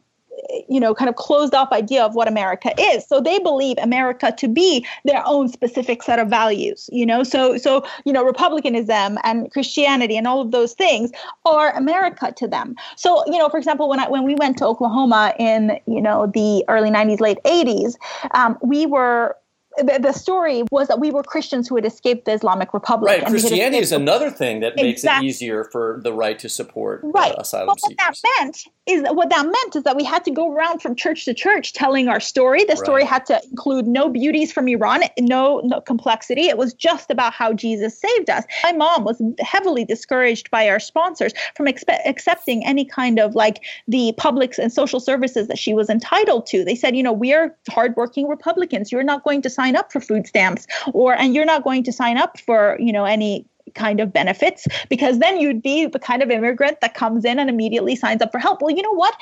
you 0.70 0.80
know, 0.80 0.93
kind 0.93 1.10
of 1.10 1.16
closed 1.16 1.54
off 1.54 1.72
idea 1.72 2.04
of 2.04 2.16
what 2.16 2.28
America 2.28 2.74
is. 2.80 3.06
So 3.08 3.20
they 3.22 3.39
believe 3.39 3.78
America 3.82 4.34
to 4.38 4.47
be 4.47 4.86
their 5.06 5.24
own 5.26 5.47
specific 5.47 6.04
set 6.04 6.20
of 6.20 6.28
values, 6.28 6.89
you 6.91 7.06
know. 7.06 7.24
So 7.24 7.58
so 7.58 7.86
you 8.06 8.14
know, 8.14 8.24
republicanism 8.24 9.18
and 9.24 9.51
Christianity 9.51 10.18
and 10.18 10.28
all 10.28 10.41
of 10.41 10.51
those 10.51 10.74
things 10.74 11.12
are 11.45 11.76
America 11.76 12.34
to 12.36 12.47
them. 12.47 12.76
So 12.95 13.24
you 13.28 13.38
know, 13.38 13.49
for 13.49 13.58
example, 13.58 13.89
when 13.89 13.99
I 13.99 14.10
when 14.10 14.24
we 14.24 14.36
went 14.36 14.58
to 14.58 14.66
Oklahoma 14.66 15.34
in 15.39 15.80
you 15.86 16.01
know 16.01 16.28
the 16.28 16.64
early 16.68 16.89
'90s, 16.89 17.20
late 17.20 17.39
'80s, 17.45 17.95
um, 18.32 18.58
we 18.62 18.86
were 18.86 19.36
the, 19.78 19.99
the 20.01 20.11
story 20.11 20.63
was 20.71 20.88
that 20.88 20.99
we 20.99 21.11
were 21.11 21.24
Christians 21.24 21.67
who 21.67 21.76
had 21.76 21.86
escaped 21.86 22.26
the 22.26 22.34
Islamic 22.34 22.74
Republic. 22.74 23.21
Right, 23.21 23.26
Christianity 23.26 23.78
is 23.78 23.91
another 23.91 24.30
thing 24.30 24.59
that 24.59 24.76
makes 24.76 25.01
exactly. 25.01 25.28
it 25.28 25.30
easier 25.30 25.63
for 25.65 25.99
the 26.03 26.13
right 26.13 26.38
to 26.39 26.49
support 26.49 27.03
uh, 27.03 27.07
right. 27.07 27.32
Uh, 27.32 27.41
asylum 27.41 27.67
but 27.67 27.80
what 27.82 27.91
seekers. 27.91 28.21
that 28.21 28.41
meant 28.41 28.63
is 28.86 29.03
that 29.03 29.15
what 29.15 29.30
that 29.30 29.45
meant 29.45 29.76
is 29.76 29.84
that 29.84 29.95
we 29.95 30.03
had 30.03 30.24
to 30.26 30.32
go 30.32 30.51
around 30.51 30.82
from 30.82 30.95
church 30.95 31.26
to 31.26 31.34
church 31.34 31.74
telling 31.74 32.07
our 32.07 32.19
story. 32.19 32.63
The 32.65 32.76
story 32.76 33.03
right. 33.03 33.09
had 33.09 33.26
to 33.28 33.41
include 33.49 33.88
no 33.88 34.09
beauties 34.09 34.51
from 34.51 34.67
Iran, 34.67 35.03
no, 35.19 35.61
no 35.63 35.82
complexity. 35.82 36.43
It 36.47 36.57
was 36.57 36.74
just 36.74 37.09
about 37.09 37.34
how 37.34 37.53
Jesus 37.53 37.97
saved 37.97 38.30
us. 38.30 38.43
My 38.63 38.74
mom 38.74 39.05
was 39.05 39.21
heavily 39.39 39.86
discouraged 39.86 40.51
by 40.51 40.69
our 40.69 40.80
sponsors 40.80 41.34
from 41.55 41.65
expe- 41.67 42.05
accepting 42.05 42.65
any 42.65 42.86
kind 42.86 43.19
of 43.19 43.36
like 43.36 43.63
the 43.88 44.13
public 44.17 44.57
and 44.57 44.71
social 44.71 44.99
services 44.99 45.47
that 45.47 45.57
she 45.57 45.74
was 45.74 45.89
entitled 45.89 46.45
to. 46.47 46.65
They 46.65 46.76
said, 46.76 46.95
you 46.95 47.03
know, 47.03 47.13
we 47.13 47.34
are 47.34 47.55
hardworking 47.69 48.28
Republicans. 48.28 48.91
You're 48.91 49.03
not 49.03 49.24
going 49.24 49.41
to 49.43 49.49
sign 49.49 49.62
sign 49.64 49.76
up 49.76 49.91
for 49.91 50.01
food 50.01 50.28
stamps 50.28 50.68
or 50.93 51.14
and 51.14 51.34
you're 51.34 51.45
not 51.45 51.64
going 51.64 51.84
to 51.84 51.91
sign 51.91 52.18
up 52.18 52.39
for 52.39 52.78
you 52.80 52.91
know 52.91 53.05
any 53.05 53.45
kind 53.76 53.99
of 53.99 54.11
benefits 54.11 54.68
because 54.89 55.20
then 55.20 55.39
you'd 55.39 55.61
be 55.61 55.86
the 55.86 55.99
kind 55.99 56.22
of 56.22 56.30
immigrant 56.30 56.80
that 56.82 56.93
comes 56.93 57.24
in 57.24 57.39
and 57.39 57.49
immediately 57.49 57.95
signs 57.95 58.22
up 58.22 58.32
for 58.32 58.39
help. 58.39 58.61
Well 58.61 58.76
you 58.76 58.82
know 58.82 58.93
what 58.93 59.16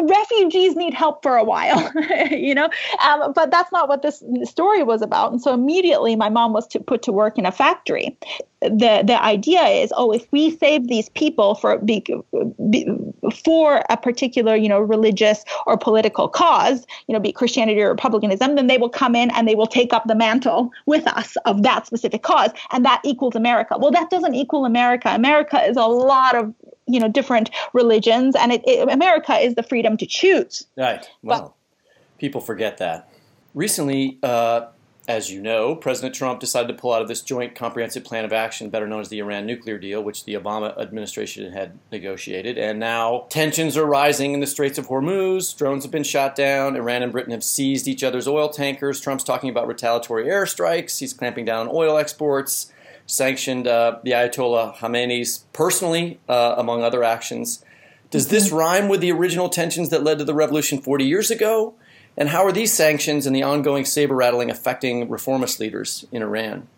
refugees 0.00 0.74
need 0.76 0.92
help 0.92 1.22
for 1.22 1.36
a 1.36 1.44
while, 1.44 1.90
you 2.30 2.54
know. 2.54 2.68
Um, 3.04 3.32
but 3.32 3.50
that's 3.50 3.70
not 3.72 3.88
what 3.88 4.02
this 4.02 4.22
story 4.44 4.82
was 4.82 5.02
about. 5.02 5.32
And 5.32 5.40
so 5.40 5.54
immediately, 5.54 6.16
my 6.16 6.28
mom 6.28 6.52
was 6.52 6.66
to 6.68 6.80
put 6.80 7.02
to 7.02 7.12
work 7.12 7.38
in 7.38 7.46
a 7.46 7.52
factory. 7.52 8.16
the 8.60 9.02
The 9.06 9.18
idea 9.22 9.62
is, 9.62 9.92
oh, 9.96 10.10
if 10.12 10.26
we 10.32 10.56
save 10.56 10.88
these 10.88 11.08
people 11.10 11.54
for 11.54 11.78
be, 11.78 12.04
be, 12.70 12.88
for 13.44 13.84
a 13.88 13.96
particular, 13.96 14.56
you 14.56 14.68
know, 14.68 14.80
religious 14.80 15.44
or 15.66 15.76
political 15.76 16.28
cause, 16.28 16.86
you 17.06 17.12
know, 17.12 17.20
be 17.20 17.32
Christianity 17.32 17.80
or 17.80 17.90
republicanism, 17.90 18.56
then 18.56 18.66
they 18.66 18.78
will 18.78 18.90
come 18.90 19.14
in 19.14 19.30
and 19.30 19.46
they 19.46 19.54
will 19.54 19.66
take 19.66 19.92
up 19.92 20.04
the 20.06 20.14
mantle 20.16 20.70
with 20.86 21.06
us 21.06 21.36
of 21.44 21.62
that 21.62 21.86
specific 21.86 22.22
cause, 22.22 22.50
and 22.72 22.84
that 22.84 23.00
equals 23.04 23.36
America. 23.36 23.76
Well, 23.78 23.92
that 23.92 24.10
doesn't 24.10 24.34
equal 24.34 24.64
America. 24.64 25.08
America 25.14 25.62
is 25.62 25.76
a 25.76 25.86
lot 25.86 26.34
of 26.34 26.52
you 26.86 27.00
know 27.00 27.08
different 27.08 27.50
religions 27.72 28.34
and 28.36 28.52
it, 28.52 28.62
it, 28.66 28.88
america 28.88 29.34
is 29.36 29.54
the 29.54 29.62
freedom 29.62 29.96
to 29.96 30.06
choose. 30.06 30.66
Right. 30.76 31.06
Well 31.22 31.56
but, 31.56 32.18
people 32.18 32.40
forget 32.40 32.78
that. 32.78 33.08
Recently 33.54 34.18
uh, 34.22 34.66
as 35.06 35.30
you 35.30 35.40
know 35.40 35.76
president 35.76 36.14
trump 36.14 36.40
decided 36.40 36.68
to 36.68 36.74
pull 36.74 36.92
out 36.92 37.02
of 37.02 37.08
this 37.08 37.20
joint 37.20 37.54
comprehensive 37.54 38.02
plan 38.04 38.24
of 38.24 38.32
action 38.32 38.70
better 38.70 38.86
known 38.86 39.02
as 39.02 39.10
the 39.10 39.18
iran 39.18 39.44
nuclear 39.44 39.76
deal 39.76 40.02
which 40.02 40.24
the 40.24 40.32
obama 40.32 40.76
administration 40.80 41.52
had 41.52 41.78
negotiated. 41.92 42.56
And 42.56 42.78
now 42.78 43.26
tensions 43.28 43.76
are 43.76 43.84
rising 43.84 44.32
in 44.32 44.40
the 44.40 44.46
straits 44.46 44.78
of 44.78 44.88
hormuz. 44.88 45.56
Drones 45.56 45.84
have 45.84 45.92
been 45.92 46.04
shot 46.04 46.34
down. 46.34 46.76
Iran 46.76 47.02
and 47.02 47.12
britain 47.12 47.32
have 47.32 47.44
seized 47.44 47.86
each 47.86 48.02
other's 48.02 48.26
oil 48.26 48.48
tankers. 48.48 49.00
Trump's 49.00 49.24
talking 49.24 49.50
about 49.50 49.68
retaliatory 49.68 50.24
airstrikes. 50.24 50.98
He's 50.98 51.12
clamping 51.12 51.44
down 51.44 51.68
on 51.68 51.74
oil 51.74 51.96
exports 51.96 52.72
sanctioned 53.06 53.66
uh, 53.66 53.98
the 54.02 54.12
Ayatollah 54.12 54.76
Khamenei's 54.76 55.44
personally, 55.52 56.20
uh, 56.28 56.54
among 56.56 56.82
other 56.82 57.04
actions. 57.04 57.64
Does 58.10 58.28
this 58.28 58.48
mm-hmm. 58.48 58.56
rhyme 58.56 58.88
with 58.88 59.00
the 59.00 59.12
original 59.12 59.48
tensions 59.48 59.90
that 59.90 60.02
led 60.02 60.18
to 60.18 60.24
the 60.24 60.34
revolution 60.34 60.80
40 60.80 61.04
years 61.04 61.30
ago? 61.30 61.74
And 62.16 62.28
how 62.28 62.44
are 62.44 62.52
these 62.52 62.72
sanctions 62.72 63.26
and 63.26 63.34
the 63.34 63.42
ongoing 63.42 63.84
saber 63.84 64.14
rattling 64.14 64.50
affecting 64.50 65.08
reformist 65.08 65.58
leaders 65.58 66.06
in 66.12 66.22
Iran? 66.22 66.68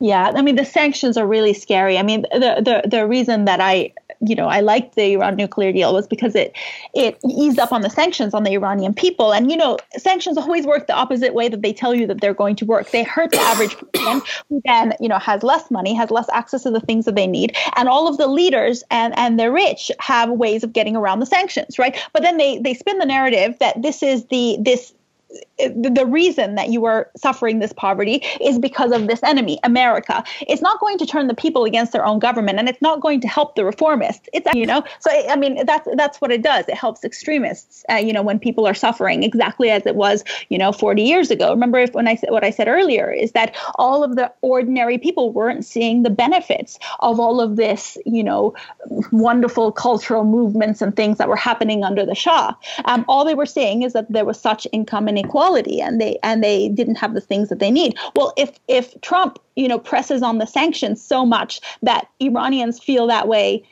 Yeah, 0.00 0.32
I 0.34 0.42
mean 0.42 0.54
the 0.54 0.64
sanctions 0.64 1.16
are 1.16 1.26
really 1.26 1.52
scary. 1.52 1.98
I 1.98 2.02
mean 2.04 2.22
the 2.30 2.82
the 2.82 2.88
the 2.88 3.06
reason 3.08 3.46
that 3.46 3.60
I 3.60 3.92
you 4.20 4.36
know 4.36 4.46
I 4.46 4.60
liked 4.60 4.94
the 4.94 5.14
Iran 5.14 5.34
nuclear 5.34 5.72
deal 5.72 5.92
was 5.92 6.06
because 6.06 6.36
it 6.36 6.52
it 6.94 7.18
eased 7.28 7.58
up 7.58 7.72
on 7.72 7.80
the 7.80 7.90
sanctions 7.90 8.32
on 8.32 8.44
the 8.44 8.52
Iranian 8.52 8.94
people. 8.94 9.34
And 9.34 9.50
you 9.50 9.56
know 9.56 9.76
sanctions 9.96 10.38
always 10.38 10.66
work 10.66 10.86
the 10.86 10.94
opposite 10.94 11.34
way 11.34 11.48
that 11.48 11.62
they 11.62 11.72
tell 11.72 11.94
you 11.96 12.06
that 12.06 12.20
they're 12.20 12.34
going 12.34 12.54
to 12.56 12.64
work. 12.64 12.90
They 12.92 13.02
hurt 13.02 13.32
the 13.32 13.40
average 13.40 13.76
person 13.76 14.22
who 14.48 14.62
then 14.64 14.94
you 15.00 15.08
know 15.08 15.18
has 15.18 15.42
less 15.42 15.68
money, 15.68 15.94
has 15.94 16.12
less 16.12 16.28
access 16.32 16.62
to 16.62 16.70
the 16.70 16.80
things 16.80 17.04
that 17.06 17.16
they 17.16 17.26
need, 17.26 17.56
and 17.74 17.88
all 17.88 18.06
of 18.06 18.18
the 18.18 18.28
leaders 18.28 18.84
and 18.92 19.18
and 19.18 19.38
the 19.38 19.50
rich 19.50 19.90
have 19.98 20.30
ways 20.30 20.62
of 20.62 20.72
getting 20.72 20.94
around 20.94 21.18
the 21.18 21.26
sanctions, 21.26 21.76
right? 21.76 21.98
But 22.12 22.22
then 22.22 22.36
they 22.36 22.58
they 22.58 22.74
spin 22.74 22.98
the 22.98 23.06
narrative 23.06 23.56
that 23.58 23.82
this 23.82 24.04
is 24.04 24.26
the 24.26 24.58
this 24.60 24.94
the 25.58 26.06
reason 26.06 26.54
that 26.54 26.68
you 26.68 26.84
are 26.84 27.10
suffering 27.16 27.58
this 27.58 27.72
poverty 27.72 28.22
is 28.40 28.58
because 28.58 28.92
of 28.92 29.08
this 29.08 29.22
enemy, 29.22 29.58
America. 29.64 30.22
It's 30.42 30.62
not 30.62 30.78
going 30.80 30.98
to 30.98 31.06
turn 31.06 31.26
the 31.26 31.34
people 31.34 31.64
against 31.64 31.92
their 31.92 32.04
own 32.04 32.20
government, 32.20 32.58
and 32.58 32.68
it's 32.68 32.80
not 32.80 33.00
going 33.00 33.20
to 33.22 33.28
help 33.28 33.56
the 33.56 33.62
reformists. 33.62 34.28
It's 34.32 34.48
you 34.54 34.66
know, 34.66 34.84
so 35.00 35.10
I 35.10 35.36
mean 35.36 35.66
that's 35.66 35.88
that's 35.96 36.20
what 36.20 36.30
it 36.30 36.42
does. 36.42 36.68
It 36.68 36.74
helps 36.74 37.04
extremists. 37.04 37.84
Uh, 37.90 37.94
you 37.94 38.12
know, 38.12 38.22
when 38.22 38.38
people 38.38 38.66
are 38.66 38.74
suffering, 38.74 39.22
exactly 39.24 39.70
as 39.70 39.84
it 39.84 39.96
was 39.96 40.22
you 40.48 40.58
know 40.58 40.70
40 40.70 41.02
years 41.02 41.30
ago. 41.30 41.50
Remember 41.50 41.78
if 41.78 41.92
when 41.92 42.06
I 42.06 42.14
said 42.14 42.30
what 42.30 42.44
I 42.44 42.50
said 42.50 42.68
earlier 42.68 43.10
is 43.10 43.32
that 43.32 43.56
all 43.74 44.04
of 44.04 44.14
the 44.14 44.32
ordinary 44.42 44.98
people 44.98 45.32
weren't 45.32 45.64
seeing 45.64 46.04
the 46.04 46.10
benefits 46.10 46.78
of 47.00 47.18
all 47.18 47.40
of 47.40 47.56
this 47.56 47.98
you 48.06 48.22
know 48.22 48.54
wonderful 49.10 49.72
cultural 49.72 50.24
movements 50.24 50.82
and 50.82 50.94
things 50.94 51.18
that 51.18 51.28
were 51.28 51.36
happening 51.36 51.82
under 51.82 52.06
the 52.06 52.14
Shah. 52.14 52.54
Um, 52.84 53.04
all 53.08 53.24
they 53.24 53.34
were 53.34 53.46
seeing 53.46 53.82
is 53.82 53.92
that 53.94 54.10
there 54.10 54.24
was 54.24 54.38
such 54.38 54.66
income 54.72 55.08
inequality 55.08 55.47
and 55.56 56.00
they 56.00 56.18
and 56.22 56.42
they 56.42 56.68
didn't 56.68 56.96
have 56.96 57.14
the 57.14 57.20
things 57.20 57.48
that 57.48 57.58
they 57.58 57.70
need. 57.70 57.96
Well 58.14 58.32
if 58.36 58.58
if 58.68 58.98
trump 59.00 59.38
you 59.56 59.68
know 59.68 59.78
presses 59.78 60.22
on 60.22 60.38
the 60.38 60.46
sanctions 60.46 61.02
so 61.02 61.24
much 61.24 61.60
that 61.82 62.08
iranians 62.20 62.78
feel 62.78 63.06
that 63.06 63.28
way 63.28 63.64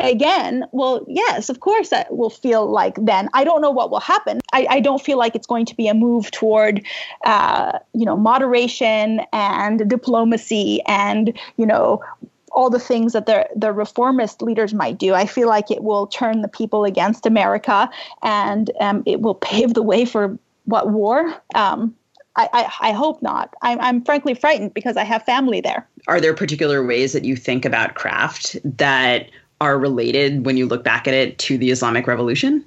again 0.00 0.64
well 0.72 1.04
yes 1.08 1.48
of 1.48 1.60
course 1.60 1.88
that 1.90 2.16
will 2.16 2.30
feel 2.30 2.70
like 2.70 2.96
then. 3.00 3.28
I 3.32 3.44
don't 3.44 3.60
know 3.60 3.70
what 3.70 3.90
will 3.90 4.00
happen. 4.00 4.40
I, 4.52 4.66
I 4.68 4.80
don't 4.80 5.02
feel 5.02 5.18
like 5.18 5.34
it's 5.34 5.46
going 5.46 5.66
to 5.66 5.76
be 5.76 5.88
a 5.88 5.94
move 5.94 6.30
toward 6.30 6.84
uh, 7.24 7.78
you 7.92 8.04
know 8.04 8.16
moderation 8.16 9.20
and 9.32 9.88
diplomacy 9.88 10.80
and 10.86 11.32
you 11.56 11.66
know 11.66 12.02
all 12.54 12.70
the 12.70 12.78
things 12.78 13.12
that 13.12 13.26
the 13.26 13.48
the 13.54 13.72
reformist 13.72 14.40
leaders 14.40 14.72
might 14.72 14.98
do. 14.98 15.12
I 15.14 15.26
feel 15.26 15.48
like 15.48 15.70
it 15.70 15.82
will 15.82 16.06
turn 16.06 16.40
the 16.40 16.48
people 16.48 16.84
against 16.84 17.26
America, 17.26 17.90
and 18.22 18.70
um, 18.80 19.02
it 19.06 19.20
will 19.20 19.34
pave 19.50 19.74
the 19.74 19.82
way 19.82 20.04
for 20.04 20.38
what 20.64 20.90
war? 20.90 21.34
Um, 21.54 21.94
I, 22.36 22.48
I, 22.52 22.88
I, 22.88 22.92
hope 22.92 23.22
not. 23.22 23.54
I'm, 23.62 23.80
I'm 23.80 24.04
frankly 24.04 24.34
frightened 24.34 24.74
because 24.74 24.96
I 24.96 25.04
have 25.04 25.22
family 25.24 25.60
there. 25.60 25.86
Are 26.08 26.20
there 26.20 26.34
particular 26.34 26.84
ways 26.84 27.12
that 27.12 27.24
you 27.24 27.36
think 27.36 27.64
about 27.64 27.94
craft 27.94 28.56
that 28.64 29.30
are 29.60 29.78
related 29.78 30.44
when 30.44 30.56
you 30.56 30.66
look 30.66 30.82
back 30.82 31.06
at 31.06 31.14
it 31.14 31.38
to 31.38 31.56
the 31.56 31.70
Islamic 31.70 32.06
Revolution? 32.06 32.64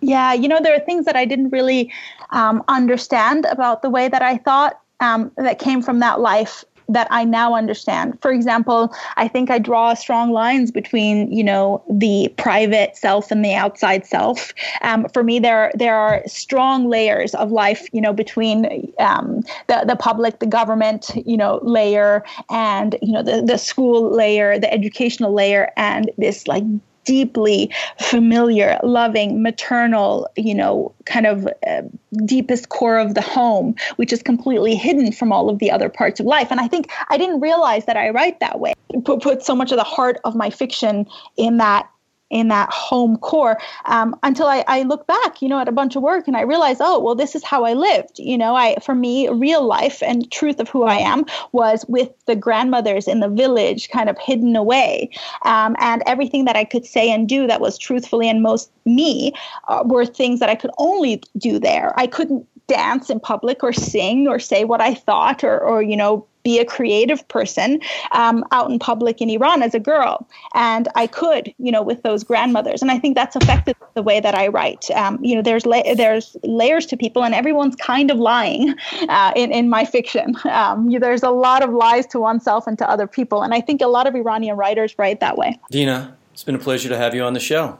Yeah, 0.00 0.32
you 0.32 0.48
know, 0.48 0.60
there 0.62 0.74
are 0.74 0.80
things 0.80 1.04
that 1.04 1.16
I 1.16 1.24
didn't 1.24 1.50
really 1.50 1.92
um, 2.30 2.62
understand 2.68 3.44
about 3.46 3.82
the 3.82 3.90
way 3.90 4.08
that 4.08 4.22
I 4.22 4.38
thought 4.38 4.80
um, 5.00 5.30
that 5.36 5.58
came 5.58 5.82
from 5.82 5.98
that 6.00 6.20
life 6.20 6.64
that 6.88 7.06
I 7.10 7.24
now 7.24 7.54
understand. 7.54 8.18
For 8.22 8.32
example, 8.32 8.92
I 9.16 9.28
think 9.28 9.50
I 9.50 9.58
draw 9.58 9.94
strong 9.94 10.32
lines 10.32 10.70
between, 10.70 11.30
you 11.30 11.44
know, 11.44 11.82
the 11.90 12.32
private 12.38 12.96
self 12.96 13.30
and 13.30 13.44
the 13.44 13.54
outside 13.54 14.06
self. 14.06 14.54
Um, 14.82 15.06
for 15.12 15.22
me, 15.22 15.38
there 15.38 15.70
there 15.74 15.94
are 15.94 16.22
strong 16.26 16.88
layers 16.88 17.34
of 17.34 17.50
life, 17.50 17.88
you 17.92 18.00
know, 18.00 18.12
between 18.12 18.92
um, 18.98 19.42
the 19.66 19.84
the 19.86 19.96
public, 19.96 20.38
the 20.38 20.46
government, 20.46 21.10
you 21.26 21.36
know, 21.36 21.60
layer, 21.62 22.24
and 22.50 22.96
you 23.02 23.12
know 23.12 23.22
the 23.22 23.42
the 23.42 23.58
school 23.58 24.10
layer, 24.14 24.58
the 24.58 24.72
educational 24.72 25.34
layer, 25.34 25.70
and 25.76 26.10
this 26.16 26.46
like 26.48 26.64
deeply 27.08 27.72
familiar, 27.98 28.78
loving, 28.82 29.42
maternal, 29.42 30.28
you 30.36 30.54
know, 30.54 30.94
kind 31.06 31.24
of 31.24 31.48
uh, 31.66 31.80
deepest 32.26 32.68
core 32.68 32.98
of 32.98 33.14
the 33.14 33.22
home, 33.22 33.74
which 33.96 34.12
is 34.12 34.22
completely 34.22 34.74
hidden 34.74 35.10
from 35.10 35.32
all 35.32 35.48
of 35.48 35.58
the 35.58 35.70
other 35.70 35.88
parts 35.88 36.20
of 36.20 36.26
life. 36.26 36.48
And 36.50 36.60
I 36.60 36.68
think 36.68 36.90
I 37.08 37.16
didn't 37.16 37.40
realize 37.40 37.86
that 37.86 37.96
I 37.96 38.10
write 38.10 38.40
that 38.40 38.60
way. 38.60 38.74
Put, 39.04 39.22
put 39.22 39.42
so 39.42 39.54
much 39.54 39.72
of 39.72 39.78
the 39.78 39.84
heart 39.84 40.18
of 40.24 40.36
my 40.36 40.50
fiction 40.50 41.06
in 41.38 41.56
that 41.56 41.88
in 42.30 42.48
that 42.48 42.70
home 42.70 43.16
core 43.18 43.58
um, 43.86 44.14
until 44.22 44.46
I, 44.46 44.64
I 44.68 44.82
look 44.82 45.06
back, 45.06 45.40
you 45.40 45.48
know, 45.48 45.58
at 45.58 45.68
a 45.68 45.72
bunch 45.72 45.96
of 45.96 46.02
work 46.02 46.28
and 46.28 46.36
I 46.36 46.42
realize, 46.42 46.78
oh, 46.80 46.98
well, 47.00 47.14
this 47.14 47.34
is 47.34 47.44
how 47.44 47.64
I 47.64 47.72
lived. 47.72 48.18
You 48.18 48.36
know, 48.36 48.54
I 48.54 48.76
for 48.80 48.94
me, 48.94 49.28
real 49.28 49.66
life 49.66 50.02
and 50.02 50.30
truth 50.30 50.60
of 50.60 50.68
who 50.68 50.84
I 50.84 50.96
am 50.96 51.24
was 51.52 51.84
with 51.88 52.10
the 52.26 52.36
grandmothers 52.36 53.08
in 53.08 53.20
the 53.20 53.28
village, 53.28 53.88
kind 53.90 54.08
of 54.08 54.18
hidden 54.18 54.56
away, 54.56 55.10
um, 55.42 55.76
and 55.80 56.02
everything 56.06 56.44
that 56.44 56.56
I 56.56 56.64
could 56.64 56.84
say 56.84 57.10
and 57.10 57.28
do 57.28 57.46
that 57.46 57.60
was 57.60 57.78
truthfully 57.78 58.28
and 58.28 58.42
most 58.42 58.70
me 58.84 59.32
uh, 59.68 59.82
were 59.84 60.06
things 60.06 60.40
that 60.40 60.48
I 60.48 60.54
could 60.54 60.70
only 60.78 61.22
do 61.36 61.58
there. 61.58 61.92
I 61.98 62.06
couldn't 62.06 62.46
dance 62.68 63.10
in 63.10 63.18
public 63.18 63.64
or 63.64 63.72
sing 63.72 64.28
or 64.28 64.38
say 64.38 64.64
what 64.64 64.80
I 64.80 64.94
thought 64.94 65.42
or, 65.42 65.58
or 65.58 65.82
you 65.82 65.96
know, 65.96 66.24
be 66.44 66.58
a 66.58 66.64
creative 66.64 67.26
person 67.28 67.80
um, 68.12 68.44
out 68.52 68.70
in 68.70 68.78
public 68.78 69.20
in 69.20 69.28
Iran 69.28 69.62
as 69.62 69.74
a 69.74 69.80
girl. 69.80 70.26
And 70.54 70.88
I 70.94 71.06
could, 71.06 71.52
you 71.58 71.72
know, 71.72 71.82
with 71.82 72.02
those 72.02 72.22
grandmothers. 72.24 72.80
And 72.80 72.90
I 72.90 72.98
think 72.98 73.16
that's 73.16 73.36
affected 73.36 73.76
the 73.94 74.02
way 74.02 74.20
that 74.20 74.34
I 74.34 74.48
write. 74.48 74.90
Um, 74.92 75.22
you 75.22 75.34
know, 75.34 75.42
there's 75.42 75.66
la- 75.66 75.94
there's 75.94 76.36
layers 76.44 76.86
to 76.86 76.96
people, 76.96 77.24
and 77.24 77.34
everyone's 77.34 77.76
kind 77.76 78.10
of 78.10 78.18
lying 78.18 78.74
uh, 79.08 79.32
in 79.34 79.50
in 79.50 79.68
my 79.68 79.84
fiction. 79.84 80.36
Um, 80.44 80.90
there's 80.90 81.22
a 81.22 81.30
lot 81.30 81.62
of 81.62 81.70
lies 81.70 82.06
to 82.08 82.20
oneself 82.20 82.66
and 82.66 82.78
to 82.78 82.88
other 82.88 83.06
people, 83.06 83.42
and 83.42 83.52
I 83.52 83.60
think 83.60 83.80
a 83.80 83.88
lot 83.88 84.06
of 84.06 84.14
Iranian 84.14 84.56
writers 84.56 84.94
write 84.98 85.20
that 85.20 85.36
way. 85.36 85.58
Dina, 85.70 86.16
it's 86.32 86.44
been 86.44 86.54
a 86.54 86.58
pleasure 86.58 86.88
to 86.88 86.96
have 86.96 87.14
you 87.14 87.22
on 87.24 87.34
the 87.34 87.40
show. 87.40 87.78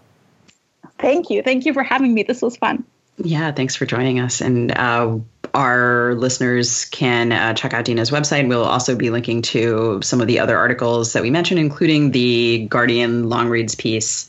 Thank 0.99 1.31
you. 1.31 1.43
Thank 1.43 1.65
you 1.65 1.73
for 1.73 1.85
having 1.85 2.13
me. 2.13 2.25
This 2.25 2.43
was 2.43 2.57
fun. 2.57 2.85
Yeah, 3.19 3.51
thanks 3.53 3.75
for 3.75 3.85
joining 3.85 4.21
us. 4.21 4.41
And 4.41 4.71
uh, 4.77 5.19
our 5.55 6.15
listeners 6.15 6.85
can 6.87 7.33
uh, 7.33 7.55
check 7.55 7.75
out 7.75 7.85
Dina's 7.85 8.11
website. 8.11 8.49
We'll 8.49 8.65
also 8.65 8.95
be 8.95 9.11
linking 9.11 9.43
to 9.43 10.01
some 10.03 10.21
of 10.21 10.27
the 10.29 10.39
other 10.39 10.57
articles 10.57 11.13
that 11.15 11.23
we 11.23 11.31
mentioned, 11.31 11.59
including 11.59 12.13
the 12.13 12.67
Guardian 12.67 13.29
long 13.29 13.49
reads 13.49 13.75
piece, 13.75 14.29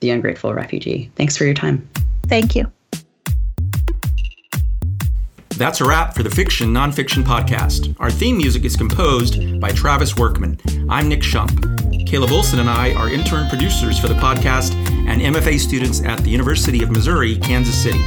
The 0.00 0.10
Ungrateful 0.10 0.54
Refugee. 0.54 1.10
Thanks 1.16 1.36
for 1.36 1.44
your 1.44 1.54
time. 1.54 1.88
Thank 2.28 2.56
you. 2.56 2.70
That's 5.56 5.82
a 5.82 5.84
wrap 5.84 6.14
for 6.14 6.22
the 6.22 6.30
Fiction 6.30 6.72
Nonfiction 6.72 7.22
Podcast. 7.22 7.94
Our 8.00 8.10
theme 8.10 8.38
music 8.38 8.64
is 8.64 8.76
composed 8.76 9.60
by 9.60 9.72
Travis 9.72 10.16
Workman. 10.16 10.58
I'm 10.88 11.06
Nick 11.06 11.20
Shump. 11.20 12.06
Caleb 12.06 12.32
Olson 12.32 12.60
and 12.60 12.70
I 12.70 12.94
are 12.94 13.10
intern 13.10 13.46
producers 13.50 13.98
for 13.98 14.08
the 14.08 14.14
podcast 14.14 14.72
and 15.10 15.20
MFA 15.20 15.58
students 15.58 16.00
at 16.02 16.20
the 16.20 16.30
University 16.30 16.84
of 16.84 16.90
Missouri, 16.90 17.36
Kansas 17.36 17.74
City. 17.82 17.98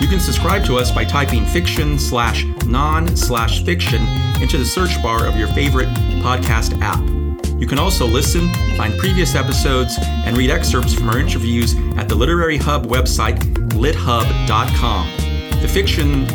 You 0.00 0.06
can 0.06 0.20
subscribe 0.20 0.66
to 0.66 0.76
us 0.76 0.90
by 0.90 1.04
typing 1.04 1.46
fiction 1.46 1.98
slash 1.98 2.44
non 2.66 3.16
slash 3.16 3.64
fiction 3.64 4.06
into 4.42 4.58
the 4.58 4.64
search 4.64 5.02
bar 5.02 5.26
of 5.26 5.36
your 5.36 5.48
favorite 5.48 5.88
podcast 6.20 6.78
app. 6.82 7.02
You 7.58 7.66
can 7.66 7.78
also 7.78 8.06
listen, 8.06 8.52
find 8.76 8.96
previous 8.98 9.34
episodes, 9.34 9.96
and 9.98 10.36
read 10.36 10.50
excerpts 10.50 10.92
from 10.92 11.08
our 11.08 11.18
interviews 11.18 11.74
at 11.96 12.06
the 12.06 12.14
Literary 12.14 12.58
Hub 12.58 12.86
website, 12.86 13.38
lithub.com. 13.70 15.10
The 15.62 15.68
Fiction 15.68 16.26